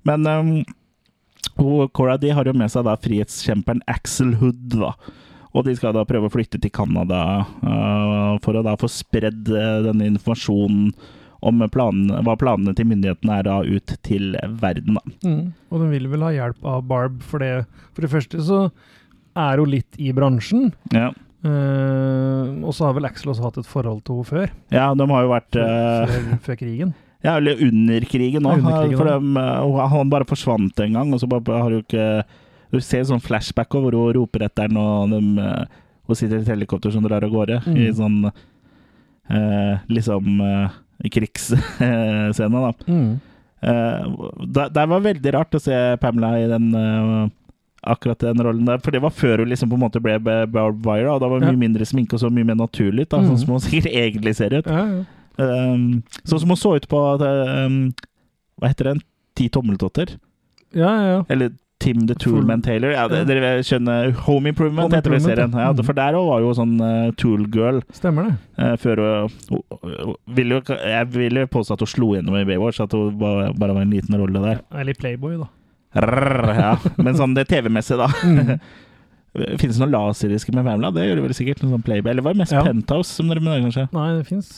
Men 0.06 0.30
um, 0.30 1.90
Cora 1.90 2.20
de 2.22 2.30
har 2.38 2.46
jo 2.46 2.54
med 2.54 2.70
seg 2.70 2.86
da 2.86 2.94
frihetskjemperen 3.02 3.82
Axel 3.90 4.36
Hood, 4.38 4.78
da. 4.78 4.94
Og 5.56 5.66
de 5.66 5.74
skal 5.74 5.96
da 5.96 6.06
prøve 6.06 6.30
å 6.30 6.34
flytte 6.34 6.62
til 6.62 6.74
Canada 6.76 7.20
uh, 7.66 8.38
for 8.46 8.60
å 8.60 8.66
da 8.66 8.76
få 8.78 8.92
spredd 8.92 9.50
uh, 9.50 9.82
denne 9.88 10.12
informasjonen 10.12 10.92
om 11.42 11.60
planen, 11.70 12.10
hva 12.26 12.36
planene 12.40 12.74
til 12.78 12.88
myndighetene 12.90 13.40
er 13.40 13.44
da 13.48 13.60
ut 13.66 13.96
til 14.08 14.36
verden, 14.62 14.98
da. 14.98 15.34
Og 15.72 15.82
den 15.82 15.92
vil 15.92 16.08
vel 16.12 16.24
ha 16.26 16.32
hjelp 16.34 16.66
av 16.66 16.84
Barb, 16.88 17.22
for 17.22 17.44
det, 17.44 17.66
for 17.94 18.06
det 18.06 18.12
første 18.14 18.40
så 18.48 18.60
er 19.36 19.60
hun 19.60 19.70
litt 19.74 20.00
i 20.00 20.14
bransjen. 20.16 20.72
Ja. 20.96 21.12
Uh, 21.46 22.64
og 22.66 22.72
så 22.74 22.88
har 22.88 22.96
vel 22.98 23.06
Axel 23.06 23.30
også 23.30 23.44
hatt 23.46 23.60
et 23.62 23.68
forhold 23.70 24.00
til 24.08 24.16
henne 24.18 24.30
før, 24.32 24.54
ja, 24.74 24.88
de 24.98 25.06
har 25.12 25.26
jo 25.28 25.30
vært 25.30 25.58
uh, 25.62 26.08
før, 26.10 26.24
før 26.48 26.58
krigen. 26.64 26.94
Ja, 27.26 27.36
eller 27.38 27.62
under 27.68 28.06
krigen 28.10 28.46
òg. 28.50 28.66
For 28.98 29.06
de, 29.10 29.16
uh, 29.38 29.78
han 29.94 30.10
bare 30.14 30.26
forsvant 30.30 30.82
en 30.82 30.98
gang, 30.98 31.14
og 31.14 31.22
så 31.22 31.30
bare 31.30 31.62
har 31.62 31.74
du 31.74 31.80
ikke 31.84 32.08
Du 32.74 32.80
ser 32.82 33.06
sånn 33.06 33.22
flashback 33.22 33.76
over 33.78 33.94
hvor 33.94 34.10
hun 34.10 34.18
roper 34.18 34.48
etter 34.48 34.66
ham, 34.68 34.78
og 34.82 35.14
de 35.14 35.46
hun 36.06 36.18
sitter 36.18 36.38
i 36.38 36.44
et 36.44 36.50
helikopter 36.52 36.92
som 36.94 37.06
drar 37.06 37.24
av 37.26 37.32
gårde, 37.34 37.62
Mm. 37.66 37.78
i 37.78 37.86
sånn 37.98 38.18
uh, 38.26 39.74
liksom 39.90 40.42
krigsscene, 41.12 42.62
da. 42.68 42.74
Mm. 42.88 43.16
Det, 44.54 44.68
det 44.76 44.86
var 44.92 45.02
veldig 45.02 45.32
rart 45.34 45.56
å 45.58 45.62
se 45.64 45.74
Pamela 46.02 46.36
i 46.38 46.46
den 46.52 46.68
uh, 46.76 47.26
akkurat 47.86 48.20
den 48.22 48.42
rollen 48.46 48.66
der, 48.68 48.80
for 48.84 48.94
det 48.94 49.02
var 49.04 49.14
før 49.14 49.42
hun 49.44 49.50
liksom 49.52 49.70
på 49.72 49.78
en 49.78 49.84
måte 49.86 50.02
ble 50.04 50.18
Barb 50.22 50.80
Wire, 50.86 51.10
og 51.14 51.22
da 51.24 51.30
var 51.32 51.40
det 51.42 51.48
Ja. 51.50 51.54
mye 51.54 51.64
mindre 51.68 51.86
sminke 51.86 52.18
og 52.18 52.22
så 52.24 52.30
mye 52.34 52.46
mer 52.46 52.58
naturlig 52.60 53.08
da, 53.10 53.20
sånn 53.26 53.38
som 53.42 53.56
hun 53.56 53.64
sikkert 53.66 53.90
egentlig 53.92 54.36
ser 54.38 54.54
ut. 54.58 54.66
Ja, 54.70 54.86
ja. 54.86 55.04
Um, 55.36 56.04
sånn 56.24 56.40
som 56.46 56.54
hun 56.54 56.60
så 56.62 56.76
ut 56.80 56.86
på 56.88 57.00
um, 57.20 57.80
Hva 58.56 58.70
heter 58.72 58.88
den? 58.94 59.02
Ti 59.36 59.50
tommeltotter? 59.52 60.14
ja, 60.76 60.88
ja, 60.96 61.10
ja. 61.12 61.18
Eller 61.30 61.52
Tim 61.86 62.06
the 62.10 62.16
Toolman 62.20 62.64
Taylor? 62.66 62.92
Ja, 62.96 63.06
det, 63.12 63.22
dere 63.30 63.52
skjønner 63.66 64.12
Home 64.26 64.50
Improvement 64.52 64.88
Home 64.90 64.98
heter 64.98 65.20
serien. 65.22 65.54
ja. 65.54 65.68
Ja, 65.68 65.74
Mhm. 65.74 65.86
for 65.86 65.94
der 66.02 66.18
òg 66.18 66.28
var 66.32 66.42
jo 66.44 66.54
sånn 66.58 66.76
uh, 66.82 67.12
tool 67.22 67.46
girl 67.54 67.80
Stemmer 67.94 68.32
det. 68.32 68.38
uh, 68.58 68.74
før 68.82 69.02
hun, 69.04 69.36
uh, 69.54 69.92
hun 70.04 70.16
vil 70.36 70.56
jo, 70.58 70.62
Jeg 70.82 71.08
vil 71.14 71.40
jo 71.44 71.46
påstå 71.54 71.78
at 71.78 71.86
hun 71.86 71.92
slo 71.94 72.10
gjennom 72.18 72.36
i 72.42 72.46
Baywatch, 72.50 72.82
at 72.84 72.92
hun 72.98 73.14
bare, 73.22 73.54
bare 73.54 73.74
var 73.78 73.86
en 73.86 73.94
liten 73.94 74.18
rolle 74.20 74.42
der. 74.42 74.64
Eller 74.74 74.94
Playboy, 74.98 75.38
da. 75.38 75.48
Rrr, 75.96 76.50
ja. 76.60 76.74
Men 76.98 77.16
sånn 77.16 77.36
det 77.38 77.48
TV-messige, 77.48 78.02
da. 78.02 78.08
Mm. 78.26 78.60
Finnes 79.60 79.76
det 79.78 79.82
noen 79.84 79.92
laserdisker 79.92 80.54
med 80.56 80.64
Pamela? 80.64 80.92
Det 80.96 81.04
gjør 81.10 81.18
det 81.20 81.24
vel 81.26 81.34
sikkert. 81.36 81.62
Noen 81.64 81.74
sånn 81.78 81.84
Playboy. 81.84 82.12
Eller 82.12 82.24
var 82.24 82.34
det 82.36 82.40
mest 82.46 82.54
Ja. 82.56 82.62
Penthouse 82.64 83.12
som 83.12 83.28
dere 83.32 83.42
mener, 83.44 83.64
kanskje? 83.68 83.88
Nei, 83.96 84.06
det 84.18 84.28
fins 84.30 84.52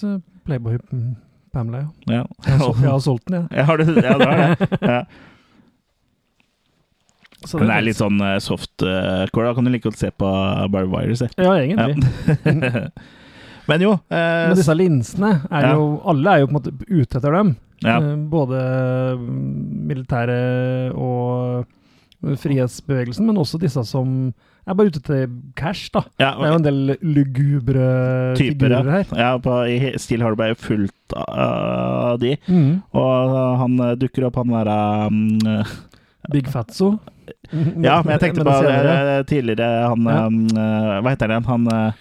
Playboy 0.46 0.78
mm, 0.94 1.16
Pamela, 1.54 1.80
ja. 2.08 2.20
Ja. 2.20 2.26
Jeg 2.46 2.90
har, 2.90 3.00
solgt 3.02 3.26
den, 3.30 3.40
jeg. 3.42 3.50
Ja, 3.58 3.64
har 3.70 3.78
du, 3.78 3.84
ja, 3.96 4.18
det 4.18 4.28
har 4.28 4.38
det. 4.38 4.70
Ja. 4.94 5.00
Så 7.48 7.60
den 7.62 7.72
er 7.74 7.82
litt 7.86 7.98
sånn 8.00 8.20
uh, 8.22 8.36
soft 8.44 8.84
uh. 8.84 9.24
Da 9.32 9.54
kan 9.56 9.64
du 9.68 9.72
like 9.72 9.88
godt 9.88 9.98
se 10.00 10.12
på 10.12 10.32
Barry 10.74 10.90
Wires. 10.92 11.20
se. 11.24 11.30
Ja, 11.38 11.56
egentlig. 11.58 11.98
Men 13.68 13.82
jo 13.84 13.94
eh, 13.94 14.44
Men 14.48 14.56
disse 14.56 14.76
linsene 14.80 15.32
er 15.52 15.66
Ja. 15.66 15.72
jo 15.76 15.88
Alle 16.08 16.36
er 16.38 16.40
jo 16.44 16.48
på 16.48 16.54
en 16.56 16.60
måte 16.62 16.72
ute 16.88 17.18
etter 17.20 17.34
dem. 17.36 17.56
ja. 17.84 17.98
Eh, 18.00 18.14
Både 18.32 18.62
mm, 19.20 19.88
militære 19.90 20.38
og 20.96 21.66
frihetsbevegelsen, 22.42 23.28
men 23.28 23.38
også 23.38 23.60
disse 23.62 23.84
som 23.86 24.32
er 24.68 24.74
bare 24.76 24.90
ute 24.90 24.98
etter 25.04 25.28
cash, 25.56 25.92
da. 25.94 26.02
ja, 26.20 26.32
Det 26.34 26.48
er 26.48 26.50
jo 26.50 26.56
en 26.58 26.66
del 26.66 26.80
lugubre 27.06 27.90
typer, 28.36 28.72
figurer 28.74 28.90
her. 28.90 29.12
ja 29.16 29.38
på, 29.38 29.54
I 29.70 29.92
Steel 30.02 30.24
Harbor 30.26 30.48
er 30.48 30.56
jo 30.56 30.58
fullt 30.64 31.14
av 31.16 32.18
de. 32.20 32.34
Mm. 32.50 32.82
Og 32.98 33.36
uh, 33.38 33.54
han 33.62 33.78
dukker 34.02 34.26
opp, 34.28 34.40
han 34.42 34.56
derre 34.56 34.80
um, 35.12 35.22
uh, 35.46 35.76
Big 36.32 36.48
Fatso. 36.52 36.98
Ja, 37.52 38.02
men 38.04 38.14
jeg 38.16 38.20
tenkte 38.22 38.44
på 38.44 38.52
det 38.64 39.28
tidligere 39.28 39.88
han 39.88 40.04
Ja. 40.08 40.26
um, 40.28 40.38
uh, 40.52 41.00
Hva 41.04 41.12
heter 41.14 41.32
den? 41.32 41.44
Han 41.48 41.68
uh, 41.72 41.92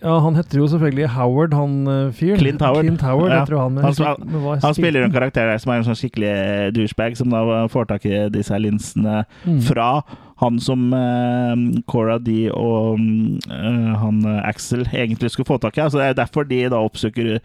Ja, 0.00 0.14
han 0.24 0.34
heter 0.38 0.58
jo 0.62 0.66
selvfølgelig 0.70 1.08
Howard, 1.14 1.52
han 1.54 1.74
uh, 1.86 2.12
fyren. 2.16 2.38
Clint 2.40 2.62
Howard. 2.64 2.86
Clint 2.86 3.02
Howard 3.04 3.30
Ja. 3.34 3.44
han. 3.60 3.76
Han 3.82 3.94
hva 4.40 4.56
Han 4.62 4.74
spiller 4.74 5.04
en 5.04 5.12
karakter 5.12 5.46
der 5.50 5.58
som 5.62 5.72
er 5.74 5.82
en 5.82 5.86
sånn 5.90 5.98
skikkelig 5.98 6.72
douchebag, 6.74 7.18
som 7.18 7.30
da 7.34 7.66
får 7.70 7.90
tak 7.90 8.06
i 8.06 8.28
disse 8.34 8.56
linsene 8.62 9.24
Mm. 9.46 9.60
fra 9.66 10.02
han 10.40 10.58
som 10.58 10.86
uh, 10.96 11.54
Cora 11.86 12.16
D 12.18 12.48
og 12.48 12.96
uh, 12.96 13.92
han 14.00 14.22
eh, 14.24 14.48
Axel 14.48 14.86
egentlig 14.88 15.30
skulle 15.34 15.46
få 15.50 15.58
tak 15.60 15.76
i. 15.76 15.82
Altså, 15.84 15.98
det 16.00 16.06
er 16.08 16.18
derfor 16.22 16.48
de 16.48 16.62
da 16.72 16.80
oppsøker 16.80 17.40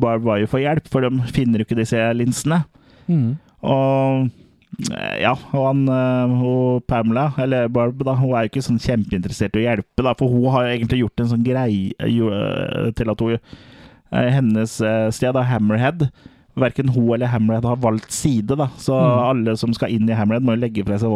Barb 0.00 0.24
Wire 0.26 0.48
for 0.50 0.58
hjelp, 0.58 0.88
for 0.90 1.00
de 1.06 1.12
finner 1.30 1.60
jo 1.62 1.68
ikke 1.68 1.78
disse 1.78 2.00
linsene. 2.18 2.64
Mm. 3.06 3.36
Og 3.62 4.24
eh, 4.24 4.30
ja, 5.20 5.32
og 5.52 5.64
han 5.66 5.80
eh, 5.92 6.34
og 6.46 6.84
Pamela, 6.88 7.32
eller 7.42 7.68
Barb, 7.68 8.00
da, 8.06 8.14
hun 8.16 8.32
er 8.38 8.46
jo 8.46 8.52
ikke 8.52 8.62
sånn 8.64 8.78
kjempeinteressert 8.80 9.56
i 9.58 9.64
å 9.64 9.66
hjelpe, 9.66 10.04
da, 10.06 10.14
for 10.16 10.30
hun 10.32 10.46
har 10.54 10.70
egentlig 10.70 11.02
gjort 11.02 11.20
en 11.24 11.30
sånn 11.34 11.44
greie 11.44 11.92
eh, 11.98 12.90
til 12.96 13.10
at 13.12 13.20
hun 13.26 13.34
eh, 13.36 14.30
Hennes 14.36 14.76
eh, 14.80 15.08
sted, 15.14 15.34
da, 15.36 15.42
Hammerhead 15.50 16.06
Verken 16.60 16.88
hun 16.92 17.12
eller 17.14 17.30
Hammerhead 17.30 17.64
har 17.64 17.76
valgt 17.80 18.10
side, 18.12 18.56
da. 18.58 18.66
Så 18.76 18.92
Mm. 18.92 19.20
alle 19.30 19.52
som 19.56 19.72
skal 19.72 19.92
inn 19.94 20.08
i 20.10 20.16
Hammerhead, 20.18 20.42
må 20.44 20.56
jo 20.56 20.60
legge 20.64 20.82
fra 20.84 20.98
seg 20.98 21.08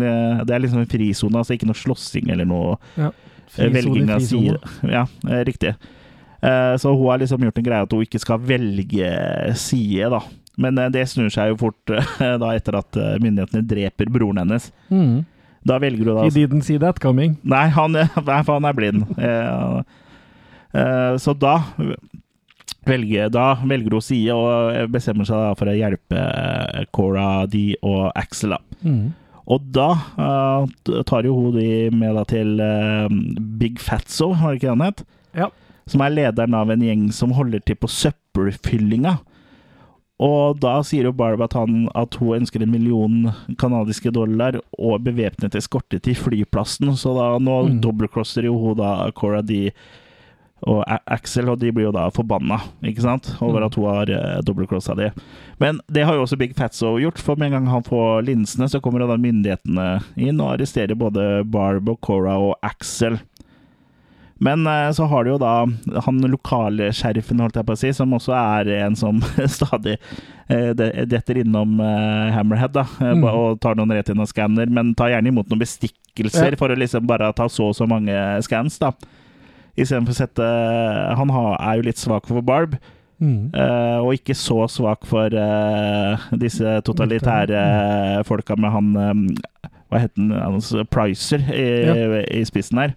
de- 0.00 0.44
Det 0.48 0.54
er 0.56 0.60
liksom 0.64 0.80
en 0.80 0.86
frisone, 0.88 1.36
altså 1.38 1.54
ikke 1.54 1.68
noe 1.68 1.76
slåssing 1.76 2.30
eller 2.32 2.44
noe 2.48 2.78
ja, 2.96 3.10
Frisone, 3.52 3.72
velging 3.76 4.10
av 4.10 4.20
side. 4.20 4.58
Ja, 4.96 5.04
eh, 5.28 5.44
riktig. 5.44 5.74
Eh, 6.42 6.76
Så 6.80 6.88
hun 6.96 7.06
har 7.10 7.18
liksom 7.20 7.44
gjort 7.44 7.58
en 7.60 7.64
greie 7.68 7.82
at 7.82 7.92
hun 7.92 8.02
ikke 8.02 8.18
skal 8.24 8.38
velge 8.38 9.12
side, 9.60 10.08
da. 10.10 10.20
Men 10.60 10.78
eh, 10.78 10.90
det 10.92 11.06
snur 11.10 11.30
seg 11.32 11.52
jo 11.52 11.60
fort 11.66 11.92
eh, 11.94 12.36
da 12.40 12.54
etter 12.56 12.78
at 12.80 12.98
eh, 13.00 13.18
myndighetene 13.22 13.64
dreper 13.68 14.12
broren 14.12 14.42
hennes. 14.42 14.70
Mm. 14.92 15.22
Da 15.68 15.78
velger 15.82 16.10
hun 16.10 16.18
da 16.18 16.26
He 16.26 16.34
didn't 16.34 16.66
see 16.66 16.80
that 16.82 16.98
coming. 17.00 17.38
Nei, 17.46 17.68
han, 17.72 17.94
han 18.50 18.66
er 18.66 18.74
blind. 18.76 19.04
Så 21.22 21.34
da 21.38 21.52
velger, 22.88 23.28
da 23.30 23.52
velger 23.60 23.94
hun 23.94 24.02
side 24.02 24.34
og 24.34 24.90
bestemmer 24.90 25.28
seg 25.28 25.54
for 25.60 25.70
å 25.70 25.76
hjelpe 25.76 26.22
Cora 26.90 27.44
D 27.46 27.76
og 27.78 28.08
Axel. 28.18 28.56
Mm. 28.82 29.12
Og 29.52 29.70
da 29.74 29.92
tar 31.06 31.28
jo 31.28 31.36
hun 31.36 31.54
de 31.54 31.68
med 31.94 32.18
da 32.18 32.26
til 32.26 32.58
Big 33.60 33.78
Fatso, 33.82 34.32
var 34.34 34.50
det 34.50 34.62
ikke 34.62 34.66
det 34.66 34.74
han 34.74 34.86
het? 34.88 35.04
Ja. 35.44 35.50
Som 35.90 36.02
er 36.02 36.14
lederen 36.16 36.58
av 36.58 36.74
en 36.74 36.82
gjeng 36.82 37.06
som 37.14 37.36
holder 37.38 37.62
til 37.62 37.78
på 37.78 37.90
søppelfyllinga. 37.90 39.20
Og 40.22 40.60
da 40.62 40.76
sier 40.86 41.08
jo 41.08 41.12
Barb 41.18 41.40
at, 41.42 41.56
han, 41.58 41.88
at 41.98 42.14
hun 42.20 42.36
ønsker 42.42 42.62
en 42.62 42.70
million 42.70 43.32
canadiske 43.58 44.12
dollar 44.14 44.60
og 44.78 45.00
bevæpnet 45.02 45.56
eskorte 45.58 45.98
til 46.04 46.14
flyplassen, 46.14 46.92
så 47.00 47.16
da 47.16 47.26
nå 47.42 47.56
Mm. 47.66 47.80
dobbeltcrosser 47.82 48.46
jo 48.46 48.54
hun 48.60 48.76
da 48.78 49.10
Cora 49.18 49.42
D 49.42 49.72
og 50.62 50.84
Axel, 51.10 51.48
og 51.50 51.58
de 51.58 51.72
blir 51.74 51.88
jo 51.88 51.92
da 51.96 52.04
forbanna, 52.14 52.60
ikke 52.86 53.02
sant, 53.02 53.32
over 53.42 53.58
Mm. 53.60 53.66
at 53.66 53.74
hun 53.74 53.88
har 53.90 54.10
uh, 54.14 54.42
dobbeltcrossa 54.46 54.94
de. 54.94 55.08
Men 55.58 55.80
det 55.90 56.04
har 56.06 56.14
jo 56.14 56.22
også 56.22 56.38
Big 56.38 56.54
Fatso 56.54 56.92
gjort, 57.02 57.18
for 57.18 57.34
med 57.34 57.46
en 57.50 57.56
gang 57.56 57.66
han 57.72 57.82
får 57.82 58.22
linsene, 58.28 58.68
så 58.70 58.78
kommer 58.80 59.00
jo 59.02 59.08
da 59.10 59.16
myndighetene 59.18 59.88
inn 60.16 60.38
og 60.40 60.52
arresterer 60.54 60.94
både 60.94 61.42
Barb 61.50 61.88
og 61.88 61.98
Cora 62.00 62.36
og 62.38 62.54
Axel. 62.62 63.18
Men 64.42 64.66
eh, 64.66 64.88
så 64.96 65.06
har 65.06 65.24
du 65.24 65.30
jo 65.30 65.38
da 65.38 65.52
han 66.06 66.16
lokale 66.26 66.88
sheriffen, 66.96 67.38
holdt 67.44 67.54
jeg 67.60 67.66
på 67.68 67.74
å 67.76 67.78
si, 67.78 67.92
som 67.94 68.10
også 68.16 68.34
er 68.34 68.70
en 68.82 68.96
som 68.98 69.20
stadig 69.56 69.96
eh, 70.50 70.72
detter 71.06 71.38
innom 71.44 71.78
eh, 71.84 72.32
Hammerhead 72.34 72.74
da, 72.74 72.84
Mm. 72.98 73.22
og 73.30 73.60
tar 73.62 73.76
noen 73.78 73.92
retinaskanner, 73.94 74.66
men 74.72 74.94
tar 74.98 75.12
gjerne 75.14 75.30
imot 75.30 75.48
noen 75.52 75.62
bestikkelser 75.62 76.56
Ja. 76.56 76.58
for 76.58 76.74
å 76.74 76.78
liksom 76.80 77.06
bare 77.06 77.30
ta 77.38 77.46
så 77.48 77.68
og 77.70 77.76
så 77.78 77.86
mange 77.88 78.16
scans, 78.42 78.80
da. 78.82 78.90
Istedenfor 79.78 80.12
å 80.12 80.18
sette 80.18 80.48
Han 81.16 81.30
er 81.32 81.78
jo 81.78 81.86
litt 81.86 82.00
svak 82.02 82.26
for 82.28 82.42
Barb, 82.42 82.74
Mm. 83.22 83.52
og 84.02 84.16
ikke 84.16 84.34
så 84.34 84.64
svak 84.66 85.04
for 85.06 85.30
disse 86.42 86.80
totalitære 86.82 87.60
Mm. 87.62 88.24
folka 88.26 88.56
med 88.58 88.72
han 88.74 89.36
Hva 89.92 90.00
het 90.02 90.16
han? 90.18 90.30
Hans 90.32 90.72
Pricer 90.90 91.38
i, 91.52 91.68
i 92.40 92.42
spissen 92.48 92.80
her. 92.82 92.94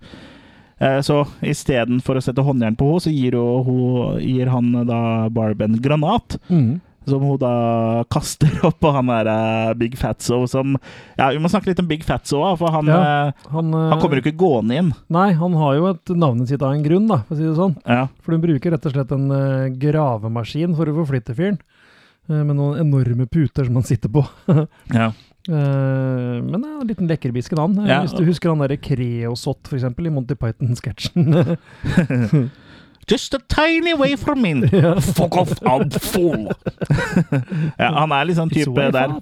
Eh, 0.80 1.00
Så 1.02 1.22
istedenfor 1.42 2.18
å 2.20 2.24
sette 2.24 2.44
håndjern 2.44 2.76
på 2.76 2.90
henne, 2.90 3.04
så 3.06 3.12
gir, 3.14 3.32
hun- 3.40 4.20
gir 4.20 4.48
han 4.52 4.72
da 4.88 5.30
Barb 5.30 5.62
en 5.62 5.78
granat. 5.80 6.38
Mm. 6.50 6.82
Som 7.08 7.22
hun 7.22 7.38
da 7.38 8.04
kaster 8.10 8.50
opp 8.66 8.80
på 8.82 8.92
han 8.92 9.06
der 9.08 9.28
eh, 9.30 9.74
Big 9.78 9.94
Fatso 9.96 10.48
som 10.50 10.76
Ja, 11.20 11.30
vi 11.30 11.38
må 11.38 11.48
snakke 11.54 11.68
litt 11.70 11.80
om 11.80 11.88
Big 11.88 12.02
Fatso 12.04 12.40
òg, 12.42 12.58
for 12.58 12.72
han, 12.74 12.88
Ja. 12.90 13.28
eh, 13.28 13.32
Han, 13.54 13.72
han 13.72 14.00
kommer 14.02 14.18
jo 14.18 14.24
ikke 14.26 14.38
gående 14.42 14.76
inn. 14.80 14.90
Nei, 15.14 15.32
han 15.38 15.54
har 15.54 15.76
jo 15.76 15.86
et 15.94 16.06
navnet 16.18 16.50
sitt 16.50 16.64
av 16.66 16.74
en 16.74 16.82
grunn, 16.84 17.06
da, 17.08 17.20
for 17.28 17.36
å 17.36 17.38
si 17.38 17.44
det 17.46 17.56
sånn. 17.60 17.78
Ja. 17.86 18.08
For 18.26 18.34
hun 18.34 18.42
bruker 18.42 18.72
rett 18.74 18.86
og 18.90 18.92
slett 18.98 19.12
en 19.14 19.30
gravemaskin 19.80 20.76
for 20.76 20.90
å 20.90 20.98
forflytte 21.06 21.36
fyren. 21.38 21.60
med 22.28 22.56
noen 22.58 22.80
enorme 22.82 23.28
puter 23.30 23.66
som 23.68 23.76
han 23.78 23.84
sitter 23.86 24.10
på. 24.10 24.26
ja. 24.92 25.12
Eh, 25.48 26.42
men 26.42 26.64
en 26.64 26.88
liten 26.88 27.10
lekkerbisken 27.10 27.58
han. 27.62 27.80
Eh, 27.80 27.90
Ja. 27.90 28.02
Hvis 28.02 28.16
du 28.18 28.26
husker 28.26 28.50
han 28.50 28.64
derre 28.64 28.78
Kreosot, 28.82 29.72
eksempel, 29.74 30.08
i 30.08 30.14
Monty 30.14 30.36
Python-sketsjen. 30.36 31.58
Just 33.08 33.36
a 33.36 33.40
tiny 33.48 33.94
way 33.94 34.16
from 34.18 34.46
in. 34.46 34.68
Fuck 35.02 35.38
off, 35.38 35.52
I'm 35.62 35.92
full! 35.92 36.50
ja, 37.78 37.92
han 37.94 38.12
er 38.18 38.32
sånn 38.34 38.50
type 38.50 38.88
der. 38.96 39.14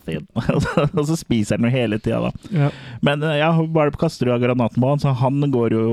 og 0.93 1.03
så 1.09 1.17
spiser 1.19 1.59
han 1.59 1.67
jo 1.67 1.73
hele 1.73 1.99
tida, 1.99 2.29
da. 2.29 2.31
Ja. 2.55 2.69
Men 3.03 3.25
eh, 3.27 3.41
ja, 3.41 3.51
bare 3.75 3.91
kaster 3.99 4.31
jo 4.31 4.37
av 4.37 4.39
granaten 4.45 4.79
på 4.79 4.93
han, 4.93 5.03
så 5.03 5.11
han 5.19 5.43
går 5.51 5.75
jo 5.75 5.89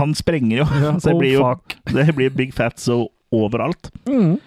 Han 0.00 0.16
sprenger 0.16 0.62
jo. 0.62 0.70
Ja, 0.80 0.94
så 0.96 1.12
det 1.12 1.14
oh, 1.14 1.20
blir 1.20 1.36
jo 1.36 1.52
det 1.92 2.08
blir 2.16 2.32
Big 2.32 2.56
Fatso 2.56 3.10
overalt. 3.34 3.92
Mm. 4.08 4.38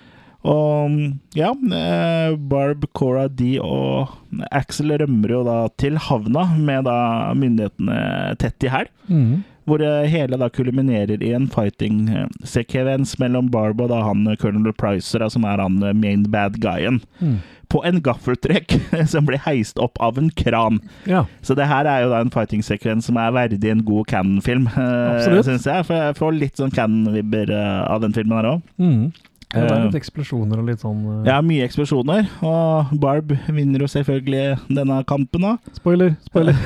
Og 0.46 0.94
ja, 1.36 1.50
eh, 1.52 2.36
Barb, 2.38 2.86
Cora, 2.96 3.28
D 3.28 3.58
og 3.60 4.14
Axel 4.52 4.94
rømmer 5.02 5.34
jo 5.34 5.44
da 5.48 5.58
til 5.82 5.98
havna 5.98 6.46
med 6.58 6.86
da 6.88 7.34
myndighetene 7.36 8.36
tett 8.40 8.64
i 8.68 8.72
hæl. 8.72 8.88
Mm. 9.10 9.44
Hvor 9.68 9.82
det 9.82 10.08
hele 10.14 10.38
da 10.40 10.48
kulminerer 10.54 11.20
i 11.26 11.34
en 11.36 11.50
fighting-sekvens 11.52 13.18
mellom 13.20 13.50
Barb 13.52 13.82
og 13.84 13.90
da 13.92 14.00
han 14.06 14.26
eh, 14.32 14.38
Colonel 14.40 14.72
Pricer, 14.78 15.20
da, 15.24 15.28
som 15.34 15.44
er 15.50 15.60
han 15.60 15.82
eh, 15.84 15.94
main 15.98 16.24
bad 16.32 16.60
guyen, 16.64 17.02
Mm. 17.20 17.40
på 17.68 17.82
en 17.84 17.98
gaffeltrekk 18.00 18.78
som 19.12 19.26
blir 19.28 19.42
heist 19.44 19.76
opp 19.84 19.98
av 20.00 20.16
en 20.22 20.30
kran. 20.32 20.78
Ja. 21.10 21.26
Så 21.44 21.56
det 21.58 21.66
her 21.68 21.84
er 21.90 22.06
jo 22.06 22.12
da 22.14 22.22
en 22.24 22.32
fighting-sekvens 22.32 23.10
som 23.10 23.18
er 23.20 23.34
verdig 23.36 23.68
en 23.74 23.82
god 23.84 24.08
Cannon-film, 24.08 24.70
syns 25.44 25.66
jeg. 25.68 25.84
For 25.90 25.98
jeg 26.00 26.16
får 26.16 26.38
litt 26.38 26.62
sånn 26.62 26.72
Cannon-vibber 26.72 27.52
eh, 27.52 27.82
av 27.92 28.06
den 28.06 28.16
filmen 28.16 28.38
her 28.40 28.52
òg. 28.54 28.62
Mm. 28.80 29.10
Ja. 29.54 29.62
Det 29.62 29.72
er 29.72 29.78
Eh, 29.78 29.84
litt 29.86 29.96
eksplosjoner 29.96 30.60
og 30.60 30.66
litt 30.68 30.82
sånn 30.84 31.04
uh... 31.08 31.28
Ja, 31.28 31.38
mye 31.46 31.64
eksplosjoner, 31.64 32.26
og 32.44 32.90
Barb 33.00 33.32
vinner 33.48 33.80
jo 33.80 33.88
selvfølgelig 33.88 34.58
denne 34.68 34.98
kampen, 35.08 35.46
da. 35.46 35.54
Spoiler, 35.78 36.18
spoiler. 36.28 36.58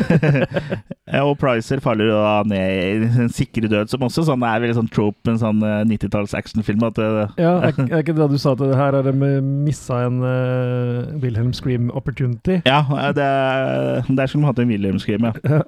Ja, 1.12 1.26
og 1.28 1.36
Pricer 1.42 1.82
faller 1.84 2.08
jo 2.08 2.16
da 2.16 2.36
ned 2.48 3.04
i 3.04 3.08
en 3.26 3.32
sikre 3.36 3.68
død, 3.68 3.90
som 3.92 4.06
også 4.06 4.24
sånn 4.30 4.46
er 4.48 4.62
veldig 4.64 4.78
sånn 4.78 4.92
trope 4.96 5.28
en 5.28 5.40
sånn 5.42 5.60
eh, 5.68 5.82
90-talls 5.90 6.34
actionfilm. 6.40 6.86
At 6.88 6.96
det, 6.96 7.10
Ja, 7.42 7.58
er, 7.68 7.76
er 7.84 8.00
ikke 8.00 8.16
det 8.16 8.30
du 8.32 8.38
sa 8.40 8.54
at 8.56 8.64
det 8.64 8.78
her 8.80 8.96
det 8.96 9.12
de 9.12 9.32
missa 9.44 10.06
en 10.08 10.22
uh, 10.24 11.12
Wilhelm 11.20 11.52
Scream 11.58 11.92
opportunity? 11.92 12.62
ja, 12.64 12.80
det, 13.18 13.28
er 13.28 14.32
som 14.32 14.40
om 14.40 14.48
de 14.48 14.50
hatt 14.54 14.64
en 14.64 14.72
William 14.72 15.02
Scream. 15.04 15.28
Ja. 15.28 15.62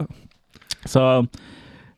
Så 0.87 1.03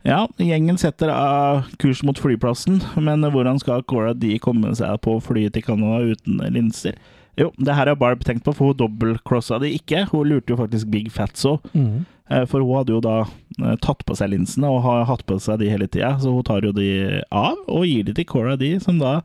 ja, 0.06 0.22
gjengen 0.38 0.78
setter 0.78 1.10
av 1.12 1.66
kurs 1.82 2.03
mot 2.06 2.20
flyplassen, 2.22 2.80
men 3.01 3.26
hvordan 3.34 3.60
skal 3.62 3.84
Cora 3.89 4.14
D 4.14 4.38
komme 4.43 4.72
seg 4.78 4.99
på 5.06 5.18
flyet 5.26 5.56
til 5.58 5.66
Canada 5.66 6.03
uten 6.14 6.39
linser? 6.53 6.97
Jo, 7.36 7.49
det 7.60 7.74
her 7.76 7.89
har 7.91 7.97
Barb 7.99 8.22
tenkt 8.24 8.45
på, 8.45 8.53
for 8.56 8.72
hun 8.72 8.78
dobbeltcrossa 8.80 9.58
de 9.60 9.74
ikke. 9.76 10.06
Hun 10.14 10.30
lurte 10.30 10.53
jo 10.53 10.60
faktisk 10.62 10.88
Big 10.93 11.10
Fatso. 11.12 11.58
Mm. 11.74 12.06
Eh, 12.32 12.45
For 12.47 12.64
hun 12.64 12.78
hadde 12.80 12.93
jo 12.95 13.01
da 13.03 13.18
eh, 13.26 13.76
tatt 13.84 14.06
på 14.08 14.16
seg 14.16 14.32
linsene 14.32 14.70
og 14.72 14.80
har 14.86 15.03
hatt 15.10 15.26
på 15.28 15.36
seg 15.43 15.60
de 15.60 15.68
hele 15.70 15.86
tida, 15.91 16.14
så 16.22 16.32
hun 16.32 16.45
tar 16.47 16.64
jo 16.64 16.72
de 16.74 16.88
av 17.36 17.58
og 17.68 17.84
gir 17.86 18.08
de 18.08 18.16
til 18.16 18.26
Cora, 18.30 18.56
D, 18.56 18.72
som 18.80 19.01
da 19.03 19.18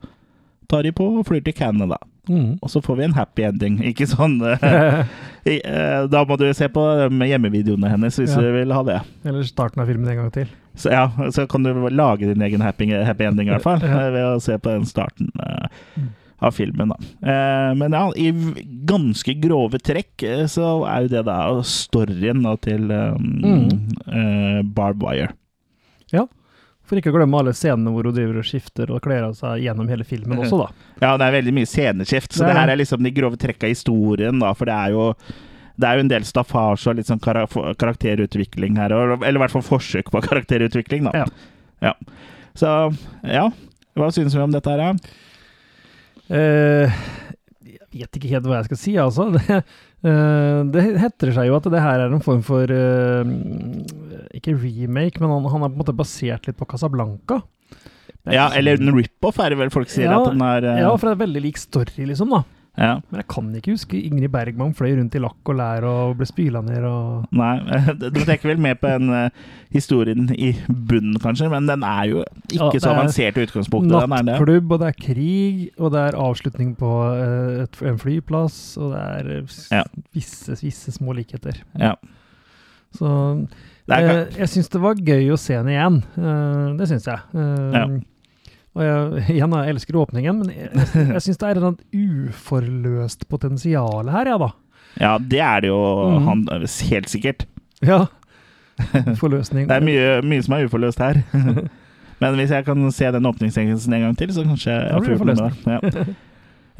tar 0.68 0.82
de 0.84 0.90
på 0.92 1.06
og 1.20 1.22
flyr 1.30 1.44
til 1.46 1.54
Canada. 1.56 2.00
Mm. 2.28 2.58
Og 2.62 2.68
så 2.70 2.82
får 2.82 2.98
vi 2.98 3.04
en 3.06 3.14
happy 3.16 3.46
ending. 3.46 3.78
Ikke 3.92 4.06
sånn 4.10 4.36
eh, 5.46 6.02
Da 6.10 6.24
må 6.26 6.36
du 6.38 6.48
se 6.54 6.68
på 6.70 6.82
hjemmevideoene 7.30 7.90
hennes 7.94 8.18
hvis 8.20 8.34
Ja. 8.34 8.42
du 8.42 8.50
vil 8.58 8.74
ha 8.74 8.82
det. 8.86 8.98
Eller 9.24 9.46
starten 9.48 9.82
av 9.82 9.88
filmen 9.90 10.10
en 10.10 10.20
gang 10.24 10.34
til. 10.34 10.50
Så 10.74 10.90
ja, 10.92 11.08
så 11.34 11.46
kan 11.50 11.62
du 11.66 11.72
lage 11.90 12.26
din 12.30 12.42
egen 12.42 12.60
happy, 12.62 12.86
happy 13.04 13.24
ending, 13.26 13.48
i 13.48 13.52
hvert 13.56 13.62
fall, 13.66 13.80
Ja. 13.84 14.10
ved 14.14 14.24
å 14.36 14.40
se 14.40 14.56
på 14.58 14.70
den 14.76 14.86
starten 14.88 15.30
eh, 15.38 15.66
Mm. 15.98 16.08
av 16.40 16.54
filmen. 16.56 16.88
da. 16.88 16.96
Eh, 17.26 17.74
Men 17.76 17.92
ja, 17.92 18.04
i 18.16 18.30
ganske 18.88 19.34
grove 19.42 19.78
trekk 19.84 20.22
eh, 20.22 20.46
så 20.48 20.86
er 20.88 21.02
jo 21.04 21.08
det 21.16 21.24
da 21.26 21.40
storyen 21.66 22.42
da, 22.46 22.54
til 22.56 22.86
um, 22.90 24.64
Barb 24.74 25.02
Wire. 25.04 25.34
For 26.90 26.98
ikke 26.98 27.12
å 27.12 27.14
glemme 27.20 27.38
alle 27.38 27.52
scenene 27.54 27.92
hvor 27.94 28.02
hun 28.08 28.14
driver 28.16 28.40
og 28.40 28.46
skifter 28.48 28.90
og 28.90 28.98
kler 29.04 29.22
av 29.28 29.36
seg 29.38 29.60
gjennom 29.62 29.86
hele 29.86 30.02
filmen 30.02 30.40
også, 30.42 30.56
da. 30.58 30.64
Ja, 30.98 31.12
det 31.20 31.28
er 31.28 31.36
veldig 31.36 31.52
mye 31.54 31.68
sceneskift, 31.70 32.32
så 32.34 32.42
Det 32.42 32.50
er 32.50 32.58
her 32.64 32.72
er 32.72 32.80
liksom 32.80 33.04
de 33.06 33.12
grove 33.14 33.38
trekka 33.38 33.68
i 33.68 33.76
historien, 33.76 34.40
da, 34.42 34.50
for 34.58 34.66
det 34.66 34.74
er 34.74 34.90
jo 34.96 35.04
det 35.80 35.88
er 35.88 35.98
jo 35.98 36.04
en 36.04 36.12
del 36.12 36.26
staffasje 36.28 36.92
og 36.92 36.98
litt 36.98 37.08
sånn 37.10 37.22
kar 37.22 37.42
karakterutvikling 37.80 38.78
her, 38.80 38.92
eller 38.92 39.38
i 39.38 39.42
hvert 39.44 39.54
fall 39.54 39.66
forsøk 39.66 40.12
på 40.12 40.22
karakterutvikling, 40.28 41.08
da. 41.08 41.24
Ja. 41.24 41.56
Ja. 41.80 41.94
Så 42.58 42.70
ja, 43.24 43.48
hva 43.96 44.10
synes 44.14 44.36
vi 44.36 44.42
om 44.42 44.52
dette 44.52 44.74
her? 44.74 44.98
Eh, 46.30 46.98
jeg 47.90 48.04
vet 48.04 48.18
ikke 48.18 48.30
helt 48.30 48.46
hva 48.46 48.60
jeg 48.60 48.70
skal 48.70 48.82
si, 48.84 48.98
altså. 49.00 49.30
Det, 50.00 50.08
uh, 50.08 50.62
det 50.72 50.80
heter 50.96 51.28
seg 51.36 51.50
jo 51.50 51.58
at 51.58 51.66
det 51.68 51.80
her 51.84 52.00
er 52.00 52.14
en 52.14 52.22
form 52.24 52.38
for 52.40 52.70
uh, 52.72 53.20
Ikke 54.32 54.54
remake, 54.56 55.20
men 55.20 55.28
han, 55.28 55.44
han 55.44 55.66
er 55.66 55.68
på 55.68 55.76
en 55.76 55.82
måte 55.82 55.92
basert 55.98 56.48
litt 56.48 56.56
på 56.56 56.64
Casablanca. 56.70 57.42
Ja, 58.24 58.46
eller 58.56 58.80
en 58.80 58.94
rip-off 58.96 59.36
er 59.44 59.52
det 59.52 59.58
vel 59.60 59.74
folk 59.74 59.92
sier 59.92 60.08
Ja, 60.08 60.22
at 60.22 60.32
den 60.32 60.40
er 60.40 60.64
Ja, 60.86 60.94
for 60.94 61.10
det 61.10 61.18
er 61.18 61.20
veldig 61.26 61.42
lik 61.44 61.60
story, 61.60 62.08
liksom, 62.08 62.32
da. 62.32 62.40
Ja. 62.78 62.92
Men 63.10 63.20
jeg 63.20 63.26
kan 63.32 63.48
ikke 63.58 63.72
huske 63.74 63.98
Ingrid 63.98 64.30
Bergman 64.32 64.74
fløy 64.78 64.92
rundt 64.96 65.16
i 65.18 65.20
lakk 65.22 65.50
og 65.50 65.56
lær 65.58 65.84
og 65.88 66.12
ble 66.20 66.28
spyla 66.28 66.62
ned 66.64 66.84
og 66.86 67.26
Nei, 67.36 67.56
du 68.14 68.20
tenker 68.22 68.52
vel 68.52 68.62
mer 68.62 68.78
på 68.80 68.92
den 68.92 69.10
uh, 69.10 69.48
historien 69.74 70.28
i 70.36 70.52
bunnen, 70.68 71.18
kanskje, 71.22 71.50
men 71.52 71.66
den 71.68 71.82
er 71.86 72.04
jo 72.12 72.22
ikke 72.50 72.70
Ja, 72.70 72.70
så 72.78 72.92
er 72.92 73.00
avansert 73.00 73.40
i 73.40 73.44
utgangspunktet. 73.48 74.06
Nattklubb, 74.14 74.70
og 74.76 74.80
det 74.84 74.92
er 74.92 75.00
krig, 75.02 75.66
og 75.78 75.92
det 75.94 76.04
er 76.06 76.20
avslutning 76.22 76.72
på 76.78 76.92
uh, 77.10 77.64
et, 77.64 77.82
en 77.90 77.98
flyplass, 78.00 78.60
og 78.80 78.94
det 78.94 79.02
er 79.02 79.34
eh, 79.40 79.58
Ja. 79.74 79.82
visse, 80.14 80.56
visse 80.62 80.94
små 80.94 81.12
likheter. 81.18 81.60
Ja. 81.78 81.94
Så 82.96 83.10
eh, 83.90 84.38
jeg 84.38 84.48
syns 84.50 84.70
det 84.72 84.80
var 84.82 84.98
gøy 84.98 85.28
å 85.34 85.38
se 85.38 85.54
den 85.58 85.70
igjen. 85.74 86.00
Eh, 86.18 86.64
det 86.78 86.88
syns 86.90 87.06
jeg. 87.10 87.20
Og 88.78 88.84
jeg, 88.86 89.24
igjen, 89.34 89.54
jeg 89.58 89.74
elsker 89.74 89.98
åpningen, 89.98 90.42
men 90.44 90.52
jeg, 90.54 90.70
jeg, 90.94 91.22
syns 91.24 91.40
det 91.40 91.48
er 91.48 91.58
et 91.58 91.84
uforløst 91.96 93.26
potensial 93.32 94.10
her, 94.14 94.30
ja 94.30 94.38
da. 94.38 94.50
ja, 95.00 95.12
det 95.18 95.42
er 95.42 95.64
det 95.64 95.72
jo 95.72 95.80
mm. 96.14 96.28
han, 96.28 96.44
helt 96.92 97.10
sikkert. 97.10 97.46
Ja. 97.82 98.04
Forløsning. 99.20 99.66
Det 99.68 99.76
er 99.76 99.84
mye, 99.84 100.08
mye 100.24 100.46
som 100.46 100.56
er 100.56 100.68
uforløst 100.68 101.02
her. 101.02 101.22
Men 102.20 102.36
hvis 102.36 102.52
jeg 102.52 102.64
kan 102.66 102.90
se 102.92 103.10
den 103.14 103.26
åpningssekvensen 103.26 103.94
en 103.96 104.02
gang 104.06 104.16
til, 104.18 104.32
så 104.36 104.44
kanskje 104.44 104.74
jeg 104.76 105.02
får 105.02 105.14
gjort 105.14 105.26
noe 105.26 105.36
med 105.40 105.46
det. 105.46 106.02
Ja. 106.04 106.04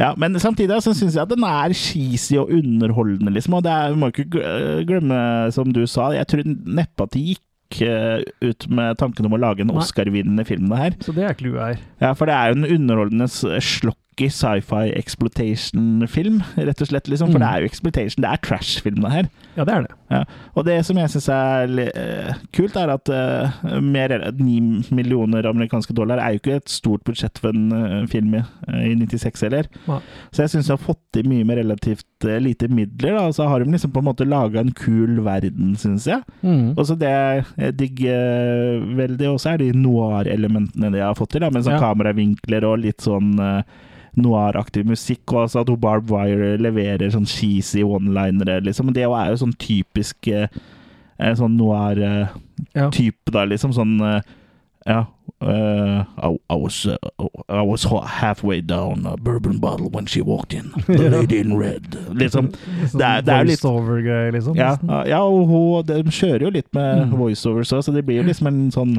ja, 0.03 0.09
men 0.21 0.37
samtidig 0.37 0.83
så 0.85 0.93
syns 0.93 1.17
jeg 1.17 1.23
at 1.23 1.31
den 1.33 1.47
er 1.49 1.73
cheesy 1.73 2.37
og 2.37 2.53
underholdende, 2.53 3.33
liksom. 3.33 3.57
Og 3.57 3.65
det 3.65 3.73
er, 3.73 3.95
vi 3.95 4.03
må 4.03 4.11
ikke 4.13 4.27
glemme, 4.85 5.21
som 5.57 5.73
du 5.73 5.87
sa, 5.89 6.11
jeg 6.13 6.29
tror 6.29 6.45
neppe 6.45 7.07
at 7.07 7.17
det 7.17 7.25
gikk 7.31 7.47
ut 7.79 8.67
med 8.69 8.99
tanken 8.99 9.27
om 9.27 9.33
å 9.33 9.41
lage 9.41 9.61
en 9.63 9.71
Oscar-vinnende 9.71 10.45
film, 10.47 10.69
det 10.69 10.79
her. 10.79 10.91
Så 11.01 11.15
det 11.15 11.25
er 11.29 11.35
clouet 11.39 11.61
her. 11.63 11.79
Ja, 12.01 12.13
for 12.19 12.27
det 12.27 12.35
er 12.35 12.51
jo 12.51 12.59
en 12.59 12.71
underholdende 12.81 13.29
s- 13.31 13.45
slocky 13.79 14.29
sci-fi 14.29 14.91
exploitation-film, 14.99 16.43
rett 16.57 16.81
og 16.83 16.89
slett. 16.91 17.09
liksom. 17.09 17.31
For 17.33 17.39
Mm. 17.39 17.45
det 17.47 17.49
er 17.49 17.61
jo 17.61 17.69
exploitation, 17.71 18.21
det 18.23 18.31
er 18.31 18.37
trash-film, 18.43 19.01
det 19.03 19.11
her. 19.13 19.29
Ja, 19.57 19.65
det 19.65 19.75
er 19.75 19.83
det. 19.87 20.27
Og 20.57 20.65
det 20.65 20.85
som 20.85 20.97
jeg 20.97 21.09
syns 21.09 21.29
er 21.29 21.79
eh, 21.95 22.35
kult, 22.53 22.77
er 22.77 22.91
at 22.91 23.09
uh, 23.09 23.81
mer 23.81 24.33
ni 24.39 24.59
9 24.61 24.91
millioner 24.93 25.47
amerikanske 25.47 25.95
dollar 25.95 26.19
er 26.19 26.33
jo 26.35 26.41
ikke 26.43 26.57
et 26.57 26.69
stort 26.69 27.05
budsjett 27.05 27.39
for 27.39 27.51
en 27.51 27.73
uh, 27.73 28.07
film 28.07 28.35
i, 28.35 28.43
eh, 28.69 28.91
i 28.91 28.95
96 28.95 29.41
heller. 29.47 29.65
Ja. 29.87 30.01
Så 30.33 30.43
jeg 30.43 30.51
syns 30.51 30.67
de 30.67 30.73
har 30.77 30.83
fått 30.85 31.01
til 31.15 31.29
mye 31.29 31.45
med 31.45 31.59
relativt 31.63 32.05
eh, 32.25 32.39
lite 32.41 32.69
midler. 32.69 33.15
da, 33.17 33.27
og 33.29 33.35
Så 33.35 33.47
har 33.49 33.61
de 33.65 33.71
liksom 33.71 33.93
på 33.93 33.99
en 34.03 34.09
måte 34.11 34.27
laga 34.29 34.61
en 34.61 34.73
kul 34.73 35.21
verden, 35.25 35.77
syns 35.77 36.07
jeg. 36.07 36.23
Mm. 36.43 36.75
Og 36.77 36.85
så 36.87 36.97
det 36.99 37.11
jeg 37.57 37.77
digger 37.77 38.81
veldig 38.97 39.29
også, 39.35 39.55
er 39.55 39.59
de 39.59 39.73
noir-elementene 39.73 40.93
de 40.93 41.01
har 41.05 41.15
fått 41.15 41.31
til, 41.37 41.41
da, 41.41 41.51
med 41.51 41.65
sånn 41.65 41.79
Ja. 41.79 41.81
kameravinkler 41.81 42.65
og 42.65 42.79
litt 42.85 43.01
sånn 43.01 43.39
uh, 43.41 43.63
noir-aktig 44.17 44.85
musikk, 44.87 45.23
og 45.33 45.45
altså 45.47 45.61
at 45.63 45.81
Barb 45.81 46.11
Wire 46.11 46.57
leverer 46.59 47.11
sånn 47.15 47.27
cheesy 47.31 47.83
one-linere, 47.87 48.61
liksom. 48.65 48.93
Det 48.93 49.05
er 49.07 49.31
jo 49.31 49.37
sånn 49.47 49.55
typisk 49.57 50.29
eh, 50.29 50.49
eh, 51.19 51.35
sånn 51.35 51.57
noir-type, 51.57 53.31
Ja. 53.31 53.33
da, 53.33 53.45
liksom. 53.47 53.73
Sånn 53.73 54.01
eh, 54.03 54.21
Ja. 54.87 55.05
Eh, 55.43 56.05
I, 56.27 56.29
I, 56.51 56.55
was, 56.57 56.87
uh, 56.87 56.97
I 57.49 57.63
was 57.63 57.85
halfway 57.85 58.61
down 58.61 59.07
a 59.07 59.17
bourbon 59.17 59.59
bottle 59.59 59.89
when 59.91 60.07
she 60.07 60.21
walked 60.21 60.53
in. 60.53 60.71
The 60.87 61.11
lady 61.17 61.39
in 61.41 61.57
red. 61.59 61.97
Liksom. 62.15 62.51
Sånn 62.91 62.99
det 63.01 63.07
er- 63.07 63.23
det 63.23 63.35
er 63.35 63.45
litt- 63.49 63.61
voice-over-greier, 63.63 64.33
liksom. 64.33 64.57
Ja, 64.57 64.77
ja 65.07 65.23
og 65.25 65.47
hun, 65.49 65.87
de 65.87 66.03
kjører 66.11 66.43
jo 66.49 66.51
litt 66.51 66.69
med 66.75 67.07
Mm. 67.09 67.17
voiceovers 67.19 67.73
òg, 67.73 67.83
så 67.85 67.93
det 67.95 68.05
blir 68.07 68.21
jo 68.23 68.29
liksom 68.29 68.47
en 68.51 68.71
sånn 68.71 68.99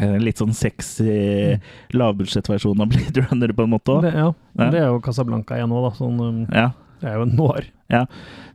en 0.00 0.14
litt 0.24 0.38
sånn 0.40 0.54
sexy 0.56 1.58
lavbudsjettversjon 1.92 2.80
av 2.80 2.88
Blade 2.88 3.26
Runner, 3.26 3.52
på 3.52 3.62
en 3.66 3.70
måte. 3.74 4.00
Det, 4.06 4.12
ja. 4.16 4.30
Ja. 4.56 4.70
det 4.72 4.80
er 4.80 4.86
jo 4.88 5.00
Casablanca 5.04 5.58
igjen 5.58 5.68
nå, 5.68 5.82
da. 5.84 5.90
Sånn, 5.98 6.20
um, 6.20 6.46
Ja. 6.48 6.70
det 7.02 7.10
er 7.10 7.18
jo 7.18 7.22
en 7.26 7.36
noir. 7.36 7.66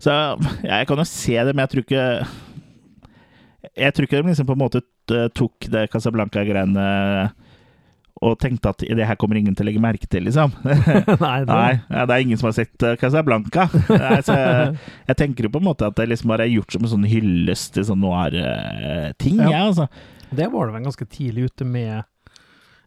Så 0.02 0.16
jeg 0.64 0.88
kan 0.90 0.98
jo 0.98 1.04
se 1.06 1.36
det, 1.46 1.54
men 1.54 1.68
jeg 1.68 1.70
tror 1.76 1.84
ikke 1.86 2.28
Jeg 3.78 3.94
tror 3.94 4.08
ikke 4.08 4.22
de 4.24 4.30
liksom 4.32 4.48
på 4.48 4.56
en 4.56 4.62
måte 4.64 4.82
eh, 4.82 4.88
tok 5.38 5.68
det 5.74 5.88
Casablanca-greiene 5.94 6.88
og 8.18 8.34
tenkte 8.42 8.72
at 8.74 8.82
det 8.82 9.06
her 9.06 9.14
kommer 9.22 9.38
ingen 9.38 9.54
til 9.54 9.62
å 9.62 9.68
legge 9.68 9.82
merke 9.84 10.08
til, 10.10 10.24
liksom. 10.26 10.50
Nei, 10.66 11.36
det, 11.46 11.54
Nei, 11.54 11.74
det 12.10 12.16
er 12.16 12.24
ingen 12.24 12.40
som 12.42 12.48
har 12.50 12.56
sett 12.58 12.82
eh, 12.82 12.96
Casablanca. 12.98 13.68
Nei, 13.92 14.16
jeg, 14.26 14.72
jeg 15.12 15.18
tenker 15.20 15.46
jo 15.46 15.52
på 15.54 15.62
en 15.62 15.68
måte 15.68 15.86
at 15.86 16.00
det 16.00 16.08
liksom 16.10 16.32
bare 16.34 16.48
er 16.48 16.56
gjort 16.56 16.74
som 16.74 16.82
en 16.88 16.94
sånn 16.96 17.06
hyllest 17.06 17.76
til 17.78 17.86
sånn 17.86 18.02
noir-ting, 18.02 19.38
Ja. 19.44 19.52
ja. 19.54 19.62
altså. 19.70 19.86
det 20.34 20.50
var 20.50 20.66
det 20.72 20.80
vel 20.80 20.88
ganske 20.90 21.06
tidlig 21.14 21.52
ute 21.52 21.64
med 21.70 22.02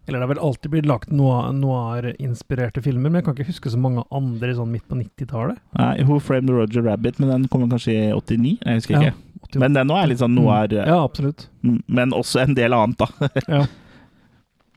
Eller 0.09 0.19
det 0.19 0.25
har 0.27 0.33
vel 0.35 0.43
alltid 0.51 0.71
blitt 0.75 0.89
lagt 0.91 1.15
noir- 1.15 1.55
noir-inspirerte 1.55 2.83
filmer, 2.83 3.07
men 3.13 3.21
jeg 3.21 3.29
kan 3.29 3.39
ikke 3.39 3.53
huske 3.53 3.71
så 3.71 3.79
mange 3.79 4.03
andre 4.11 4.57
sånn 4.59 4.73
midt 4.75 4.89
på 4.91 4.99
90-tallet. 4.99 5.61
Who 6.09 6.19
Framed 6.19 6.51
Roger 6.51 6.83
Rabbit, 6.91 7.23
men 7.23 7.31
den 7.37 7.47
kommer 7.53 7.71
kanskje 7.71 7.95
i 7.95 8.13
89? 8.19 8.57
Jeg 8.67 8.81
husker 8.83 8.97
Ja, 8.99 9.13
ikke. 9.13 9.27
88. 9.51 9.61
Men 9.63 9.77
den 9.77 9.91
òg 9.93 10.03
er 10.03 10.11
litt 10.13 10.21
sånn 10.23 10.35
noir, 10.39 10.73
Ja, 10.79 10.99
absolutt. 11.05 11.49
mm, 11.67 11.83
men 11.89 12.13
også 12.17 12.43
en 12.47 12.55
del 12.59 12.73
annet, 12.77 12.99
da. 13.03 13.31
Ja. 13.49 13.65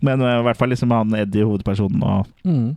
Men 0.03 0.19
eh, 0.19 0.39
i 0.41 0.43
hvert 0.43 0.57
fall 0.59 0.67
liksom 0.73 0.91
han 0.91 1.13
Eddie, 1.15 1.45
hovedpersonen, 1.47 2.01
og, 2.03 2.27
Mm. 2.43 2.73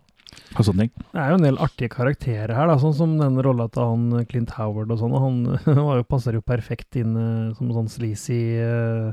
og 0.55 0.61
sånne 0.63 0.85
ting. 0.85 0.91
Det 1.11 1.19
er 1.19 1.31
jo 1.33 1.39
en 1.41 1.43
del 1.49 1.57
artige 1.59 1.89
karakterer 1.91 2.53
her, 2.55 2.69
da, 2.71 2.77
sånn 2.79 2.95
som 2.95 3.17
den 3.19 3.41
rolla 3.43 3.67
til 3.73 3.83
han 3.83 4.27
Clint 4.31 4.53
Howard 4.55 4.93
og 4.95 5.01
sånn. 5.01 5.17
Han 5.25 5.41
var 5.89 5.97
jo, 5.99 6.05
passer 6.07 6.37
jo 6.39 6.43
perfekt 6.47 6.95
inn 7.01 7.17
eh, 7.19 7.55
som 7.59 7.73
sånn 7.75 7.89
sleazy 7.91 8.39
uh, 8.63 9.11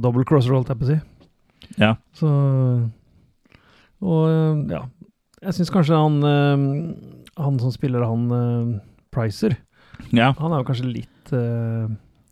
double 0.00 0.24
crosser, 0.24 0.54
holdt 0.56 0.70
jeg 0.72 0.80
på 0.80 0.86
å 0.86 0.92
si. 0.94 0.98
Ja. 1.76 1.92
Så 2.16 2.28
Og 4.00 4.28
eh, 4.30 4.72
ja. 4.72 4.84
Jeg 5.42 5.54
syns 5.58 5.70
kanskje 5.74 5.98
han 5.98 6.16
uh, 6.24 7.44
Han 7.44 7.58
som 7.60 7.70
spiller 7.74 8.02
han 8.06 8.24
eh, 8.32 8.80
Pricer, 9.14 9.58
ja. 10.14 10.32
han 10.38 10.52
er 10.54 10.62
jo 10.62 10.66
kanskje 10.70 10.88
litt 10.88 11.17
eh, 11.36 11.88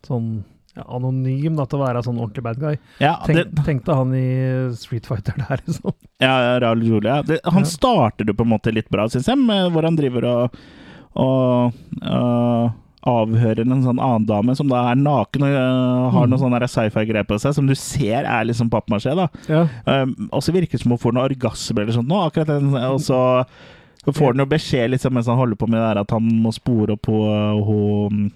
sånn 0.07 0.29
ja, 0.77 0.83
anonym 0.93 1.55
da, 1.57 1.65
til 1.65 1.79
å 1.79 1.85
være 1.87 2.03
sånn 2.05 2.19
ordentlig 2.21 2.43
bad 2.45 2.59
guy. 2.61 2.75
Ja, 3.01 3.15
det, 3.25 3.47
Tenk, 3.47 3.63
tenkte 3.65 3.95
han 3.97 4.11
i 4.13 4.25
Street 4.77 5.07
Fighter 5.09 5.33
der, 5.41 5.61
liksom. 5.65 5.93
ja 6.21 6.35
Raul 6.61 6.83
Julia. 6.85 7.21
Det, 7.25 7.39
han 7.45 7.63
Ja. 7.65 7.71
starter 7.71 8.25
jo 8.29 8.33
på 8.37 8.45
en 8.45 8.53
måte 8.53 8.73
litt 8.73 8.89
bra, 8.93 9.07
syns 9.09 9.27
jeg, 9.31 9.37
med 9.41 9.71
hvor 9.73 9.87
han 9.89 9.97
driver 9.97 10.27
og, 10.29 10.59
og, 11.17 11.79
og 12.05 12.75
avhører 13.07 13.63
en 13.63 13.81
sånn 13.85 14.01
annen 14.03 14.25
dame 14.27 14.53
som 14.59 14.67
da 14.69 14.81
er 14.91 14.97
naken 14.99 15.45
og 15.47 15.53
uh, 15.55 16.09
har 16.11 16.25
Mm. 16.27 16.29
noe 16.33 16.39
sånn 16.41 16.55
sci-fi-greier 16.67 17.23
på 17.29 17.37
seg, 17.39 17.53
som 17.55 17.65
du 17.69 17.73
ser 17.79 18.25
er 18.27 18.45
liksom 18.49 18.69
pappmasjé. 18.69 19.13
Ja. 19.47 19.61
Um, 19.87 20.27
og 20.31 20.43
så 20.43 20.51
virker 20.51 20.75
det 20.77 20.81
som 20.83 20.91
hun 20.91 20.99
får 21.01 21.13
noe 21.15 21.29
orgasme 21.29 21.81
eller 21.85 21.95
sånt 21.95 22.09
nå, 22.11 22.19
akkurat 22.27 22.51
den, 22.51 22.73
og 22.75 22.99
så 23.01 23.21
får 24.07 24.33
han 24.35 24.43
jo 24.43 24.49
beskjed 24.51 24.91
liksom, 24.93 25.13
mens 25.17 25.27
han 25.31 25.39
holder 25.39 25.55
på 25.59 25.67
med 25.71 25.79
det 25.79 25.87
der 25.87 26.01
at 26.03 26.11
han 26.15 26.27
må 26.43 26.51
spore 26.55 26.97
opp 26.97 27.05
på 27.07 27.17
uh, 27.31 27.63
hun 27.63 28.27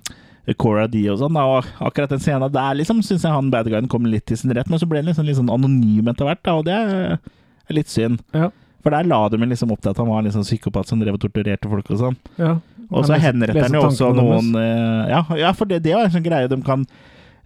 Cora 0.57 0.87
D 0.89 1.03
og 1.13 1.19
sånn, 1.21 1.37
og 1.37 1.67
akkurat 1.85 2.09
den 2.15 2.23
scenen 2.23 2.51
der 2.51 2.73
liksom 2.79 3.03
syns 3.05 3.23
jeg 3.27 3.31
han 3.33 3.51
bad 3.53 3.69
guyen 3.69 3.87
kom 3.91 4.07
litt 4.09 4.25
til 4.29 4.39
sin 4.41 4.53
rett, 4.57 4.69
men 4.71 4.81
så 4.81 4.87
ble 4.89 5.03
han 5.03 5.11
liksom 5.11 5.27
litt 5.27 5.37
sånn 5.37 5.51
anonym 5.53 6.09
etter 6.09 6.25
hvert, 6.27 6.41
da, 6.47 6.55
og 6.57 6.65
det 6.65 6.73
er 6.79 7.75
litt 7.77 7.91
synd. 7.93 8.23
Ja. 8.33 8.49
For 8.81 8.89
der 8.95 9.05
la 9.05 9.21
de 9.29 9.37
liksom 9.37 9.71
opp 9.71 9.83
til 9.83 9.93
at 9.93 10.01
han 10.01 10.09
var 10.09 10.23
en 10.23 10.25
liksom 10.31 10.41
psykopat 10.47 10.89
som 10.89 10.99
drev 10.99 11.19
og 11.19 11.21
torturerte 11.21 11.69
folk 11.69 11.93
og 11.93 12.01
sånn. 12.05 12.19
ja. 12.41 12.57
Og 12.91 13.05
så 13.07 13.15
henretter 13.23 13.63
han 13.63 13.75
jo 13.77 13.85
også 13.87 14.09
noen 14.17 14.49
eh, 14.59 15.11
ja, 15.13 15.21
ja, 15.39 15.53
for 15.55 15.69
det, 15.69 15.77
det 15.85 15.93
er 15.95 16.01
en 16.03 16.11
sånn 16.11 16.25
greie 16.25 16.49
de 16.51 16.57
kan 16.65 16.81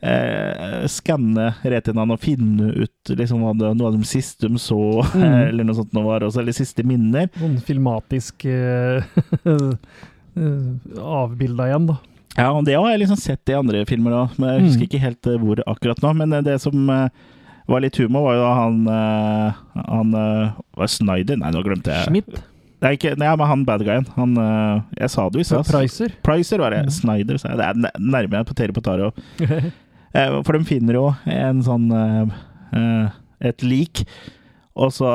eh, 0.01 0.87
skanne 0.89 1.51
retinaen 1.61 2.15
og 2.15 2.23
finne 2.23 2.71
ut 2.73 3.11
liksom 3.11 3.43
hva 3.45 3.51
det, 3.59 3.69
noe 3.77 3.91
av 3.91 3.99
de 3.99 4.09
siste 4.09 4.49
de 4.49 4.57
så, 4.57 4.79
Mm. 5.13 5.35
eller 5.51 5.67
noe 5.67 5.77
sånt 5.77 5.93
noe 5.93 6.07
var 6.07 6.25
også, 6.25 6.41
eller 6.41 6.55
siste 6.57 6.81
minner. 6.87 7.29
Noen 7.37 7.59
filmatisk 7.61 8.47
uh, 8.49 9.77
avbilda 11.21 11.69
igjen, 11.69 11.87
da. 11.93 11.99
Ja, 12.37 12.49
og 12.51 12.65
det 12.67 12.73
har 12.75 12.89
jeg 12.91 12.99
liksom 13.05 13.19
sett 13.21 13.47
i 13.49 13.55
andre 13.55 13.85
filmer 13.87 14.11
òg, 14.11 14.33
men 14.41 14.49
jeg 14.51 14.65
husker 14.65 14.83
Mm. 14.83 14.89
ikke 14.89 14.99
helt 15.05 15.27
eh, 15.31 15.37
hvor 15.39 15.61
akkurat 15.71 16.01
nå. 16.03 16.09
Men 16.19 16.33
eh, 16.33 16.41
det 16.43 16.57
som 16.61 16.89
eh, 16.91 17.07
var 17.67 17.79
litt 17.81 17.95
humor, 17.97 18.25
var 18.27 18.35
jo 18.35 18.41
da 18.43 18.51
han 18.59 18.75
Han 19.87 20.11
Var 20.75 20.87
Snyder? 20.91 21.37
Nei, 21.39 21.51
nå 21.55 21.63
glemte 21.63 21.93
jeg. 21.95 22.05
Schmidt. 22.09 22.41
Nei, 22.83 22.91
ikke, 22.97 23.15
nei, 23.17 23.29
men 23.39 23.47
han 23.47 23.63
bad 23.65 23.81
guyen. 23.87 24.05
Han 24.17 24.35
Jeg 24.99 25.09
sa 25.09 25.29
det 25.29 25.39
jo 25.39 25.45
i 25.45 25.47
stad. 25.47 25.65
Pricer. 25.71 26.11
Pricer 26.21 26.59
var 26.61 26.75
det. 26.75 26.83
Mm. 26.85 26.91
Snyder, 26.91 27.37
sa 27.41 27.49
jeg. 27.53 27.57
Det 27.57 27.65
er 27.71 27.99
nærmere 28.03 28.43
på 28.45 28.51
Potere 28.53 28.75
Potaro. 28.75 29.11
For 30.45 30.51
de 30.55 30.63
finner 30.67 30.93
jo 30.99 31.07
en 31.27 31.63
sånn 31.65 31.89
Et 33.41 33.63
lik. 33.63 34.03
Og 34.75 34.91
så, 34.91 35.07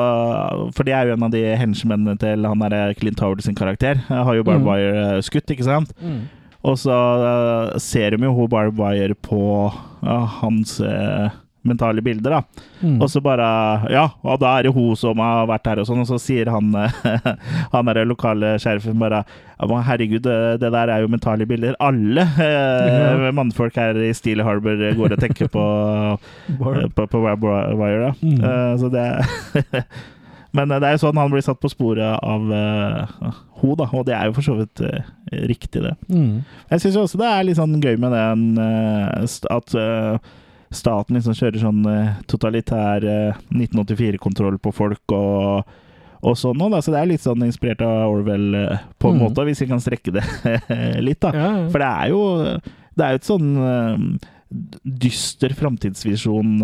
For 0.73 0.83
det 0.87 0.93
er 0.97 1.07
jo 1.07 1.15
en 1.15 1.23
av 1.27 1.31
de 1.33 1.41
henchmennene 1.57 2.17
til 2.21 2.45
han 2.49 2.63
der 2.65 2.93
Clint 2.97 3.19
Howard 3.21 3.43
sin 3.45 3.55
karakter. 3.55 4.01
Jeg 4.09 4.25
har 4.27 4.35
jo 4.37 4.43
Barbwire 4.43 4.91
Mm. 5.21 5.21
Skutt, 5.25 5.49
ikke 5.53 5.63
sant? 5.67 5.93
Mm. 6.01 6.21
Og 6.61 6.77
så 6.77 6.95
uh, 6.95 7.77
ser 7.81 8.13
de 8.15 8.27
jo 8.27 8.33
hun 8.35 8.49
Barb 8.51 8.79
Wire 8.79 9.17
på 9.17 9.43
uh, 9.71 10.25
hans 10.41 10.77
uh, 10.83 11.31
mentale 11.61 12.01
bilder, 12.01 12.37
da. 12.39 12.65
Mm. 12.81 12.97
Og 13.01 13.09
så 13.11 13.21
bare 13.21 13.45
Ja, 13.93 14.07
og 14.25 14.39
da 14.41 14.55
er 14.57 14.65
det 14.65 14.73
hun 14.73 14.95
som 14.97 15.19
har 15.21 15.45
vært 15.49 15.67
her 15.69 15.81
og 15.81 15.87
sånn, 15.89 16.01
og 16.01 16.09
så 16.09 16.17
sier 16.21 16.49
han 16.49 16.73
Han 17.73 17.75
Han 17.75 17.91
der 17.91 18.07
lokale 18.09 18.55
sheriffen 18.61 18.97
bare 19.01 19.23
herregud, 19.61 20.25
det, 20.25 20.71
der 20.73 20.89
er 20.89 21.03
jo 21.03 21.07
mentale 21.11 21.45
bilder. 21.45 21.75
Alle 21.79 22.25
eh, 22.41 23.27
mannfolk 23.29 23.75
her 23.77 23.93
i 24.01 24.09
Steel 24.17 24.41
Harbor 24.41 24.73
går 24.97 25.13
og 25.13 25.21
tenker 25.21 25.51
på, 25.53 25.65
på, 26.57 26.73
på, 26.95 27.05
på 27.05 27.21
Wire, 27.21 28.07
da. 28.07 28.13
Mm. 28.21 28.41
Eh, 28.41 28.73
så 28.81 28.89
det 28.89 29.05
Men 30.53 30.71
eh, 30.71 30.79
det 30.83 30.87
er 30.89 30.97
jo 30.97 31.03
sånn 31.05 31.19
han 31.21 31.31
blir 31.31 31.43
satt 31.45 31.61
på 31.63 31.69
sporet 31.71 32.17
av 32.23 32.49
uh, 32.51 33.31
ho, 33.61 33.75
da, 33.79 33.85
og 33.95 34.05
det 34.09 34.15
er 34.17 34.27
jo 34.29 34.33
for 34.35 34.43
så 34.49 34.55
vidt 34.59 34.81
uh, 34.83 35.01
riktig, 35.47 35.83
det. 35.85 35.93
Mm. 36.11 36.41
Jeg 36.73 36.83
syns 36.83 36.97
også 36.99 37.19
det 37.21 37.29
er 37.31 37.45
litt 37.47 37.59
sånn 37.59 37.77
gøy 37.79 37.95
med 38.01 38.11
den 38.11 38.43
uh, 38.59 39.23
at 39.55 39.75
staten 40.71 41.17
liksom 41.17 41.35
kjører 41.35 41.59
sånn 41.59 41.81
totalitær 42.31 43.03
eh, 43.03 43.39
1984-kontroll 43.51 44.55
på 44.63 44.71
folk 44.71 45.11
og, 45.17 45.65
og 46.23 46.37
sånn 46.39 46.61
òg. 46.63 46.77
Så 46.79 46.93
det 46.93 47.01
er 47.01 47.09
litt 47.09 47.25
sånn 47.25 47.43
inspirert 47.43 47.83
av 47.83 48.07
Orwell 48.13 48.55
på 48.95 49.11
en 49.11 49.17
Mm. 49.19 49.25
måte, 49.25 49.43
hvis 49.49 49.59
vi 49.65 49.67
kan 49.67 49.83
strekke 49.83 50.13
det 50.15 50.23
litt, 51.07 51.19
da. 51.25 51.33
Ja, 51.35 51.49
ja. 51.59 51.65
For 51.73 51.83
det 51.83 51.89
er 51.91 52.13
jo 52.13 52.21
Det 52.95 53.03
er 53.03 53.11
jo 53.11 53.19
et 53.19 53.27
sånn 53.27 53.51
dyster 54.83 55.53
framtidsvisjon 55.55 56.57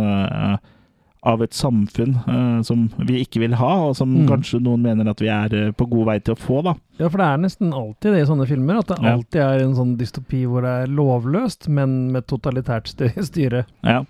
av 1.28 1.41
et 1.43 1.55
samfunn 1.57 2.13
uh, 2.28 2.61
som 2.65 2.86
vi 3.07 3.19
ikke 3.25 3.41
vil 3.43 3.55
ha, 3.59 3.71
og 3.89 3.95
som 3.99 4.13
Mm. 4.17 4.28
kanskje 4.30 4.61
noen 4.63 4.82
mener 4.86 5.09
at 5.11 5.19
vi 5.21 5.28
er 5.34 5.53
eh, 5.53 5.71
på 5.75 5.88
god 5.91 6.05
vei 6.07 6.17
til 6.23 6.34
å 6.36 6.39
få, 6.39 6.61
da. 6.63 6.73
ja, 6.99 7.09
for 7.09 7.17
det 7.21 7.28
er 7.28 7.41
nesten 7.43 7.73
alltid 7.75 8.13
det 8.15 8.21
i 8.23 8.30
sånne 8.30 8.47
filmer, 8.49 8.80
at 8.80 8.88
det 8.93 8.97
Ja. 9.03 9.13
alltid 9.17 9.41
er 9.43 9.63
en 9.65 9.75
sånn 9.75 9.97
dystopi 9.99 10.45
hvor 10.47 10.63
det 10.65 10.71
er 10.84 10.93
lovløst, 10.93 11.67
men 11.67 11.97
med 12.15 12.25
totalitært 12.32 12.88
styre. 13.30 13.65
Ja. 13.84 14.03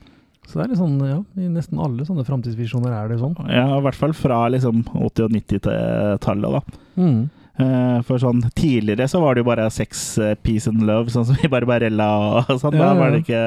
Så 0.48 0.54
det 0.56 0.64
er 0.64 0.70
litt 0.72 0.80
sånn, 0.80 1.00
ja, 1.04 1.18
i 1.44 1.50
nesten 1.52 1.80
alle 1.84 2.06
sånne 2.08 2.24
framtidsvisjoner 2.24 2.94
er 2.96 3.10
det 3.12 3.18
sånn. 3.20 3.34
Ja, 3.52 3.66
i 3.78 3.82
hvert 3.84 3.98
fall 4.00 4.14
fra 4.16 4.46
liksom 4.54 4.86
80- 4.96 5.26
og 5.26 5.34
90-tallet, 5.36 6.54
da. 6.56 6.62
Mm. 7.02 7.30
Eh, 7.60 8.02
For 8.06 8.22
sånn 8.22 8.44
tidligere 8.56 9.08
så 9.10 9.20
var 9.20 9.34
det 9.36 9.42
jo 9.44 9.50
bare 9.50 9.70
sex, 9.74 10.20
peace 10.46 10.68
and 10.70 10.84
love, 10.88 11.10
sånn 11.10 11.26
som 11.26 11.36
i 11.44 11.50
Barbarella 11.52 12.08
og 12.48 12.52
sånn. 12.62 12.78
Ja, 12.78 12.94
Der 12.94 13.00
var 13.02 13.12
det 13.12 13.24
ikke 13.26 13.42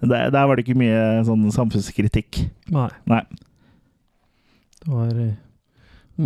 der, 0.00 0.30
der 0.30 0.46
var 0.46 0.56
det 0.56 0.64
ikke 0.66 0.78
mye 0.78 1.24
sånn 1.26 1.48
samfunnskritikk. 1.54 2.44
Nei. 2.70 2.88
Nei. 3.10 3.22
Det 4.78 4.92
var 4.92 5.08
eh, 5.18 5.32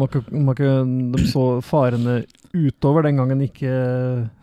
ikke, 0.07 0.23
må 0.33 0.55
De 0.57 1.25
så 1.31 1.45
farene 1.65 2.23
utover 2.53 3.03
den 3.09 3.17
gangen, 3.17 3.41
ikke 3.47 3.71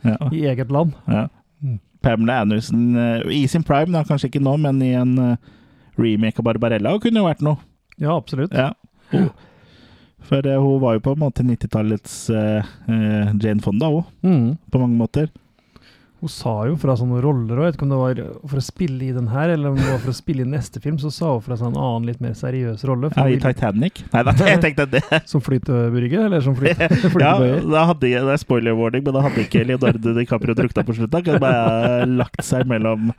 Ja. 0.05 0.17
i 0.31 0.45
eget 0.49 0.71
land. 0.71 0.93
ja. 1.07 1.27
Mm. 1.61 1.79
Pamela 2.01 2.39
Anderson 2.41 2.95
eh, 2.95 3.21
i 3.35 3.45
sin 3.51 3.63
prime, 3.67 3.91
da, 3.91 4.05
kanskje 4.07 4.29
ikke 4.31 4.41
nå, 4.41 4.53
men 4.57 4.81
i 4.81 4.93
en 4.95 5.17
eh, 5.19 5.35
remake 5.99 6.39
av 6.39 6.45
Barbarella 6.47 6.93
kunne 7.03 7.19
jo 7.19 7.27
vært 7.27 7.41
noe. 7.43 7.57
Ja, 7.99 8.15
absolutt. 8.15 8.53
Ja. 8.55 8.71
Oh. 9.13 9.27
For 10.29 10.45
uh, 10.47 10.59
hun 10.61 10.79
var 10.83 10.93
jo 10.97 11.01
på 11.03 11.13
en 11.15 11.19
måte 11.21 11.43
90-tallets 11.43 12.15
uh, 12.31 12.63
Jane 13.39 13.59
Fonda 13.63 13.87
òg, 13.91 14.05
Mm. 14.23 14.57
på 14.71 14.79
mange 14.79 14.97
måter. 14.99 15.29
Hun 16.19 16.27
sa 16.27 16.53
jo 16.67 16.73
fra 16.75 16.97
sånne 16.99 17.21
roller, 17.23 17.61
ikke 17.69 17.85
om 17.85 17.91
det 17.93 17.97
var 18.01 18.17
for 18.51 18.59
å 18.59 18.63
spille 18.63 19.05
i 19.07 19.13
den 19.15 19.29
her, 19.31 19.53
eller 19.53 19.71
om 19.71 19.77
det 19.79 19.85
var 19.87 20.01
for 20.03 20.11
å 20.11 20.17
spille 20.17 20.43
i 20.43 20.49
neste 20.51 20.81
film, 20.83 20.97
så 20.99 21.07
sa 21.15 21.29
hun 21.31 21.45
fra 21.45 21.55
seg 21.55 21.69
en 21.69 21.77
annen 21.79 22.09
litt 22.09 22.19
mer 22.23 22.33
seriøs 22.35 22.83
rolle. 22.89 23.07
Ja, 23.15 23.23
I 23.31 23.37
Titanic. 23.39 24.01
Nei 24.11 24.23
da, 24.27 24.33
jeg 24.51 24.59
tenkte 24.65 24.87
det. 24.97 25.03
som 25.31 25.39
flytebrygge, 25.45 26.25
eller 26.27 26.43
som 26.43 26.57
flyt, 26.59 26.75
Ja, 27.23 27.37
da 27.39 27.85
hadde, 27.93 28.03
det 28.11 28.19
er 28.35 28.41
spoiler 28.43 28.75
warning, 28.75 29.05
men 29.07 29.15
da 29.15 29.23
hadde 29.29 29.45
ikke 29.45 29.63
Leonardo 29.69 30.11
DiCaprio 30.19 30.57
drukna 30.59 30.83
på 30.89 30.97
slutten. 30.99 31.15
Han 31.21 31.25
kunne 31.29 31.43
bare 31.45 32.05
lagt 32.19 32.43
seg 32.43 32.67
mellom 32.67 33.13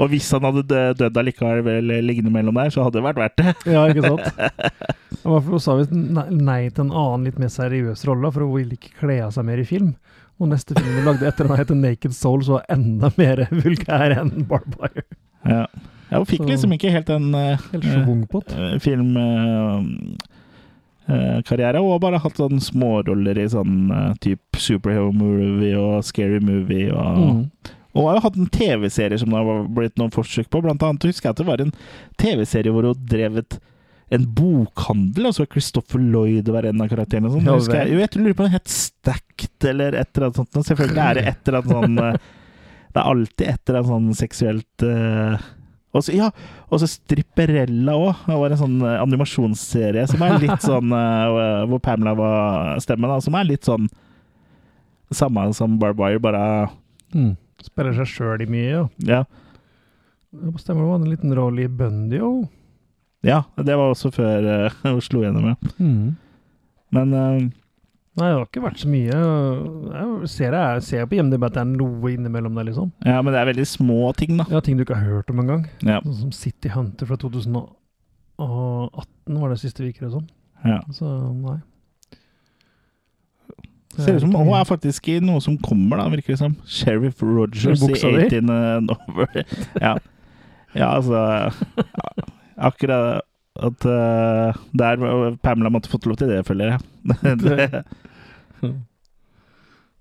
Og 0.00 0.08
hvis 0.10 0.30
han 0.34 0.44
hadde 0.48 0.82
dødd 0.98 1.18
allikevel 1.20 1.90
liggende 2.02 2.32
mellom 2.34 2.56
der, 2.56 2.70
så 2.74 2.86
hadde 2.86 2.98
det 2.98 3.06
vært 3.06 3.20
verdt 3.20 3.38
det. 3.42 3.54
Ja, 3.70 3.86
ikke 3.86 4.08
sant? 4.08 5.20
Hun 5.22 5.60
sa 5.62 5.74
visst 5.78 5.92
nei 5.94 6.62
til 6.72 6.86
en 6.86 6.94
annen 6.96 7.26
litt 7.28 7.38
mer 7.38 7.50
seriøs 7.52 8.02
rolle, 8.08 8.30
for 8.32 8.46
hun 8.48 8.54
ville 8.56 8.78
ikke 8.78 8.94
kle 9.02 9.18
av 9.26 9.34
seg 9.36 9.44
mer 9.46 9.60
i 9.60 9.66
film. 9.68 9.92
Og 10.40 10.48
neste 10.48 10.72
film 10.78 10.94
vi 10.96 11.02
lagde 11.04 11.26
etter 11.28 11.44
den 11.48 11.58
heter 11.60 11.76
Naked 11.76 12.14
Soul, 12.16 12.40
så 12.46 12.56
var 12.58 12.64
enda 12.72 13.10
mer 13.20 13.42
vulgær 13.52 14.14
enn 14.16 14.46
Barbwire. 14.48 15.04
Ja. 15.44 15.66
Ja, 16.10 16.18
hun 16.18 16.26
fikk 16.26 16.40
Så- 16.42 16.48
liksom 16.50 16.72
ikke 16.74 16.90
helt 16.90 17.10
en 17.14 17.28
uh, 17.36 17.52
uh, 17.54 17.80
schwung 17.84 18.24
Uh, 18.26 18.72
eh, 18.72 18.78
filmkarriere. 18.82 21.78
Hun 21.78 21.90
har 21.92 22.00
bare 22.02 22.18
hatt 22.22 22.38
sånne 22.40 22.60
småroller 22.62 23.38
i 23.38 23.46
sånn 23.52 23.90
uh, 23.94 24.14
type 24.22 24.58
superhero 24.60 25.12
movie 25.12 25.76
og 25.78 26.04
scary 26.04 26.40
movie. 26.40 26.90
Og, 26.90 27.18
Mm. 27.20 27.50
og 27.94 28.06
har 28.08 28.14
jo 28.18 28.24
hatt 28.26 28.36
en 28.38 28.50
TV-serie 28.54 29.18
som 29.18 29.30
det 29.30 29.38
har 29.38 29.64
blitt 29.68 29.96
noen 29.98 30.10
forsøk 30.14 30.50
på. 30.50 30.62
Blant 30.62 30.82
annet 30.82 31.02
husker 31.08 31.28
jeg 31.28 31.30
at 31.30 31.36
det 31.42 31.46
var 31.46 31.60
en 31.60 31.72
TV-serie 32.18 32.72
hvor 32.72 32.82
hun 32.90 33.06
drev 33.06 33.36
et 33.38 33.58
en 34.10 34.26
bokhandel, 34.34 35.28
og 35.28 35.36
så 35.36 35.44
var 35.44 35.50
Christopher 35.52 36.02
Lloyd 36.02 36.48
var 36.50 36.66
en 36.66 36.82
av 36.82 36.90
karakterene. 36.90 37.30
og 37.30 37.36
Sånn. 37.36 37.46
Ja, 37.46 37.54
husker 37.54 37.78
jeg, 37.78 37.92
jeg 37.92 38.00
vet, 38.00 38.16
jeg 38.16 38.24
lurer 38.24 38.36
på 38.38 38.44
om 38.44 38.50
den 38.50 38.56
het 38.56 38.72
Stacked, 38.74 39.68
eller 39.70 39.94
et 40.00 40.10
eller 40.16 40.28
annet 40.30 40.40
sånt. 40.40 40.66
Selvfølgelig 40.66 41.02
er 41.04 41.18
det 41.18 41.24
et 41.30 41.48
eller 41.50 41.60
annet 41.62 41.76
sånn 41.76 42.04
eh, 42.04 42.20
Det 42.90 42.98
er 42.98 43.06
alltid 43.06 43.46
et 43.46 43.70
eller 43.70 43.78
annet 43.78 43.90
sånn 43.92 44.18
seksuelt 44.18 44.82
uh, 44.82 45.48
og 45.90 46.04
så, 46.06 46.14
ja, 46.14 46.28
og 46.70 46.80
så 46.82 46.86
Stripperella 46.90 47.94
òg. 47.98 48.24
Det 48.26 48.38
var 48.38 48.54
en 48.54 48.60
sånn 48.60 48.76
eh, 48.82 48.96
animasjonsserie 49.02 50.04
som 50.10 50.22
er 50.26 50.36
litt 50.42 50.62
sånn 50.66 50.94
uh, 50.94 51.66
Hvor 51.70 51.82
Pamela 51.82 52.14
var 52.18 52.78
stemmen, 52.82 53.10
da, 53.10 53.18
som 53.22 53.38
er 53.38 53.46
litt 53.46 53.66
sånn 53.66 53.88
samme 55.14 55.48
som 55.58 55.78
Barb 55.80 55.98
bare 56.22 56.44
Mm. 57.10 57.32
Spiller 57.58 57.96
seg 57.96 58.06
sjøl 58.06 58.42
i 58.44 58.46
mye, 58.46 58.68
ja. 58.70 58.82
Ja. 59.02 59.24
Stemmer 60.62 60.84
det 60.84 60.90
var 60.92 61.00
en 61.00 61.10
liten 61.10 61.34
rolle 61.34 61.64
i 61.64 61.70
Bundy 61.80 62.20
òg. 62.22 62.44
Ja 63.26 63.42
det 63.60 63.76
var 63.76 63.92
også 63.92 64.10
før 64.14 64.46
uh, 64.66 64.82
hun 64.86 65.00
slo 65.04 65.24
gjennom, 65.24 65.50
ja. 65.52 65.56
Mm. 65.78 66.16
Men 66.96 67.14
uh, 67.14 67.48
Nei, 68.18 68.26
det 68.26 68.34
har 68.34 68.42
ikke 68.48 68.62
vært 68.64 68.80
så 68.82 68.88
mye. 68.90 69.18
Jeg 69.94 70.28
ser, 70.28 70.54
jeg 70.58 70.82
ser 70.84 71.04
på 71.08 71.14
IMDb 71.16 71.44
at 71.46 71.54
det 71.54 71.62
er 71.62 71.68
noe 71.70 72.10
innimellom 72.10 72.58
der, 72.58 72.66
liksom. 72.68 72.88
ja, 73.06 73.20
men 73.22 73.32
det 73.32 73.38
er 73.40 73.46
veldig 73.52 73.66
små 73.70 74.10
ting, 74.18 74.34
da. 74.40 74.44
Ja, 74.50 74.60
ting 74.66 74.76
du 74.76 74.82
ikke 74.82 74.98
har 74.98 75.06
hørt 75.06 75.30
om 75.32 75.38
engang. 75.40 75.62
Ja. 75.86 76.00
Sånn 76.02 76.18
som 76.26 76.32
City 76.34 76.68
Hunter 76.74 77.06
fra 77.08 77.16
2018 77.22 77.70
var 79.40 79.54
det 79.54 79.60
siste 79.62 79.84
vi 79.84 79.92
gikk, 79.92 80.02
som. 80.10 80.26
ja. 80.66 80.80
Så 80.96 81.06
nei. 81.38 81.60
Det 83.94 84.04
Ser 84.04 84.18
ut 84.18 84.22
som 84.26 84.34
hun 84.34 84.52
er 84.54 84.66
faktisk 84.68 85.08
i 85.10 85.16
noe 85.22 85.40
som 85.42 85.56
kommer, 85.62 85.98
da, 86.02 86.10
virker 86.12 86.34
det 86.34 86.40
som. 86.42 86.52
Sheriff 86.66 87.22
Rogers 87.22 87.64
I 87.64 87.72
i 87.72 87.80
buksa 87.80 88.12
di? 88.14 88.26
18 88.26 88.46
November. 88.90 89.26
Ja. 89.80 89.94
ja, 90.74 90.90
altså 90.92 91.18
ja, 91.18 92.28
Akkurat 92.60 93.24
at 93.60 93.84
uh, 93.88 94.60
der 94.76 95.00
Pamela 95.42 95.72
måtte 95.72 95.90
fått 95.92 96.06
lov 96.06 96.20
til 96.20 96.30
det, 96.30 96.44
føler 96.48 96.74
jeg. 96.74 96.80
det, 97.44 97.82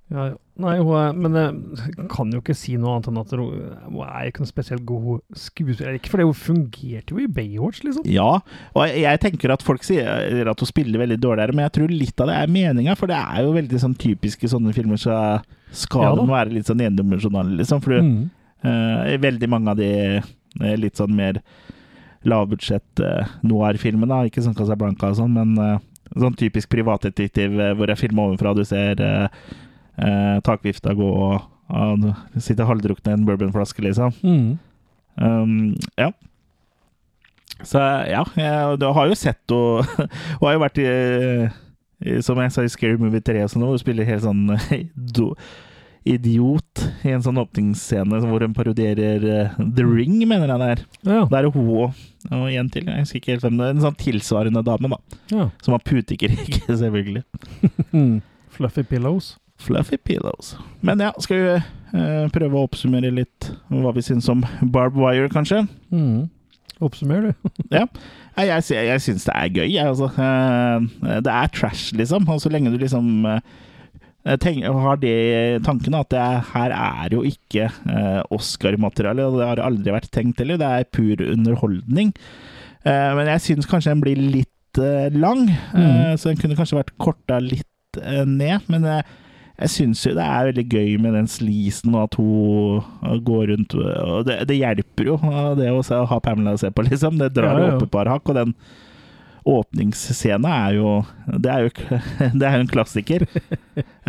Ja, 0.10 0.32
ja. 0.32 0.38
Nei, 0.60 0.74
hun 0.82 0.95
er, 0.97 1.12
men 1.16 1.36
jeg 1.38 2.07
kan 2.12 2.32
jo 2.34 2.41
ikke 2.41 2.55
si 2.57 2.74
noe 2.76 2.97
annet 2.97 3.07
enn 3.12 3.20
at 3.22 3.30
hun, 3.38 3.60
hun 3.86 3.99
er 4.03 4.26
ikke 4.28 4.41
noe 4.41 4.49
spesielt 4.49 4.84
god 4.89 5.22
skuespiller. 5.38 5.95
Ikke 5.95 6.12
fordi 6.12 6.26
hun 6.28 6.36
fungerte 6.36 7.14
jo 7.14 7.22
i 7.24 7.30
Baywatch, 7.32 7.84
liksom. 7.86 8.03
ja, 8.10 8.26
og 8.74 8.82
jeg, 8.89 9.03
jeg 9.05 9.22
tenker 9.24 9.53
at 9.53 9.64
folk 9.64 9.86
sier 9.88 10.49
at 10.51 10.64
hun 10.66 10.68
spiller 10.72 10.99
veldig 10.99 11.20
dårligere, 11.24 11.55
men 11.55 11.64
jeg 11.68 11.76
tror 11.78 11.93
litt 11.93 12.26
av 12.26 12.32
det 12.32 12.39
er 12.41 12.51
meninga, 12.57 12.97
for 12.99 13.12
det 13.12 13.22
er 13.22 13.45
jo 13.45 13.53
veldig 13.55 13.80
sånn 13.86 13.95
typisk 14.01 14.43
i 14.43 14.51
sånne 14.51 14.74
filmer, 14.76 14.99
så 14.99 15.16
skal 15.72 16.10
Ja 16.10 16.12
de 16.18 16.28
være 16.34 16.57
litt 16.57 16.68
sånn 16.68 16.84
endimensjonale, 16.89 17.55
liksom. 17.62 17.86
For 17.86 18.01
Mm. 18.01 18.28
uh, 18.66 19.16
veldig 19.30 19.47
mange 19.53 19.72
av 19.72 19.80
de 19.80 19.91
eh, 20.20 20.76
litt 20.82 20.99
sånn 20.99 21.16
mer 21.16 21.39
lavbudsjett 22.28 23.03
uh, 23.05 23.38
noir-filmene, 23.47 24.11
da. 24.11 24.28
ikke 24.28 24.43
sånn 24.43 24.57
Casablanca 24.57 25.13
og 25.13 25.20
sånn, 25.22 25.36
men 25.38 25.53
eh, 25.63 25.78
sånn 26.17 26.38
typisk 26.38 26.72
privatdetektiv 26.74 27.59
eh, 27.59 27.76
hvor 27.78 27.91
jeg 27.91 28.01
filmer 28.01 28.30
ovenfra, 28.30 28.55
du 28.57 28.63
ser 28.67 29.01
eh, 29.03 29.45
eh, 30.01 30.39
takvifta 30.45 30.95
gå 30.97 31.09
og, 31.09 31.45
og 31.70 32.09
sitte 32.41 32.67
halvdrukne 32.67 33.13
i 33.13 33.20
en 33.20 33.28
bourbonflaske, 33.28 33.84
liksom. 33.86 34.15
Mm. 34.24 34.57
Um, 35.20 35.55
ja. 35.99 36.11
Så 37.65 37.82
ja, 38.07 38.24
jeg, 38.39 38.78
du 38.80 38.88
har 38.95 39.09
jo 39.09 39.15
sett 39.20 39.51
henne 39.51 40.05
Hun 40.39 40.45
har 40.45 40.53
jo 40.53 40.61
vært 40.61 40.78
i, 40.80 40.86
i 42.07 42.13
Som 42.24 42.39
jeg 42.39 42.53
sa 42.55 42.63
i 42.63 42.70
Scary 42.72 42.95
Movie 42.95 43.20
3 43.20 43.41
og 43.43 43.51
sånn, 43.51 43.65
hvor 43.65 43.76
hun 43.76 43.82
spiller 43.82 44.07
helt 44.07 44.24
sånn 44.24 44.45
do, 45.17 45.34
idiot 46.08 46.84
i 47.06 47.12
en 47.14 47.24
sånn 47.26 47.39
åpningsscene 47.41 48.22
hvor 48.24 48.43
hun 48.45 48.54
parodierer 48.56 49.26
uh, 49.26 49.58
The 49.76 49.84
Ring, 49.86 50.16
mener 50.28 50.47
jeg 50.54 50.62
det 50.62 50.70
er. 50.76 50.84
Ja. 51.10 51.20
Da 51.30 51.41
er 51.41 51.50
hun 51.52 51.68
òg. 51.76 52.00
og 52.32 52.47
en 52.52 52.70
til, 52.72 52.88
jeg 52.88 53.04
husker 53.04 53.20
ikke 53.22 53.34
helt 53.36 53.45
hvem 53.47 53.60
det 53.60 53.68
er. 53.68 53.76
En 53.76 53.84
sånn 53.88 54.00
tilsvarende 54.00 54.64
dame, 54.66 54.91
da. 54.95 55.20
ja. 55.34 55.50
Som 55.66 55.76
har 55.76 55.84
putekrig, 55.86 56.39
selvfølgelig. 56.82 57.24
Fluffy 58.60 58.84
pillows. 58.84 59.38
Fluffy 59.60 59.97
pillows. 59.97 60.54
Men 60.82 61.00
ja, 61.04 61.12
skal 61.20 61.39
vi 61.43 61.54
uh, 61.60 62.26
prøve 62.32 62.56
å 62.60 62.66
oppsummere 62.68 63.12
litt 63.12 63.50
hva 63.68 63.91
vi 63.95 64.04
syns 64.06 64.28
om 64.32 64.43
Barb 64.72 64.95
Wire, 65.00 65.28
kanskje? 65.32 65.66
Mm. 65.91 66.30
Oppsummer, 66.80 67.28
du. 67.30 67.50
Ja. 67.76 67.86
Jeg, 68.39 68.47
Jeg, 68.72 68.86
jeg 68.88 69.02
syns 69.04 69.26
det 69.28 69.34
er 69.36 69.50
gøy, 69.52 69.66
jeg, 69.74 69.84
altså. 69.84 70.08
Uh, 70.16 71.20
Det 71.20 71.34
er 71.34 71.52
trash, 71.52 71.91
liksom. 72.00 72.28
Og 72.32 72.39
så 72.39 72.52
lenge 72.54 72.72
du 72.72 72.78
liksom 72.80 73.26
eh, 73.28 73.41
tenk, 74.43 74.65
har 74.65 74.97
det 74.99 75.13
i 75.15 75.59
tankene 75.63 76.01
at 76.03 76.09
det 76.11 76.20
er, 76.20 76.41
her 76.53 76.74
er 76.76 77.13
jo 77.15 77.22
ikke 77.24 77.70
eh, 77.70 78.22
Oscar-materiale, 78.36 79.26
og 79.30 79.38
det 79.39 79.47
har 79.47 79.61
aldri 79.63 79.93
vært 79.95 80.11
tenkt 80.11 80.39
heller. 80.43 80.59
Det 80.59 80.67
er 80.67 80.89
pur 80.91 81.24
underholdning. 81.24 82.11
Eh, 82.84 83.09
men 83.15 83.28
jeg 83.32 83.45
syns 83.47 83.70
kanskje 83.70 83.93
den 83.95 84.03
blir 84.03 84.20
litt 84.20 84.82
eh, 84.84 85.09
lang, 85.15 85.47
eh, 85.49 85.80
Mm. 85.80 86.17
så 86.20 86.30
den 86.30 86.38
kunne 86.41 86.55
kanskje 86.59 86.78
vært 86.82 86.93
korta 87.01 87.39
litt 87.41 87.99
eh, 88.03 88.26
ned. 88.28 88.67
Men 88.67 88.86
eh, 88.86 89.01
jeg 89.59 89.70
syns 89.74 90.03
jo 90.05 90.13
det 90.15 90.24
er 90.28 90.51
veldig 90.51 90.67
gøy 90.72 90.93
med 91.03 91.15
den 91.17 91.28
sleasen, 91.28 91.95
og 91.95 92.03
at 92.09 92.20
hun 92.20 92.84
eh, 93.07 93.17
går 93.28 93.49
rundt 93.53 93.74
Og 93.80 94.28
det, 94.28 94.38
det 94.51 94.59
hjelper 94.59 95.09
jo, 95.13 95.17
eh, 95.32 95.49
det 95.59 95.72
å 95.74 96.05
ha 96.11 96.20
Pamela 96.24 96.53
å 96.55 96.61
se 96.61 96.70
på, 96.72 96.86
liksom. 96.91 97.17
Det 97.24 97.32
drar 97.39 97.55
Ja, 97.59 97.65
ja. 97.70 97.74
opp 97.80 97.88
et 97.88 97.91
par 97.95 98.07
hakk. 98.11 98.30
Og 98.30 98.36
den 98.39 98.53
åpningsscenen 99.48 100.46
er 100.50 100.74
jo 100.78 100.90
Det 101.40 101.52
er 101.52 101.64
jo 101.66 101.70
det 102.40 102.48
er 102.48 102.58
jo 102.58 102.66
en 102.66 102.72
klassiker. 102.74 103.26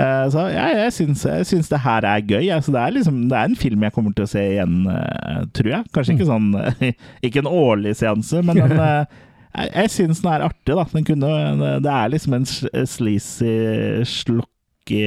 Eh, 0.00 0.26
så 0.32 0.46
ja, 0.48 0.62
jeg 0.72 0.92
syns, 0.96 1.22
jeg 1.28 1.44
syns 1.44 1.68
det 1.68 1.82
her 1.84 2.06
er 2.08 2.22
gøy. 2.24 2.46
Altså, 2.54 2.72
det, 2.72 2.80
er 2.80 2.94
liksom, 2.94 3.18
det 3.28 3.36
er 3.36 3.50
en 3.50 3.56
film 3.58 3.82
jeg 3.84 3.92
kommer 3.92 4.14
til 4.16 4.24
å 4.24 4.30
se 4.30 4.40
igjen, 4.54 4.78
eh, 4.88 5.42
tror 5.52 5.68
jeg. 5.74 5.88
Kanskje 5.92 6.14
ikke 6.14 6.28
sånn 6.30 6.46
Ikke 7.26 7.42
en 7.42 7.50
årlig 7.50 7.92
seanse, 8.00 8.40
men 8.46 8.62
en, 8.64 8.72
eh, 8.80 9.18
jeg, 9.60 9.72
jeg 9.74 9.92
syns 9.98 10.22
den 10.24 10.30
er 10.32 10.46
artig, 10.46 10.72
da. 10.78 10.86
Den 10.94 11.04
kunne, 11.10 11.32
det 11.84 11.92
er 11.92 12.14
liksom 12.14 12.38
en 12.38 12.48
sl- 12.48 12.72
sleazy, 12.88 13.52
slokky 14.08 15.04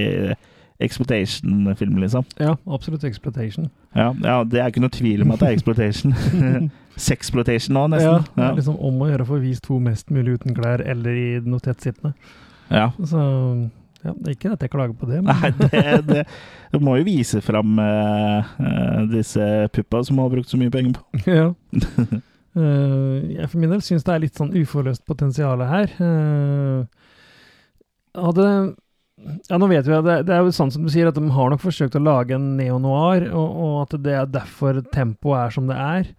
exploitation-film, 0.84 1.97
liksom. 2.03 2.25
Ja, 2.39 2.55
absolutt 2.67 3.03
exploitation. 3.07 3.69
Ja, 3.95 4.09
ja, 4.23 4.39
det 4.43 4.61
er 4.61 4.71
ikke 4.71 4.84
noe 4.84 4.93
tvil 4.93 5.23
om 5.25 5.31
at 5.36 5.41
det 5.43 5.49
er 5.51 5.57
exploitation. 5.57 6.15
Sexploitation 7.07 7.73
nå, 7.73 7.88
Ja, 7.88 7.93
nesten. 7.95 8.25
det 8.36 8.43
Ja, 8.43 8.49
er 8.51 8.57
liksom 8.59 8.75
om 8.77 8.99
å 9.01 9.07
gjøre 9.09 9.25
å 9.25 9.29
få 9.31 9.39
vist 9.41 9.63
to 9.65 9.79
mest 9.81 10.11
mulig 10.13 10.39
uten 10.39 10.53
klær 10.57 10.84
eller 10.86 11.15
i 11.17 11.29
noe 11.45 11.63
tettsittende. 11.63 12.13
ja. 12.69 12.91
Så 13.01 13.23
ja, 14.03 14.11
det 14.19 14.36
ikke 14.36 14.51
at 14.51 14.63
jeg 14.65 14.71
klager 14.73 14.95
på 14.99 15.07
det, 15.07 15.21
men 15.23 15.31
Nei, 15.39 15.51
det, 16.03 16.25
det, 16.73 16.79
må 16.84 16.97
jo 16.99 17.05
vise 17.07 17.39
fram 17.41 17.77
uh, 17.79 18.49
disse 19.07 19.45
puppa 19.71 20.01
som 20.03 20.19
har 20.19 20.31
brukt 20.34 20.51
så 20.51 20.59
mye 20.59 20.73
penger 20.73 20.97
på. 20.97 21.21
ja. 21.31 21.45
Uh, 22.53 23.23
jeg 23.38 23.47
for 23.47 23.61
min 23.61 23.71
del 23.71 23.84
syns 23.86 24.03
det 24.03 24.11
er 24.11 24.25
litt 24.25 24.36
sånn 24.39 24.51
uforløst 24.59 25.05
potensial 25.07 25.63
her. 25.69 25.93
Uh, 26.03 26.84
hadde 28.19 28.49
Ja, 29.22 29.59
nå 29.61 29.68
vet 29.70 29.86
vi 29.88 29.93
at 29.93 30.05
det, 30.07 30.16
det 30.28 30.34
er 30.36 30.41
jo 30.43 30.53
sant 30.55 30.74
som 30.74 30.86
du 30.86 30.91
sier, 30.91 31.07
at 31.07 31.18
de 31.18 31.24
har 31.36 31.51
nok 31.53 31.61
forsøkt 31.61 31.95
å 31.99 32.01
lage 32.03 32.36
en 32.36 32.55
neo-noir, 32.57 33.28
og, 33.30 33.59
og 33.66 33.76
at 33.86 33.95
det 34.03 34.16
er 34.18 34.32
derfor 34.39 34.82
tempoet 34.93 35.39
er 35.45 35.53
som 35.53 35.70
det 35.70 35.78
er. 35.78 36.09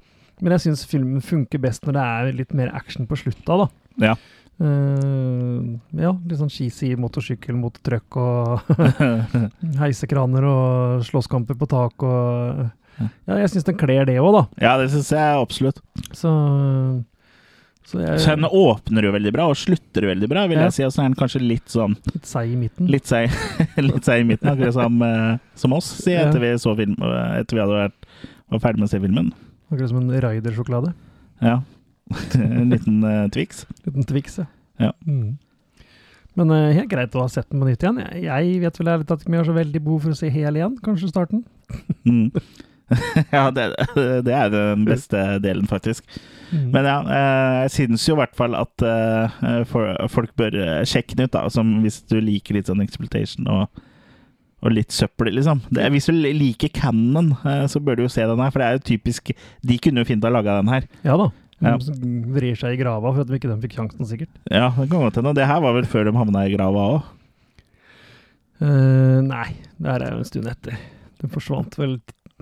Men 0.43 0.55
jeg 0.55 0.67
syns 0.67 0.87
filmen 0.89 1.25
funker 1.25 1.63
best 1.63 1.85
når 1.87 1.97
det 1.97 2.05
er 2.05 2.39
litt 2.41 2.55
mer 2.57 2.73
action 2.75 3.09
på 3.11 3.19
slutta, 3.19 3.65
da. 3.65 3.69
Ja. 4.11 4.15
Uh, 4.63 5.75
ja, 5.99 6.13
litt 6.15 6.39
sånn 6.39 6.53
cheesy 6.53 6.93
motorsykkel 7.01 7.57
mot 7.59 7.75
trøkk 7.83 8.19
og 8.23 8.69
heisekraner 9.83 10.47
og 10.47 11.03
slåsskamper 11.09 11.59
på 11.59 11.69
tak 11.73 12.07
og 12.07 12.63
Ja, 13.27 13.41
jeg 13.41 13.51
syns 13.51 13.67
den 13.67 13.79
kler 13.81 14.07
det 14.07 14.21
òg, 14.23 14.31
da. 14.37 14.45
ja, 14.63 14.77
det 14.79 14.93
syns 14.93 15.11
jeg 15.11 15.41
absolutt. 15.43 15.81
Så, 16.15 16.31
så 17.85 18.01
jeg 18.01 18.21
Så 18.25 18.35
den 18.35 18.47
åpner 18.49 19.05
jo 19.05 19.13
veldig 19.13 19.33
bra, 19.35 19.49
og 19.53 19.59
slutter 19.61 20.07
veldig 20.09 20.29
bra, 20.31 20.47
vil 20.49 20.59
Ja. 20.59 20.69
jeg 20.71 20.73
si. 20.73 20.85
Og 20.87 20.93
så 20.95 21.03
er 21.03 21.11
den 21.11 21.19
kanskje 21.21 21.43
litt 21.45 21.69
sånn 21.69 21.97
litt 22.13 22.25
seig 22.27 22.53
i 22.53 22.57
midten. 22.57 22.89
Litt 22.89 23.07
seig, 23.07 23.31
i 24.25 24.25
midten, 24.25 24.49
akkurat 24.49 24.73
som, 24.73 25.03
eh, 25.03 25.39
som 25.55 25.77
oss, 25.77 25.91
si, 26.01 26.13
Ja. 26.13 26.29
etter 26.29 26.41
vi 26.41 26.55
så 26.57 26.75
film, 26.77 26.97
etter 26.97 27.55
vi 27.55 27.61
hadde 27.61 27.81
vært 27.83 28.09
var 28.51 28.61
ferdig 28.61 28.81
med 28.81 28.89
å 28.89 28.93
se 28.93 29.01
filmen. 29.01 29.33
Akkurat 29.73 29.89
som 29.91 29.99
en 30.01 30.21
Raider-sjokolade. 30.21 30.95
Ja. 31.43 31.63
en 32.35 32.71
liten 32.71 33.03
uh, 33.05 33.29
Twix. 33.33 33.65
Liten 33.87 34.05
Twix, 34.05 34.39
ja. 34.39 34.47
Ja. 34.79 34.93
Mm. 35.07 35.39
Men 36.37 36.51
uh, 36.51 36.73
helt 36.75 36.91
greit 36.91 37.15
å 37.15 37.25
ha 37.25 37.31
sett 37.31 37.49
den 37.51 37.63
på 37.63 37.69
nytt 37.69 37.83
igjen. 37.85 38.01
Jeg, 38.03 38.25
jeg 38.27 38.61
vet 38.65 38.79
vel 38.81 38.93
ærlig 38.95 39.09
talt 39.09 39.23
ikke 39.23 39.31
om 39.33 39.37
jeg 39.37 39.45
har 39.45 39.51
så 39.51 39.57
veldig 39.57 39.83
behov 39.87 40.07
for 40.07 40.15
å 40.15 40.19
se 40.19 40.31
hel 40.35 40.59
igjen. 40.61 40.79
Kanskje 40.85 41.11
starten. 41.13 41.45
Mm. 42.05 42.31
ja, 43.37 43.49
det, 43.55 43.69
det 44.27 44.35
er 44.35 44.53
den 44.53 44.85
beste 44.89 45.23
delen, 45.45 45.67
faktisk. 45.71 46.05
Mm. 46.51 46.69
Men 46.75 46.89
ja, 46.89 46.99
eh, 47.09 47.57
jeg 47.65 47.75
syns 47.79 48.05
jo 48.09 48.17
i 48.17 48.21
hvert 48.21 48.37
fall 48.39 48.57
at 48.59 48.85
eh, 48.87 49.65
folk 50.13 50.35
bør 50.39 50.59
eh, 50.61 50.83
sjekke 50.89 51.17
den 51.17 51.29
ut, 51.29 51.35
da, 51.35 51.47
som 51.53 51.79
hvis 51.85 52.03
du 52.11 52.19
liker 52.23 52.59
litt 52.59 52.71
sånn 52.71 52.85
exploitation 52.85 53.49
og, 53.51 53.85
og 54.65 54.75
litt 54.75 54.95
søppel, 54.95 55.33
liksom. 55.39 55.65
Det, 55.75 55.87
hvis 55.95 56.11
du 56.11 56.15
liker 56.15 56.73
Cannon, 56.77 57.33
så 57.71 57.83
bør 57.83 57.99
du 57.99 58.07
jo 58.07 58.13
se 58.13 58.27
den 58.29 58.45
her, 58.45 58.53
for 58.53 58.63
det 58.63 58.69
er 58.69 58.79
jo 58.79 58.87
typisk 58.95 59.35
De 59.65 59.81
kunne 59.83 60.05
jo 60.05 60.09
fint 60.09 60.25
ha 60.25 60.33
laga 60.33 60.61
den 60.61 60.73
her. 60.73 60.87
Ja 61.07 61.19
da. 61.21 61.33
Ja. 61.65 61.77
De 61.79 62.15
vrir 62.35 62.57
seg 62.59 62.77
i 62.77 62.81
grava 62.81 63.13
for 63.13 63.25
at 63.25 63.31
de 63.31 63.39
ikke 63.39 63.49
de 63.49 63.61
fikk 63.63 63.77
sjansen, 63.79 64.07
sikkert. 64.09 64.33
Ja, 64.51 64.69
det 64.77 64.89
kan 64.91 65.01
godt 65.01 65.21
hende. 65.21 65.35
Det 65.37 65.47
her 65.49 65.63
var 65.65 65.77
vel 65.77 65.87
før 65.89 66.09
de 66.09 66.17
havna 66.17 66.45
i 66.45 66.53
grava 66.53 66.89
òg. 66.97 67.13
Uh, 68.63 69.21
nei, 69.25 69.49
det 69.83 69.91
her 69.91 70.05
er 70.05 70.15
jo 70.15 70.23
en 70.23 70.29
stund 70.29 70.51
etter. 70.51 70.77
Den 71.21 71.33
forsvant 71.33 71.77
vel 71.81 71.99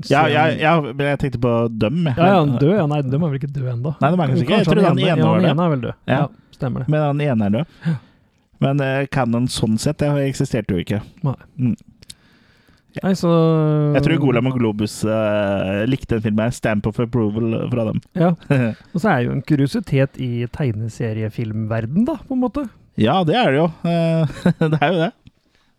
Ja, 0.09 0.25
ja, 0.29 0.47
ja, 0.57 0.73
men 0.81 1.05
jeg 1.05 1.19
tenkte 1.21 1.39
på 1.43 1.53
døm. 1.69 2.07
Ja, 2.09 2.15
ja, 2.17 2.39
han 2.41 2.57
død, 2.57 2.73
ja. 2.79 2.87
Nei, 2.89 3.03
døm 3.05 3.27
er 3.27 3.33
vel 3.35 3.41
ikke 3.43 3.53
død 3.53 3.69
ennå. 3.75 3.93
Nei, 4.01 4.09
det 4.09 4.17
er 4.17 4.23
kanskje 4.23 4.47
ikke. 4.47 4.59
Jeg 4.63 4.69
tror 4.71 4.87
han 4.87 4.99
ene 4.99 5.11
ja, 5.11 5.29
var 5.29 5.47
ene 5.53 5.67
er 5.67 5.73
vel 5.75 5.85
død. 5.85 5.95
Ja. 6.09 6.19
Ja, 6.19 6.57
stemmer 6.57 6.83
det. 6.83 6.93
Men 6.95 7.05
han 7.05 7.23
ene 7.27 7.49
er 7.49 7.57
død. 7.59 7.97
Men 8.63 8.83
uh, 8.83 9.05
Cannon 9.13 9.49
sånn 9.53 9.77
sett, 9.83 10.01
det 10.01 10.11
eksisterte 10.25 10.77
jo 10.77 10.83
ikke. 10.83 11.03
Nei, 13.03 13.13
så 13.17 13.31
Jeg 13.97 14.05
tror 14.05 14.21
Golam 14.21 14.51
og 14.51 14.59
Globus 14.59 14.99
uh, 15.05 15.85
likte 15.89 16.17
den 16.17 16.25
filmen. 16.27 16.53
Stamp 16.57 16.89
of 16.89 17.01
approval 17.03 17.57
fra 17.73 17.89
dem. 17.91 18.03
Ja. 18.19 18.35
Og 18.93 19.01
så 19.01 19.13
er 19.13 19.27
jo 19.27 19.37
en 19.37 19.45
kuriositet 19.45 20.21
i 20.21 20.47
tegneseriefilmverden, 20.57 22.07
da, 22.09 22.19
på 22.25 22.37
en 22.37 22.45
måte. 22.45 22.69
ja, 23.01 23.21
det 23.29 23.37
er 23.39 23.53
det 23.53 23.61
jo. 23.61 23.69
Uh, 23.85 24.41
det 24.73 24.79
er 24.81 24.89
jo 24.89 25.03
det. 25.05 25.13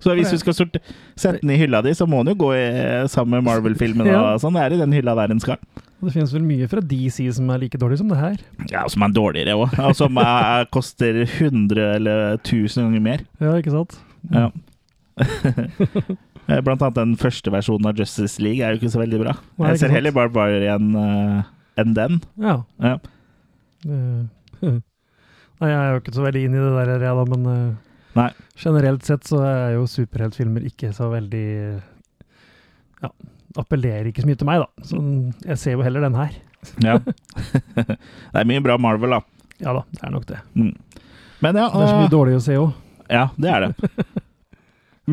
Så 0.04 0.16
hvis 0.18 0.34
du 0.34 0.38
skal 0.42 0.56
sorte, 0.58 0.82
sette 1.16 1.40
den 1.42 1.54
i 1.56 1.58
hylla 1.62 1.80
di, 1.86 1.94
så 1.96 2.08
må 2.10 2.22
den 2.24 2.34
jo 2.34 2.42
gå 2.44 2.52
i, 2.58 2.66
sammen 3.12 3.38
med 3.38 3.48
Marvel-filmen. 3.48 4.10
Ja. 4.12 4.34
sånn. 4.42 4.58
Det 4.58 4.66
er 4.66 4.76
i 4.76 4.82
den 4.84 4.96
hylla 4.96 5.16
der 5.22 5.32
den 5.32 5.42
skal. 5.44 5.62
Det 6.04 6.12
finnes 6.12 6.34
vel 6.36 6.44
mye 6.44 6.68
fra 6.68 6.84
DC 6.84 7.30
som 7.38 7.48
er 7.54 7.62
like 7.64 7.80
dårlig 7.80 8.02
som 8.02 8.10
det 8.12 8.20
her. 8.20 8.36
Ja, 8.72 8.84
Som 8.92 9.06
er 9.08 9.16
dårligere 9.16 9.56
òg. 9.56 9.78
Og 9.88 9.96
som 9.96 10.20
er, 10.20 10.68
koster 10.74 11.24
100 11.24 11.80
eller 11.96 12.36
1000 12.42 12.84
ganger 12.84 13.06
mer. 13.08 13.24
Ja, 13.40 13.56
ikke 13.62 13.74
sant? 13.74 13.98
Ja. 14.34 14.50
Eh, 16.44 16.60
Blant 16.60 16.82
annet 16.84 16.98
den 16.98 17.14
første 17.16 17.52
versjonen 17.54 17.88
av 17.88 17.96
Justice 17.96 18.42
League 18.44 18.60
er 18.60 18.74
jo 18.74 18.82
ikke 18.82 18.90
så 18.92 19.00
veldig 19.00 19.20
bra. 19.22 19.32
Nei, 19.62 19.70
Jeg 19.72 19.80
ser 19.80 19.94
heller 19.96 20.12
Barbarian 20.12 20.90
uh, 20.92 21.46
enn 21.80 21.94
den. 21.96 22.18
Ja. 22.36 22.58
Ja. 22.84 22.98
Eh, 23.88 24.26
Nei, 25.64 25.70
jeg 25.70 25.78
er 25.78 25.94
jo 25.94 26.02
ikke 26.02 26.16
så 26.18 26.26
veldig 26.26 26.42
inn 26.44 26.58
i 26.58 26.64
det 26.66 26.74
der, 26.76 26.92
jeg 27.00 27.16
da, 27.22 27.24
men 27.32 27.48
eh, 27.54 27.93
Nei. 28.14 28.30
generelt 28.60 29.06
sett 29.08 29.26
så 29.26 29.40
er 29.46 29.72
jo 29.78 29.88
superheltfilmer 29.90 30.66
ikke 30.70 30.92
så 30.94 31.08
veldig 31.14 31.46
Ja, 33.04 33.10
appellerer 33.58 34.10
ikke 34.12 34.22
så 34.24 34.30
mye 34.30 34.40
til 34.40 34.48
meg, 34.50 34.62
da. 34.64 34.86
Så 34.88 35.00
jeg 35.50 35.58
ser 35.62 35.78
jo 35.78 35.86
heller 35.86 36.06
den 36.06 36.16
her. 36.18 36.36
Ja. 36.86 37.00
det 37.76 37.98
er 38.40 38.48
mye 38.50 38.64
bra 38.64 38.78
Marvel, 38.82 39.18
da. 39.18 39.22
Ja 39.64 39.74
da, 39.80 39.84
det 39.94 40.04
er 40.06 40.14
nok 40.14 40.28
det. 40.30 40.40
Mm. 40.58 40.74
Men 41.44 41.58
ja, 41.60 41.66
Det 41.74 41.82
er 41.84 41.90
så 41.90 41.98
mye 42.00 42.08
øh, 42.08 42.14
dårlig 42.14 42.38
å 42.38 42.44
se 42.46 42.60
òg. 42.60 42.72
ja, 43.12 43.26
det 43.38 43.52
er 43.52 43.66
det. 43.68 43.90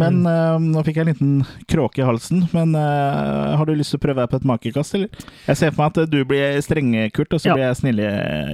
Men 0.01 0.21
uh, 0.23 0.55
nå 0.63 0.85
fikk 0.87 1.01
jeg 1.01 1.03
en 1.03 1.09
liten 1.11 1.31
kråke 1.67 1.99
i 1.99 2.05
halsen. 2.07 2.45
Men 2.55 2.77
uh, 2.79 3.57
har 3.59 3.67
du 3.67 3.73
lyst 3.75 3.91
til 3.91 3.99
å 3.99 4.05
prøve 4.05 4.23
deg 4.23 4.31
på 4.31 4.39
et 4.39 4.47
makekast, 4.47 4.95
eller? 4.95 5.25
Jeg 5.49 5.59
ser 5.59 5.73
for 5.75 5.83
meg 5.83 5.99
at 5.99 6.13
du 6.13 6.21
blir 6.31 6.61
strenge, 6.63 7.09
Kurt, 7.17 7.35
og 7.35 7.43
så 7.43 7.51
Ja. 7.51 7.57
blir 7.59 7.67
jeg 7.67 7.79
snille, 7.81 8.11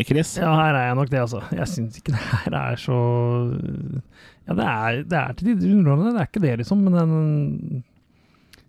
Chris. 0.08 0.30
Ja, 0.40 0.54
her 0.56 0.72
er 0.80 0.86
jeg 0.88 0.96
nok 0.96 1.12
det, 1.12 1.20
altså. 1.26 1.42
Jeg 1.52 1.68
syns 1.74 2.00
ikke 2.00 2.14
det 2.16 2.22
her 2.32 2.56
er 2.62 2.80
så 2.80 2.96
Ja, 4.46 4.54
det 4.54 4.70
er, 4.70 5.02
det 5.10 5.18
er 5.18 5.34
til 5.34 5.50
tider 5.50 5.74
underholdende, 5.74 6.14
det 6.14 6.22
er 6.22 6.30
ikke 6.30 6.46
det, 6.46 6.54
liksom, 6.62 6.86
men 6.86 6.96
den 7.00 7.84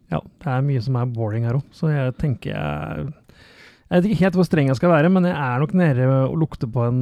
Ja, 0.09 0.23
det 0.23 0.49
er 0.49 0.65
mye 0.65 0.81
som 0.83 0.97
er 0.97 1.13
boring 1.13 1.45
her 1.45 1.59
òg, 1.59 1.65
så 1.75 1.91
jeg 1.91 2.15
tenker 2.17 2.55
jeg 2.55 3.09
Jeg 3.87 4.01
vet 4.01 4.07
ikke 4.07 4.23
helt 4.23 4.37
hvor 4.39 4.47
streng 4.47 4.71
jeg 4.71 4.79
skal 4.79 4.91
være, 4.91 5.11
men 5.13 5.27
jeg 5.29 5.35
er 5.35 5.61
nok 5.61 5.75
nede 5.77 6.07
og 6.25 6.33
lukter 6.41 6.67
på 6.67 6.87
en 6.89 6.97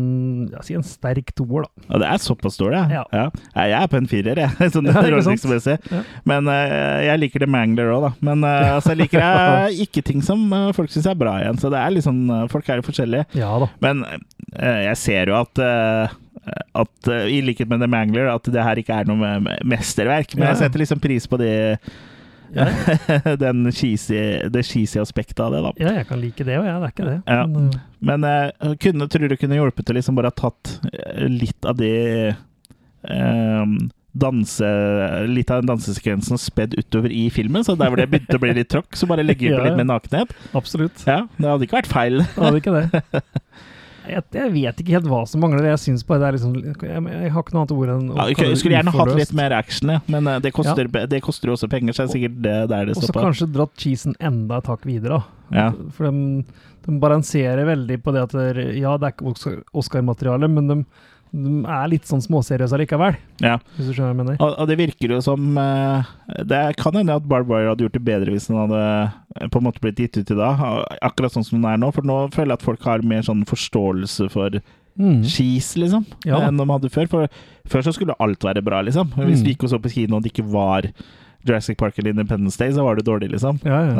si 0.65 0.75
en 0.77 0.83
sterk 0.85 1.31
toer, 1.37 1.63
da. 1.65 1.85
Ja, 1.87 2.01
det 2.03 2.09
er 2.11 2.19
såpass 2.21 2.59
dårlig, 2.59 2.83
ja. 2.91 3.05
Ja. 3.15 3.23
Jeg 3.55 3.77
er 3.79 3.87
på 3.89 3.97
en 3.97 4.09
firer, 4.11 4.43
jeg. 4.43 4.67
Sånn 4.75 4.91
Ja, 4.91 5.01
rollingsmessig. 5.01 5.79
Ja. 5.89 6.03
Men 6.29 6.51
uh, 6.51 6.99
jeg 7.07 7.23
liker 7.23 7.41
The 7.41 7.49
Mangler 7.49 7.89
òg, 7.95 8.05
da. 8.05 8.11
Men 8.27 8.45
uh, 8.45 8.75
altså, 8.75 8.91
jeg 8.93 9.05
liker 9.05 9.23
jeg 9.23 9.79
ikke 9.87 10.03
ting 10.05 10.21
som 10.27 10.43
uh, 10.53 10.69
folk 10.77 10.93
syns 10.93 11.09
er 11.09 11.17
bra 11.17 11.39
igjen. 11.41 11.57
Så 11.63 11.73
det 11.73 11.81
er 11.81 11.95
litt 11.95 12.05
sånn 12.05 12.21
Folk 12.53 12.69
er 12.69 12.83
jo 12.83 12.85
forskjellige. 12.91 13.25
Ja 13.39 13.55
da. 13.63 13.71
Men 13.81 14.05
jeg 14.53 15.01
ser 15.01 15.33
jo 15.33 15.39
at 15.39 15.65
at 16.75 17.07
øh, 17.09 17.23
I 17.31 17.39
likhet 17.41 17.69
med 17.71 17.79
The 17.81 17.87
Mangler, 17.89 18.27
at 18.33 18.43
det 18.51 18.63
her 18.63 18.75
ikke 18.81 18.93
er 19.01 19.07
noe 19.09 19.17
me- 19.17 19.39
me- 19.47 19.59
mesterverk. 19.75 20.35
Men 20.35 20.47
Ja. 20.47 20.51
jeg 20.53 20.57
setter 20.65 20.79
liksom 20.83 20.99
pris 21.03 21.25
på 21.27 21.39
det 21.41 21.53
Ja, 22.55 22.67
den 23.41 23.65
cheesy, 23.73 24.19
det 24.53 24.61
cheesy 24.69 24.99
aspektet 25.01 25.39
av 25.43 25.51
det, 25.51 25.63
da. 25.65 25.71
ja, 25.81 25.93
jeg 25.97 26.07
kan 26.07 26.21
like 26.21 26.45
det 26.45 26.59
òg, 26.59 26.67
jeg. 26.69 26.77
Det 26.79 26.87
er 26.87 26.93
ikke 26.93 27.07
det. 27.09 27.17
Ja. 27.27 27.45
Men, 27.49 27.65
uh, 27.73 27.81
Men 27.99 28.23
uh, 28.29 28.75
kunne, 28.79 29.07
tror 29.09 29.27
du 29.27 29.35
kunne 29.41 29.57
hjulpet 29.57 29.85
til 29.89 29.97
liksom 29.97 30.15
bare 30.15 30.29
ha 30.29 30.37
tatt 30.37 30.75
eh, 30.93 31.25
litt 31.27 31.65
av 31.65 31.75
det 31.81 32.35
um, 33.09 33.77
danse, 34.15 34.67
Litt 35.27 35.49
av 35.51 35.59
den 35.63 35.73
dansesekvensen 35.73 36.39
spedd 36.39 36.77
utover 36.79 37.11
i 37.11 37.25
filmen. 37.33 37.65
Så 37.67 37.75
der 37.75 37.89
hvor 37.91 37.99
det 37.99 38.07
begynte 38.13 38.37
å 38.37 38.43
bli 38.45 38.53
litt 38.55 38.69
tråkk, 38.71 38.93
så 38.95 39.09
bare 39.09 39.25
legge 39.25 39.49
på 39.49 39.57
Ja, 39.57 39.65
litt 39.65 39.73
ja. 39.73 39.79
mer 39.81 39.89
nakenhet. 39.91 40.31
absolutt. 40.55 41.03
Ja, 41.09 41.23
Det 41.35 41.49
hadde 41.49 41.67
ikke 41.67 41.79
vært 41.81 41.91
feil. 41.91 42.21
Det 42.23 42.45
hadde 42.45 42.61
ikke 42.61 42.77
det. 42.77 43.03
Jeg, 44.09 44.23
jeg 44.35 44.51
vet 44.53 44.81
ikke 44.83 44.93
helt 44.97 45.07
hva 45.09 45.21
som 45.29 45.41
mangler. 45.43 45.67
Jeg 45.71 45.81
syns 45.81 46.03
bare 46.07 46.21
det 46.21 46.27
er 46.27 46.37
liksom 46.37 46.53
Jeg, 46.61 46.75
jeg 46.85 47.31
har 47.33 47.43
ikke 47.45 47.55
noe 47.55 47.63
annet 47.63 47.73
ord 47.75 47.93
enn 47.95 48.05
ja, 48.11 48.27
okay, 48.31 48.49
jeg 48.51 48.61
skulle 48.61 48.77
gjerne 48.77 48.93
hatt 48.95 49.11
litt 49.19 49.33
mer 49.37 49.55
action, 49.57 49.93
ja. 49.95 50.03
men 50.11 50.29
eh, 50.31 50.39
det 50.45 50.51
koster, 50.55 50.89
det 51.11 51.21
koster 51.25 51.51
jo 51.51 51.57
også 51.57 51.69
penger, 51.71 51.95
så 51.95 52.05
det 52.05 52.07
er 52.09 52.13
sikkert 52.17 52.37
det 52.45 52.55
der 52.73 52.91
det 52.91 52.95
Og 52.97 53.07
så 53.07 53.15
kanskje 53.17 53.49
dratt 53.55 53.75
cheesen 53.81 54.15
enda 54.19 54.61
et 54.61 54.69
hakk 54.71 54.85
videre. 54.87 55.21
Ja. 55.53 55.71
For 55.97 56.09
de, 56.09 56.45
de 56.85 56.99
balanserer 57.01 57.65
veldig 57.69 57.99
på 58.05 58.13
det 58.15 58.23
at 58.27 58.37
det, 58.37 58.47
ja, 58.79 58.95
det 59.01 59.09
er 59.09 59.15
ikke 59.17 59.29
Oscar- 59.33 59.61
Oscar-materiale, 59.73 60.49
men 60.51 60.71
de, 60.71 60.79
de 61.33 61.65
er 61.67 61.87
litt 61.91 62.05
sånn 62.07 62.21
småseriøse 62.23 62.73
allikevel, 62.77 63.15
Ja. 63.41 63.57
hvis 63.75 63.87
du 63.89 63.93
skjønner 63.93 64.13
hva 64.13 64.15
jeg 64.15 64.19
mener. 64.25 64.37
Og, 64.39 64.53
og 64.59 64.67
det 64.67 64.77
virker 64.77 65.09
jo 65.11 65.21
som 65.21 65.57
eh, 65.57 66.03
Det 66.45 66.77
kan 66.77 66.93
hende 66.93 67.15
at 67.15 67.27
Barbara 67.27 67.69
hadde 67.73 67.83
gjort 67.83 67.97
det 67.97 68.05
bedre 68.05 68.31
hvis 68.31 68.47
den 68.47 68.57
hadde 68.57 69.11
eh, 69.41 69.47
på 69.51 69.59
en 69.59 69.63
måte 69.67 69.81
blitt 69.83 69.97
gitt 69.99 70.17
ut 70.17 70.31
i 70.31 70.35
dag, 70.39 70.63
akkurat 71.01 71.33
sånn 71.35 71.43
som 71.43 71.59
den 71.61 71.69
er 71.71 71.77
nå. 71.77 71.91
For 71.93 72.01
nå 72.07 72.31
føler 72.31 72.53
jeg 72.55 72.59
at 72.61 72.67
folk 72.69 72.81
har 72.87 73.01
mer 73.03 73.21
sånn 73.21 73.43
forståelse 73.45 74.29
for 74.31 74.61
Mm. 74.95 75.25
skis, 75.27 75.73
liksom, 75.75 76.05
Ja. 76.23 76.37
enn 76.47 76.55
de 76.55 76.63
hadde 76.65 76.87
før. 76.89 77.09
For 77.09 77.27
før 77.67 77.81
så 77.83 77.91
skulle 77.93 78.15
alt 78.17 78.39
være 78.39 78.63
bra, 78.63 78.79
liksom. 78.81 79.09
Hvis 79.11 79.41
Mm. 79.41 79.43
vi 79.43 79.53
gikk 79.53 79.63
og 79.65 79.69
så 79.71 79.77
på 79.83 79.91
kino 79.91 80.15
og 80.15 80.23
det 80.23 80.31
ikke 80.31 80.49
var 80.49 80.83
Jurassic 81.45 81.75
Park 81.77 81.99
eller 81.99 82.11
Independence 82.11 82.55
Day, 82.57 82.71
så 82.71 82.81
var 82.81 82.95
det 82.95 83.03
dårlig, 83.03 83.29
liksom. 83.33 83.59
Ja, 83.65 83.81
ja. 83.91 83.95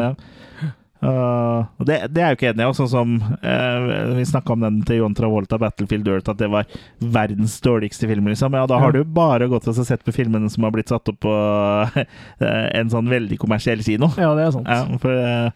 Ja. 0.61 0.69
Uh, 1.05 1.65
det, 1.85 1.99
det 2.15 2.21
er 2.23 2.31
jo 2.33 2.37
ikke 2.39 2.47
enig 2.53 2.65
i. 2.65 2.75
Sånn 2.79 2.89
som 2.89 3.11
uh, 3.21 4.15
Vi 4.17 4.23
snakka 4.25 4.55
om 4.55 4.63
den 4.65 4.79
til 4.87 4.97
John 5.03 5.13
Travolta, 5.17 5.59
'Battlefield 5.61 6.07
Earth', 6.09 6.31
at 6.33 6.39
det 6.41 6.49
var 6.49 6.65
verdens 6.99 7.59
dårligste 7.61 8.09
film. 8.09 8.25
liksom 8.31 8.53
Ja, 8.57 8.65
Da 8.65 8.79
har 8.81 8.89
Ja. 8.93 9.03
du 9.03 9.03
bare 9.03 9.47
gått 9.51 9.67
og 9.69 9.75
sett 9.77 10.03
på 10.05 10.13
filmene 10.15 10.49
som 10.49 10.63
har 10.63 10.71
blitt 10.73 10.89
satt 10.89 11.07
opp 11.13 11.19
på 11.21 11.29
uh, 11.31 12.03
en 12.79 12.89
sånn 12.89 13.09
veldig 13.11 13.37
kommersiell 13.37 13.83
kino. 13.85 14.09
ja, 14.17 14.33
det 14.35 14.47
er 14.47 14.51
sant. 14.55 14.67
Ja, 14.67 14.97
for 14.97 15.51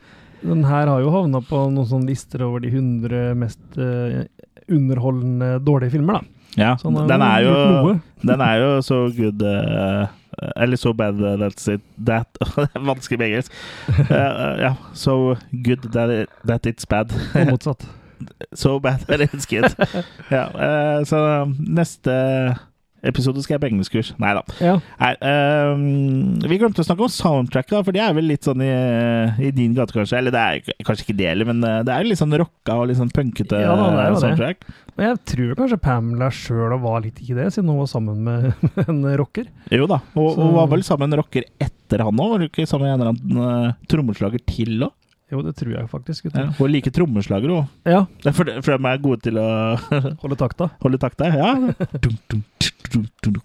Den 0.46 0.64
her 0.64 0.88
har 0.88 1.02
jo 1.02 1.10
havna 1.12 1.42
på 1.44 1.66
noen 1.72 1.88
sånne 1.90 2.08
lister 2.14 2.44
over 2.46 2.60
de 2.64 2.70
100 2.72 3.34
mest 3.36 3.60
underholdende 4.70 5.58
dårlige 5.66 5.92
filmer, 5.98 6.20
da. 6.20 6.22
ja, 6.56 6.76
den 6.84 7.22
er 7.26 7.42
jo. 7.44 8.00
Den 8.22 8.42
er 8.42 8.56
jo 8.62 8.70
så 8.86 9.02
good 9.16 9.42
Eller 10.56 10.78
so 10.78 10.94
bad 10.94 11.20
that's 11.40 11.68
it 11.68 11.82
that, 12.06 12.38
vanskelig 12.90 13.20
med 13.20 13.28
engelsk. 13.28 13.52
Uh, 14.10 14.56
ja, 14.60 14.76
so 14.94 15.36
good 15.52 15.92
that, 15.94 16.10
it, 16.10 16.30
that 16.48 16.66
it's 16.66 16.86
bad. 16.90 17.14
Og 17.36 17.48
motsatt. 17.48 17.88
so 18.54 18.80
bad 18.80 19.00
that 19.08 19.22
it's 19.22 19.46
good. 19.46 19.76
ja, 20.36 20.48
uh, 20.48 21.06
så 21.06 21.46
neste 21.60 22.14
episode 23.06 23.42
skal 23.44 23.56
jeg 23.56 23.64
på 23.64 23.70
engelskkurs. 23.70 24.12
Nei 24.22 24.34
da. 24.38 24.44
Ja. 24.64 24.76
Nei, 25.00 25.12
ehm, 25.32 25.84
vi 26.44 26.60
glemte 26.60 26.84
å 26.84 26.88
snakke 26.88 27.06
om 27.06 27.14
soundtracket, 27.14 27.76
da, 27.78 27.84
for 27.86 27.96
det 27.96 28.04
er 28.04 28.16
vel 28.18 28.30
litt 28.32 28.48
sånn 28.48 28.64
i, 28.66 28.72
i 29.48 29.52
din 29.56 29.76
gate, 29.78 29.96
kanskje. 29.96 30.20
Eller 30.20 30.36
det 30.36 30.44
er 30.44 30.86
kanskje 30.88 31.08
ikke 31.08 31.18
det, 31.22 31.30
heller, 31.32 31.50
men 31.52 31.64
eh, 31.66 31.82
det 31.88 31.96
er 31.96 32.08
litt 32.08 32.22
sånn 32.22 32.36
rocka 32.40 32.78
og 32.80 32.90
litt 32.90 33.00
sånn 33.00 33.14
punkete 33.16 33.64
Ja, 33.64 33.76
da, 33.80 33.90
det 34.10 34.24
soundtrack. 34.24 34.64
det. 34.66 34.78
Og 35.00 35.06
jeg 35.06 35.20
tror 35.32 35.52
kanskje 35.62 35.80
Pamela 35.80 36.28
sjøl 36.36 36.76
var 36.84 37.04
litt 37.06 37.22
ikke 37.24 37.38
det, 37.38 37.50
siden 37.56 37.72
hun 37.72 37.80
var 37.80 37.92
sammen 37.92 38.24
med, 38.26 38.50
med 38.76 38.90
en 38.92 39.04
rocker. 39.22 39.48
Jo 39.72 39.88
da, 39.90 40.02
og, 40.20 40.34
hun 40.36 40.56
var 40.58 40.72
vel 40.74 40.84
sammen 40.88 41.08
med 41.08 41.16
en 41.16 41.24
rocker 41.24 41.48
etter 41.62 42.04
han 42.04 42.20
òg? 42.20 42.34
Var 42.34 42.44
hun 42.44 42.50
ikke 42.50 42.68
sammen 42.68 42.90
med 42.90 42.96
en 42.98 43.06
eller 43.06 43.14
annen 43.16 43.70
uh, 43.72 43.78
trommeslager 43.92 44.44
til 44.50 44.90
òg? 44.90 44.96
Jo, 45.32 45.42
det 45.46 45.54
tror 45.60 45.76
jeg 45.76 45.90
faktisk. 45.92 46.26
Ja, 46.26 46.32
gutter. 46.32 46.56
hun 46.58 46.72
liker 46.74 46.94
trommeslagere 46.96 47.58
òg. 47.60 47.68
Ja. 47.86 48.00
For, 48.34 48.50
for 48.66 48.74
de 48.78 48.90
er 48.90 49.02
gode 49.04 49.22
til 49.28 49.38
å 49.38 49.48
Holde 50.24 50.38
takta. 50.40 50.70
holde 50.82 50.98
takta. 51.02 51.30
Ja. 51.30 51.52
Dum, 52.04 52.16
dum, 52.32 53.06
dum. 53.28 53.42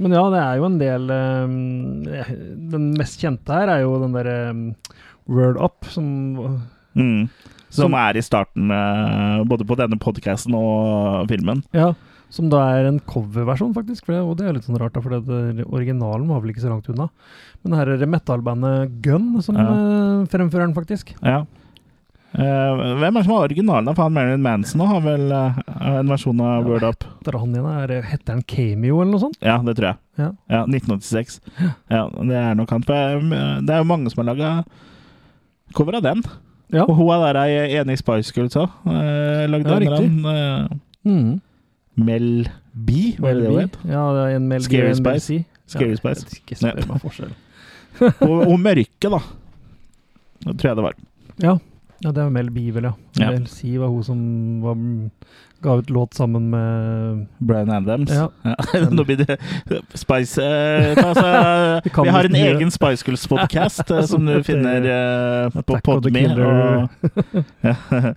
Men 0.00 0.14
ja, 0.14 0.22
det 0.32 0.38
er 0.40 0.60
jo 0.60 0.66
en 0.68 0.76
del 0.80 1.10
um, 1.10 1.54
Den 2.70 2.84
mest 2.96 3.18
kjente 3.20 3.52
her 3.52 3.72
er 3.74 3.80
jo 3.82 3.96
den 4.00 4.14
derre 4.14 4.36
um, 4.54 4.60
Word 5.28 5.58
Up, 5.60 5.84
som 5.90 6.06
Mm. 6.94 7.28
Som 7.70 7.84
Som- 7.86 7.94
er 7.94 8.16
i 8.18 8.22
starten 8.26 8.70
uh, 8.74 9.42
både 9.46 9.62
på 9.66 9.76
denne 9.78 9.94
podkasten 10.02 10.54
og 10.58 11.28
filmen. 11.30 11.60
Ja, 11.74 11.92
som 12.30 12.48
da 12.52 12.60
er 12.78 12.86
en 12.88 13.00
coverversjon, 13.10 13.72
faktisk. 13.74 14.06
Det, 14.06 14.20
og 14.22 14.36
det 14.38 14.46
er 14.48 14.54
litt 14.56 14.64
sånn 14.68 14.78
rart, 14.80 14.94
da, 14.94 15.00
for 15.02 15.18
det, 15.18 15.64
originalen 15.66 16.28
var 16.30 16.40
vel 16.44 16.52
ikke 16.54 16.62
så 16.64 16.70
langt 16.72 16.88
unna. 16.92 17.08
Men 17.64 17.74
her 17.76 17.90
er 17.90 17.98
det 18.00 18.08
metallbandet 18.08 19.00
Gun 19.02 19.32
som 19.42 19.56
Ja. 19.58 19.66
uh, 19.68 20.26
fremfører 20.30 20.68
den, 20.68 20.74
faktisk. 20.76 21.10
Ja. 21.26 21.42
Uh, 22.30 22.78
hvem 23.00 23.08
er 23.10 23.16
det 23.18 23.24
som 23.26 23.32
har 23.34 23.48
originalen? 23.48 23.90
For 23.96 24.06
han 24.06 24.14
Marilyn 24.14 24.44
Manson 24.44 24.84
har 24.86 25.00
vel 25.02 25.32
uh, 25.34 25.56
en 25.98 26.12
versjon 26.12 26.38
av 26.46 26.68
Word 26.70 26.84
Up. 26.86 27.02
Heter 27.18 27.38
han 27.42 27.56
igjen 27.56 27.66
er, 27.72 27.94
Heter 28.06 28.36
han 28.36 28.44
Cameo, 28.46 29.00
eller 29.02 29.16
noe 29.16 29.24
sånt? 29.24 29.40
Ja, 29.42 29.56
det 29.66 29.74
tror 29.80 29.88
jeg. 29.90 29.98
Ja. 30.20 30.28
Ja, 30.54 30.60
1986. 30.70 31.40
Ja, 31.90 32.04
det 32.30 32.38
er 32.38 32.54
nok 32.54 32.70
han. 32.70 32.86
For 32.86 32.94
eh, 32.94 33.58
det 33.66 33.74
er 33.74 33.82
jo 33.82 33.88
mange 33.90 34.12
som 34.12 34.22
har 34.22 34.28
laga 34.30 34.52
cover 35.74 35.98
av 35.98 36.04
den. 36.06 36.22
Ja. 36.70 36.84
Og 36.86 36.94
hun 37.00 37.10
er 37.16 37.32
der 37.32 37.38
ei 37.42 37.78
enig 37.80 37.98
Spice 37.98 38.30
Girls 38.36 38.54
òg. 38.60 38.70
Eh, 38.86 39.46
lagde 39.50 39.74
Ja, 39.74 39.80
riktig. 39.82 40.10
eh, 40.30 40.78
Mm. 41.00 41.40
Mel 42.06 42.48
B, 42.72 42.90
var 43.18 43.34
det 43.34 43.44
det 43.44 43.50
hun 43.50 43.60
het? 43.60 43.78
Ja, 43.88 44.04
det 44.16 44.24
er 44.24 44.36
en 44.38 44.48
Mel 44.50 44.64
Scary 44.64 44.92
Spice. 44.98 45.40
Scary 45.70 45.94
ja, 45.94 46.00
Spice. 46.00 46.40
Ikke 46.40 46.58
spør 46.58 46.86
meg 46.88 47.02
forskjell. 47.04 47.34
Og, 48.28 48.36
og 48.46 48.54
Mørke, 48.62 49.10
da. 49.12 49.18
Det 50.46 50.54
tror 50.60 50.68
jeg 50.70 50.78
det 50.78 50.84
var. 50.86 50.98
Ja. 51.42 51.54
ja, 52.04 52.12
det 52.16 52.22
er 52.22 52.32
Mel 52.32 52.50
B, 52.54 52.68
vel, 52.74 52.86
ja. 52.88 52.92
Ja. 53.18 53.30
Mel 53.34 53.48
C 53.50 53.74
var 53.80 53.90
hun 53.92 54.04
som 54.06 54.20
var, 54.62 54.78
ga 55.62 55.74
ut 55.80 55.90
låt 55.90 56.14
sammen 56.14 56.50
med 56.50 57.26
Brian 57.38 57.70
Adams. 57.70 58.10
Ja. 58.10 58.30
Nå 58.90 59.04
blir 59.04 59.16
det 59.20 59.36
Spice 59.94 60.42
eh, 60.44 60.96
altså, 61.04 62.02
Vi 62.04 62.08
har 62.14 62.24
en 62.28 62.34
egen 62.38 62.70
Spice 62.72 63.04
Girls-podkast 63.06 63.90
eh, 63.90 64.04
som 64.08 64.26
du 64.26 64.42
finner 64.48 64.86
eh, 64.94 65.60
på 65.62 65.78
Podme. 65.84 66.22
Ja, 67.60 67.74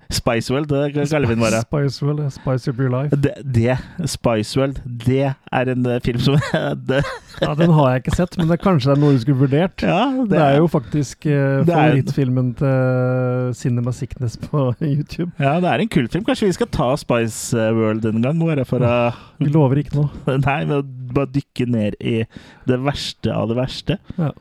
Spiceworld, 0.10 0.70
det 0.72 1.10
kaller 1.10 1.28
vi 1.28 1.36
den 1.36 1.44
bare. 1.44 1.62
Spice 1.66 2.06
World, 2.06 2.24
Spice 2.34 2.72
Up 2.72 2.80
Your 2.80 2.92
Life. 2.94 3.16
Det, 3.16 3.34
det 3.56 3.78
Spiceworld, 4.10 4.80
det 5.08 5.34
er 5.52 5.74
en 5.76 5.86
eh, 5.86 6.00
film 6.06 6.20
som 6.24 6.40
det, 6.88 7.04
Ja, 7.42 7.54
Den 7.60 7.74
har 7.74 7.90
jeg 7.96 8.04
ikke 8.04 8.16
sett, 8.16 8.38
men 8.38 8.48
det 8.52 8.60
kanskje 8.64 8.92
det 8.92 8.98
er 8.98 9.02
noe 9.04 9.16
du 9.18 9.22
skulle 9.24 9.42
vurdert. 9.44 9.84
Ja, 9.84 10.04
Det 10.30 10.40
er 10.40 10.58
jo 10.62 10.68
faktisk 10.72 11.26
eh, 11.28 11.60
er- 11.60 11.68
favorittfilmen 11.68 12.54
til 12.60 13.54
Cinema 13.58 13.92
Sickness 13.92 14.38
på 14.38 14.70
YouTube. 14.82 15.32
Ja, 15.42 15.58
det 15.64 15.70
er 15.74 15.84
en 15.84 15.90
kultfilm. 15.92 16.24
Kanskje 16.28 16.48
vi 16.52 16.58
skal 16.60 16.70
ta 16.74 16.92
Spice 17.00 17.33
World 17.76 18.06
en 18.10 18.24
gang? 18.24 18.40
Bare 18.42 18.66
for 18.68 18.84
å 18.86 18.96
Vi 19.44 19.52
lover 19.52 19.82
ikke 19.82 19.98
noe. 20.00 20.38
Nei, 20.48 20.60
men 20.70 20.90
bare 21.14 21.32
dykke 21.34 21.68
ned 21.70 21.98
i 22.00 22.22
det 22.70 22.80
verste 22.84 23.34
av 23.34 23.52
det 23.52 23.60
verste. 23.60 24.00
Ja. 24.18 24.32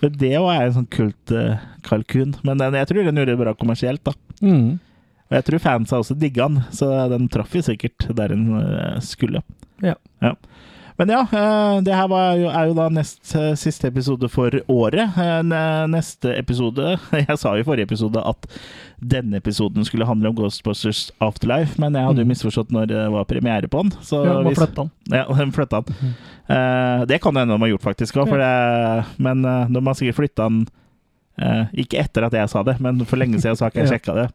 For 0.00 0.12
det 0.22 0.32
òg 0.40 0.50
er 0.52 0.66
en 0.66 0.76
sånn 0.78 0.90
kultkalkun. 0.92 2.34
Men 2.46 2.60
den, 2.60 2.76
jeg 2.80 2.90
tror 2.90 3.06
den 3.06 3.20
gjorde 3.22 3.36
det 3.36 3.40
bra 3.40 3.54
kommersielt, 3.58 4.02
da. 4.06 4.14
Mm. 4.44 4.76
Og 5.30 5.36
jeg 5.38 5.46
tror 5.46 5.62
fansa 5.64 6.00
også 6.02 6.16
digga 6.20 6.48
den, 6.50 6.64
så 6.74 6.90
den 7.12 7.30
traff 7.32 7.54
jo 7.56 7.62
sikkert 7.64 8.08
der 8.18 8.34
den 8.34 8.48
skulle. 9.04 9.40
Ja. 9.84 9.94
Ja. 10.24 10.34
Men 10.96 11.08
ja, 11.10 11.20
eh, 11.26 11.80
det 11.82 11.94
her 11.94 12.06
var 12.08 12.36
jo, 12.38 12.46
er 12.54 12.68
jo 12.70 12.74
da 12.78 12.84
nest 12.94 13.32
eh, 13.34 13.54
siste 13.58 13.88
episode 13.90 14.28
for 14.30 14.54
året. 14.70 15.16
Eh, 15.18 15.40
Neste 15.90 16.36
episode 16.38 16.92
Jeg 17.24 17.38
sa 17.40 17.54
jo 17.56 17.64
i 17.64 17.66
forrige 17.66 17.88
episode 17.88 18.22
at 18.22 18.46
denne 19.02 19.40
episoden 19.40 19.82
skulle 19.84 20.06
handle 20.06 20.30
om 20.30 20.36
Ghostbusters 20.38 21.08
Afterlife, 21.20 21.74
men 21.82 21.98
jeg 21.98 22.06
hadde 22.06 22.22
jo 22.22 22.28
Mhm. 22.28 22.30
misforstått 22.30 22.70
når 22.70 22.86
det 22.92 23.02
var 23.10 23.24
premiere 23.26 23.66
på 23.68 23.82
den. 23.82 23.90
Så 24.06 24.22
Ja, 24.24 24.36
må 24.38 24.52
hvis- 24.54 24.74
den. 24.76 24.90
ja, 25.10 25.24
den 25.42 25.52
flytta 25.52 25.82
den. 25.84 25.94
Mm. 26.00 26.14
Det 27.08 27.20
kan 27.24 27.36
hende 27.36 27.54
de 27.54 27.60
har 27.60 27.68
gjort, 27.74 27.82
faktisk 27.90 28.14
òg, 28.22 28.30
men 29.18 29.42
de 29.42 29.80
har 29.86 29.94
sikkert 29.98 30.14
flytta 30.22 30.46
den 30.48 30.66
Ikke 31.74 31.98
etter 31.98 32.22
at 32.28 32.32
jeg 32.32 32.48
sa 32.52 32.62
det, 32.62 32.78
men 32.80 33.02
for 33.04 33.16
lenge 33.18 33.40
siden 33.42 33.56
så 33.58 33.64
har 33.66 33.70
ikke 33.74 33.82
jeg 33.82 33.92
sjekka 33.98 34.14
det. 34.14 34.28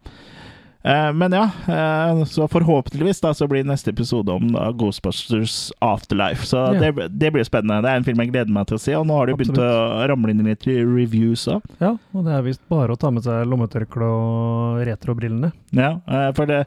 Eh, 0.81 1.09
men 1.13 1.31
ja, 1.35 1.43
eh, 1.67 2.21
så 2.25 2.45
forhåpentligvis 2.47 3.19
da 3.21 3.33
så 3.35 3.47
blir 3.51 3.65
neste 3.67 3.91
episode 3.91 4.31
om 4.31 4.51
da 4.53 4.69
Ghostbusters 4.71 5.71
Afterlife. 5.83 6.45
Så 6.47 6.57
Ja. 6.73 6.79
det, 6.91 7.09
det 7.19 7.31
blir 7.33 7.43
spennende. 7.43 7.81
Det 7.83 7.89
er 7.91 7.95
en 7.99 8.03
film 8.07 8.21
jeg 8.23 8.31
gleder 8.31 8.49
meg 8.55 8.67
til 8.67 8.77
å 8.77 8.79
se, 8.79 8.93
og 8.95 9.05
nå 9.09 9.17
har 9.17 9.27
det 9.27 9.35
begynt 9.41 9.59
å 9.59 10.07
ramle 10.07 10.31
inn 10.31 10.45
litt 10.47 10.63
reviews 10.65 11.43
òg. 11.51 11.61
Ja, 11.81 11.97
og 12.13 12.23
det 12.25 12.31
er 12.37 12.45
visst 12.47 12.63
bare 12.71 12.95
å 12.95 12.99
ta 12.99 13.11
med 13.11 13.23
seg 13.27 13.43
lommetørkle 13.51 14.07
og 14.07 14.79
retrobrillene. 14.87 15.51
Ja, 15.75 15.99
eh, 16.07 16.31
for 16.31 16.45
det 16.45 16.65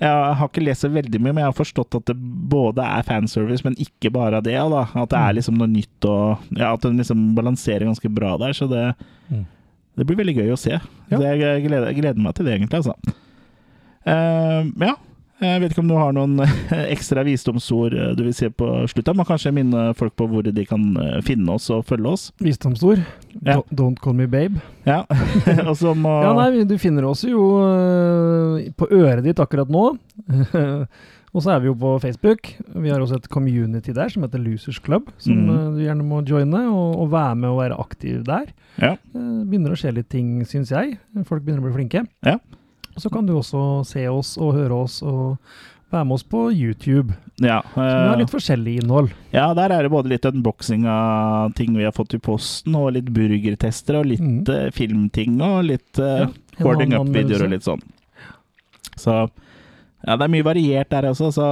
jeg 0.00 0.10
har 0.10 0.48
ikke 0.50 0.64
lest 0.66 0.82
så 0.82 0.90
veldig 0.90 1.20
mye, 1.22 1.32
men 1.32 1.40
jeg 1.44 1.52
har 1.52 1.56
forstått 1.56 1.94
at 1.96 2.04
det 2.10 2.16
både 2.50 2.82
er 2.84 3.02
fanservice, 3.06 3.62
men 3.64 3.76
ikke 3.80 4.10
bare 4.12 4.42
det. 4.42 4.56
Da. 4.58 4.82
At 4.92 5.08
det 5.08 5.16
er 5.18 5.32
Mm. 5.32 5.36
liksom 5.38 5.56
noe 5.56 5.68
nytt, 5.70 6.04
og 6.04 6.38
ja, 6.58 6.72
at 6.74 6.80
den 6.82 6.98
liksom 6.98 7.34
balanserer 7.34 7.86
ganske 7.86 8.12
bra 8.12 8.36
der. 8.36 8.52
Så 8.52 8.68
det, 8.68 8.94
Mm. 9.30 9.46
det 9.96 10.04
blir 10.06 10.16
veldig 10.16 10.36
gøy 10.36 10.50
å 10.52 10.58
se. 10.58 10.80
Så 11.08 11.22
jeg 11.22 11.62
gleder, 11.64 11.94
gleder 11.94 12.18
meg 12.20 12.34
til 12.34 12.44
det, 12.44 12.60
egentlig. 12.60 12.82
Altså. 12.84 12.94
Eh, 14.06 14.70
ja. 14.86 14.94
Jeg 15.44 15.60
vet 15.60 15.72
ikke 15.74 15.82
om 15.82 15.88
du 15.90 15.96
har 15.98 16.12
noen 16.14 16.38
ekstra 16.94 17.24
visdomsord 17.26 17.92
eh, 17.98 18.12
du 18.16 18.22
vil 18.24 18.32
se 18.36 18.48
på 18.54 18.68
slutten. 18.88 19.16
Men 19.18 19.26
kanskje 19.28 19.50
minne 19.52 19.88
folk 19.98 20.14
på 20.16 20.28
hvor 20.30 20.46
de 20.46 20.64
kan 20.68 20.84
eh, 21.02 21.18
finne 21.26 21.56
oss 21.58 21.66
og 21.74 21.82
følge 21.88 22.12
oss. 22.14 22.28
Visdomsord. 22.40 23.02
Ja. 23.42 23.58
Don't- 23.74 23.98
call 24.00 24.14
me 24.16 24.28
babe. 24.30 24.62
Ja, 24.86 25.02
må 26.04 26.14
Ja, 26.22 26.32
nei, 26.38 26.64
du 26.64 26.76
finner 26.78 27.04
oss 27.10 27.24
jo 27.26 27.42
på 28.78 28.88
øret 28.94 29.24
ditt 29.26 29.42
akkurat 29.42 29.68
nå. 29.74 29.84
og 31.34 31.42
så 31.42 31.50
er 31.56 31.60
vi 31.64 31.68
jo 31.72 31.74
på 31.82 31.96
Facebook. 32.00 32.52
Vi 32.78 32.92
har 32.94 33.02
også 33.02 33.18
et 33.18 33.28
community 33.32 33.92
der 33.96 34.08
som 34.14 34.22
heter 34.24 34.40
Losers 34.40 34.78
Club, 34.80 35.10
som 35.18 35.34
Mm. 35.44 35.76
du 35.76 35.82
gjerne 35.82 36.06
må 36.06 36.22
joine 36.24 36.62
og, 36.70 37.00
og 37.02 37.10
være 37.12 37.34
med 37.42 37.50
og 37.50 37.58
være 37.58 37.80
aktiv 37.82 38.22
der. 38.24 38.52
Ja. 38.78 38.94
Eh, 38.94 39.40
begynner 39.50 39.74
å 39.74 39.78
skje 39.82 39.92
litt 39.98 40.08
ting, 40.14 40.38
syns 40.46 40.70
jeg. 40.72 40.96
Folk 41.26 41.42
begynner 41.44 41.60
å 41.64 41.68
bli 41.68 41.74
flinke. 41.82 42.06
Ja. 42.24 42.38
Så 42.96 43.10
kan 43.10 43.26
du 43.26 43.34
også 43.38 43.84
se 43.88 44.06
oss 44.08 44.36
og 44.38 44.54
høre 44.54 44.82
oss 44.84 45.00
og 45.02 45.38
være 45.94 46.04
med 46.06 46.14
oss 46.16 46.24
på 46.26 46.44
YouTube. 46.52 47.14
ja, 47.42 47.60
Så 47.74 47.80
vi 47.80 47.88
har 47.90 48.14
eh, 48.14 48.20
litt 48.22 48.30
forskjellig 48.32 48.76
innhold. 48.82 49.10
Ja, 49.34 49.48
der 49.54 49.70
er 49.74 49.82
det 49.86 49.90
både 49.92 50.10
litt 50.10 50.24
unboxing 50.26 50.86
av 50.90 51.52
ting 51.58 51.74
vi 51.76 51.84
har 51.86 51.92
fått 51.94 52.14
i 52.14 52.18
posten, 52.22 52.74
og 52.78 52.92
litt 52.96 53.10
burgertester, 53.14 53.98
og 54.00 54.06
litt 54.06 54.20
Mm. 54.20 54.44
uh, 54.48 54.70
filmting, 54.74 55.40
og 55.42 55.64
litt 55.64 55.98
uh, 55.98 56.24
ja, 56.24 56.28
hoarding 56.62 56.94
up-videoer 56.94 57.44
og 57.46 57.50
litt 57.54 57.66
sånn. 57.66 57.82
Så 58.96 59.28
ja, 60.06 60.16
det 60.16 60.24
er 60.26 60.32
mye 60.34 60.44
variert 60.46 60.90
der 60.92 61.08
også. 61.10 61.30
Så 61.32 61.44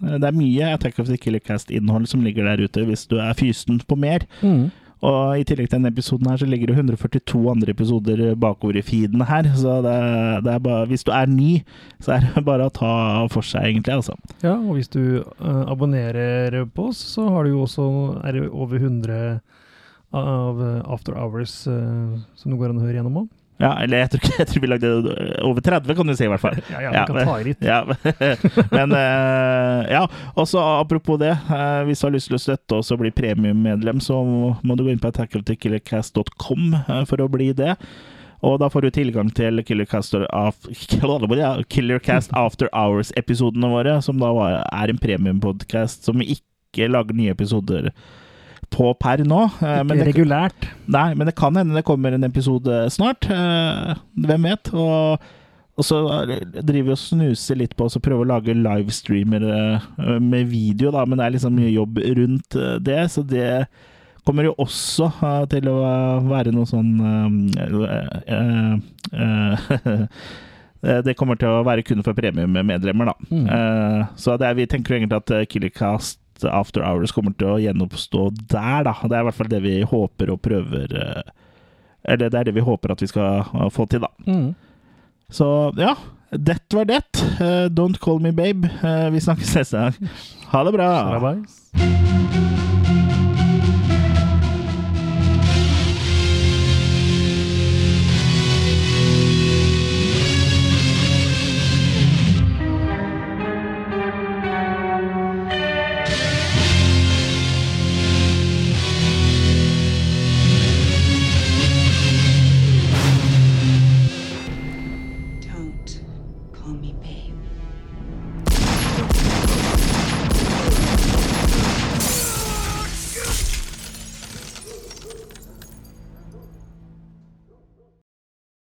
det 0.00 0.24
er 0.24 0.32
mye 0.36 0.72
Attack 0.74 0.98
of 1.02 1.06
the 1.10 1.18
Killer 1.20 1.40
Cast-innhold 1.40 2.08
som 2.08 2.22
ligger 2.24 2.44
der 2.48 2.62
ute, 2.64 2.84
hvis 2.88 3.06
du 3.10 3.18
er 3.20 3.34
fysen 3.38 3.80
på 3.86 3.98
mer. 3.98 4.24
Mm. 4.42 4.70
Og 5.00 5.40
i 5.40 5.44
tillegg 5.48 5.70
til 5.70 5.78
denne 5.78 5.92
episoden 5.94 6.28
her, 6.28 6.36
så 6.40 6.48
ligger 6.48 6.68
det 6.68 6.76
142 6.76 7.40
andre 7.48 7.72
episoder 7.72 8.22
bakover 8.40 8.76
i 8.76 8.84
feeden 8.84 9.24
her. 9.24 9.48
Så 9.56 9.78
det, 9.86 9.96
det 10.44 10.52
er 10.52 10.64
bare 10.66 10.88
Hvis 10.90 11.06
du 11.08 11.12
er 11.16 11.30
ny, 11.30 11.62
så 12.04 12.18
er 12.18 12.26
det 12.26 12.44
bare 12.50 12.68
å 12.68 12.74
ta 12.74 12.92
for 13.32 13.46
seg, 13.46 13.70
egentlig, 13.70 13.96
altså. 13.96 14.18
Ja, 14.44 14.58
og 14.58 14.76
hvis 14.76 14.92
du 14.92 15.24
uh, 15.24 15.64
abonnerer 15.72 16.66
på 16.74 16.90
oss, 16.92 17.00
så 17.14 17.30
har 17.32 17.48
du 17.48 17.54
jo 17.54 17.64
også 17.64 17.88
er 18.24 18.36
det 18.36 18.46
over 18.50 18.76
100 18.76 19.40
av 20.10 20.60
After 20.90 21.14
Hours 21.16 21.62
uh, 21.70 22.18
som 22.36 22.52
det 22.52 22.58
går 22.60 22.72
an 22.72 22.82
å 22.82 22.84
høre 22.84 22.98
gjennom 23.00 23.22
òg. 23.22 23.28
Ja, 23.60 23.74
eller 23.82 24.04
jeg 24.04 24.10
tror, 24.14 24.30
jeg 24.38 24.48
tror 24.48 24.62
vi 24.64 24.68
lagde 24.70 24.90
over 25.44 25.60
30, 25.64 25.96
kan 25.98 26.08
du 26.08 26.14
si, 26.16 26.24
i 26.24 26.30
hvert 26.32 26.40
fall. 26.40 26.60
Ja, 26.72 26.80
ja, 26.86 26.92
vi 26.94 27.00
kan 27.10 27.28
ta 27.28 27.34
i 27.40 27.48
litt. 27.50 27.64
Ja, 27.70 27.80
men 28.72 28.94
eh, 28.96 29.90
ja. 29.92 30.04
Og 30.34 30.48
så 30.48 30.62
apropos 30.78 31.20
det, 31.20 31.34
eh, 31.36 31.82
hvis 31.88 32.00
du 32.00 32.06
har 32.08 32.14
lyst 32.14 32.30
til 32.30 32.38
å 32.38 32.40
støtte 32.40 32.78
oss 32.80 32.92
og 32.94 33.02
bli 33.02 33.12
premiummedlem, 33.12 34.00
så 34.00 34.22
må 34.24 34.76
du 34.78 34.86
gå 34.86 34.94
inn 34.94 35.02
på 35.02 35.12
attackofthekillercast.com 35.12 36.80
for 37.10 37.20
å 37.20 37.28
bli 37.32 37.50
det. 37.56 37.76
Og 38.40 38.56
da 38.62 38.70
får 38.72 38.86
du 38.86 38.90
tilgang 38.96 39.28
til 39.36 39.60
Killercast, 39.68 40.16
Killercast 41.74 42.32
After 42.32 42.70
Hours-episodene 42.72 43.68
våre, 43.68 43.98
som 44.00 44.20
da 44.22 44.32
var, 44.32 44.62
er 44.64 44.92
en 44.92 45.00
premiumpodcast 45.00 46.08
som 46.08 46.22
vi 46.22 46.38
ikke 46.38 46.88
lager 46.88 47.18
nye 47.18 47.34
episoder 47.36 47.90
på 48.70 48.92
per 49.00 49.24
nå. 49.24 49.44
eh, 49.62 49.82
men 49.82 49.96
Ikke 49.96 50.04
det- 50.04 50.08
regulært. 50.14 50.68
Nei, 50.86 51.14
men 51.14 51.26
det 51.26 51.34
kan 51.36 51.54
hende 51.56 51.74
det 51.74 51.84
kommer 51.84 52.12
en 52.12 52.24
episode 52.24 52.90
snart. 52.90 53.24
Eh, 53.30 53.94
hvem 54.26 54.42
vet? 54.50 54.72
Og, 54.74 55.18
og 55.78 55.84
så 55.86 56.00
driver 56.60 56.82
vi 56.90 56.96
og 56.96 56.98
snuser 57.00 57.56
litt 57.56 57.76
på 57.76 57.86
å 57.88 58.02
prøve 58.04 58.26
å 58.26 58.28
lage 58.28 58.54
livestreamer 58.54 59.46
eh, 59.50 60.18
med 60.20 60.50
video, 60.52 60.90
da, 60.92 61.04
men 61.06 61.18
det 61.18 61.26
er 61.26 61.34
liksom 61.38 61.56
mye 61.56 61.72
jobb 61.72 61.98
rundt 62.20 62.58
det, 62.84 63.00
så 63.10 63.22
det 63.26 63.66
kommer 64.26 64.44
jo 64.44 64.54
også 64.60 65.08
til 65.50 65.66
å 65.72 65.78
være 66.28 66.52
noe 66.52 66.68
sånn 66.68 66.90
øh, 67.00 68.76
øh, 69.16 69.56
eh, 70.82 71.00
Det 71.04 71.16
kommer 71.18 71.36
til 71.40 71.48
å 71.48 71.64
være 71.66 71.82
kun 71.84 72.02
for 72.04 72.16
premiemedlemmer, 72.16 73.10
da. 73.10 73.14
Mm. 73.30 74.06
Så 74.20 74.36
det 74.40 74.46
er, 74.48 74.54
vi 74.60 74.66
tenker 74.70 74.96
egentlig 74.98 75.18
at 75.22 75.30
eh, 75.36 75.46
After 76.48 76.84
Hours 76.86 77.12
kommer 77.12 77.34
til 77.36 77.50
å 77.52 77.60
gjenoppstå 77.60 78.24
der, 78.50 78.86
da. 78.88 78.94
Det 79.04 79.16
er 79.16 79.24
i 79.24 79.28
hvert 79.28 79.38
fall 79.38 79.52
det 79.52 79.62
vi 79.64 79.76
håper 79.86 80.32
og 80.34 80.40
prøver 80.44 80.96
eh, 80.96 81.34
Eller 82.04 82.32
det 82.32 82.40
er 82.40 82.48
det 82.48 82.56
vi 82.56 82.64
håper 82.64 82.94
at 82.94 83.04
vi 83.04 83.10
skal 83.10 83.44
eh, 83.44 83.68
få 83.74 83.86
til, 83.90 84.06
da. 84.06 84.12
Mm. 84.26 84.54
Så 85.30 85.48
ja, 85.78 85.94
det 86.30 86.60
var 86.74 86.88
det. 86.90 87.02
Eh, 87.40 87.66
don't 87.70 88.00
call 88.02 88.22
me 88.22 88.32
babe. 88.32 88.70
Vi 89.12 89.20
snakkes 89.26 89.56
neste 89.60 89.84
gang. 89.84 90.14
Ha 90.54 90.64
det 90.66 90.76
bra. 90.78 90.92
Bye-bye. 91.18 92.48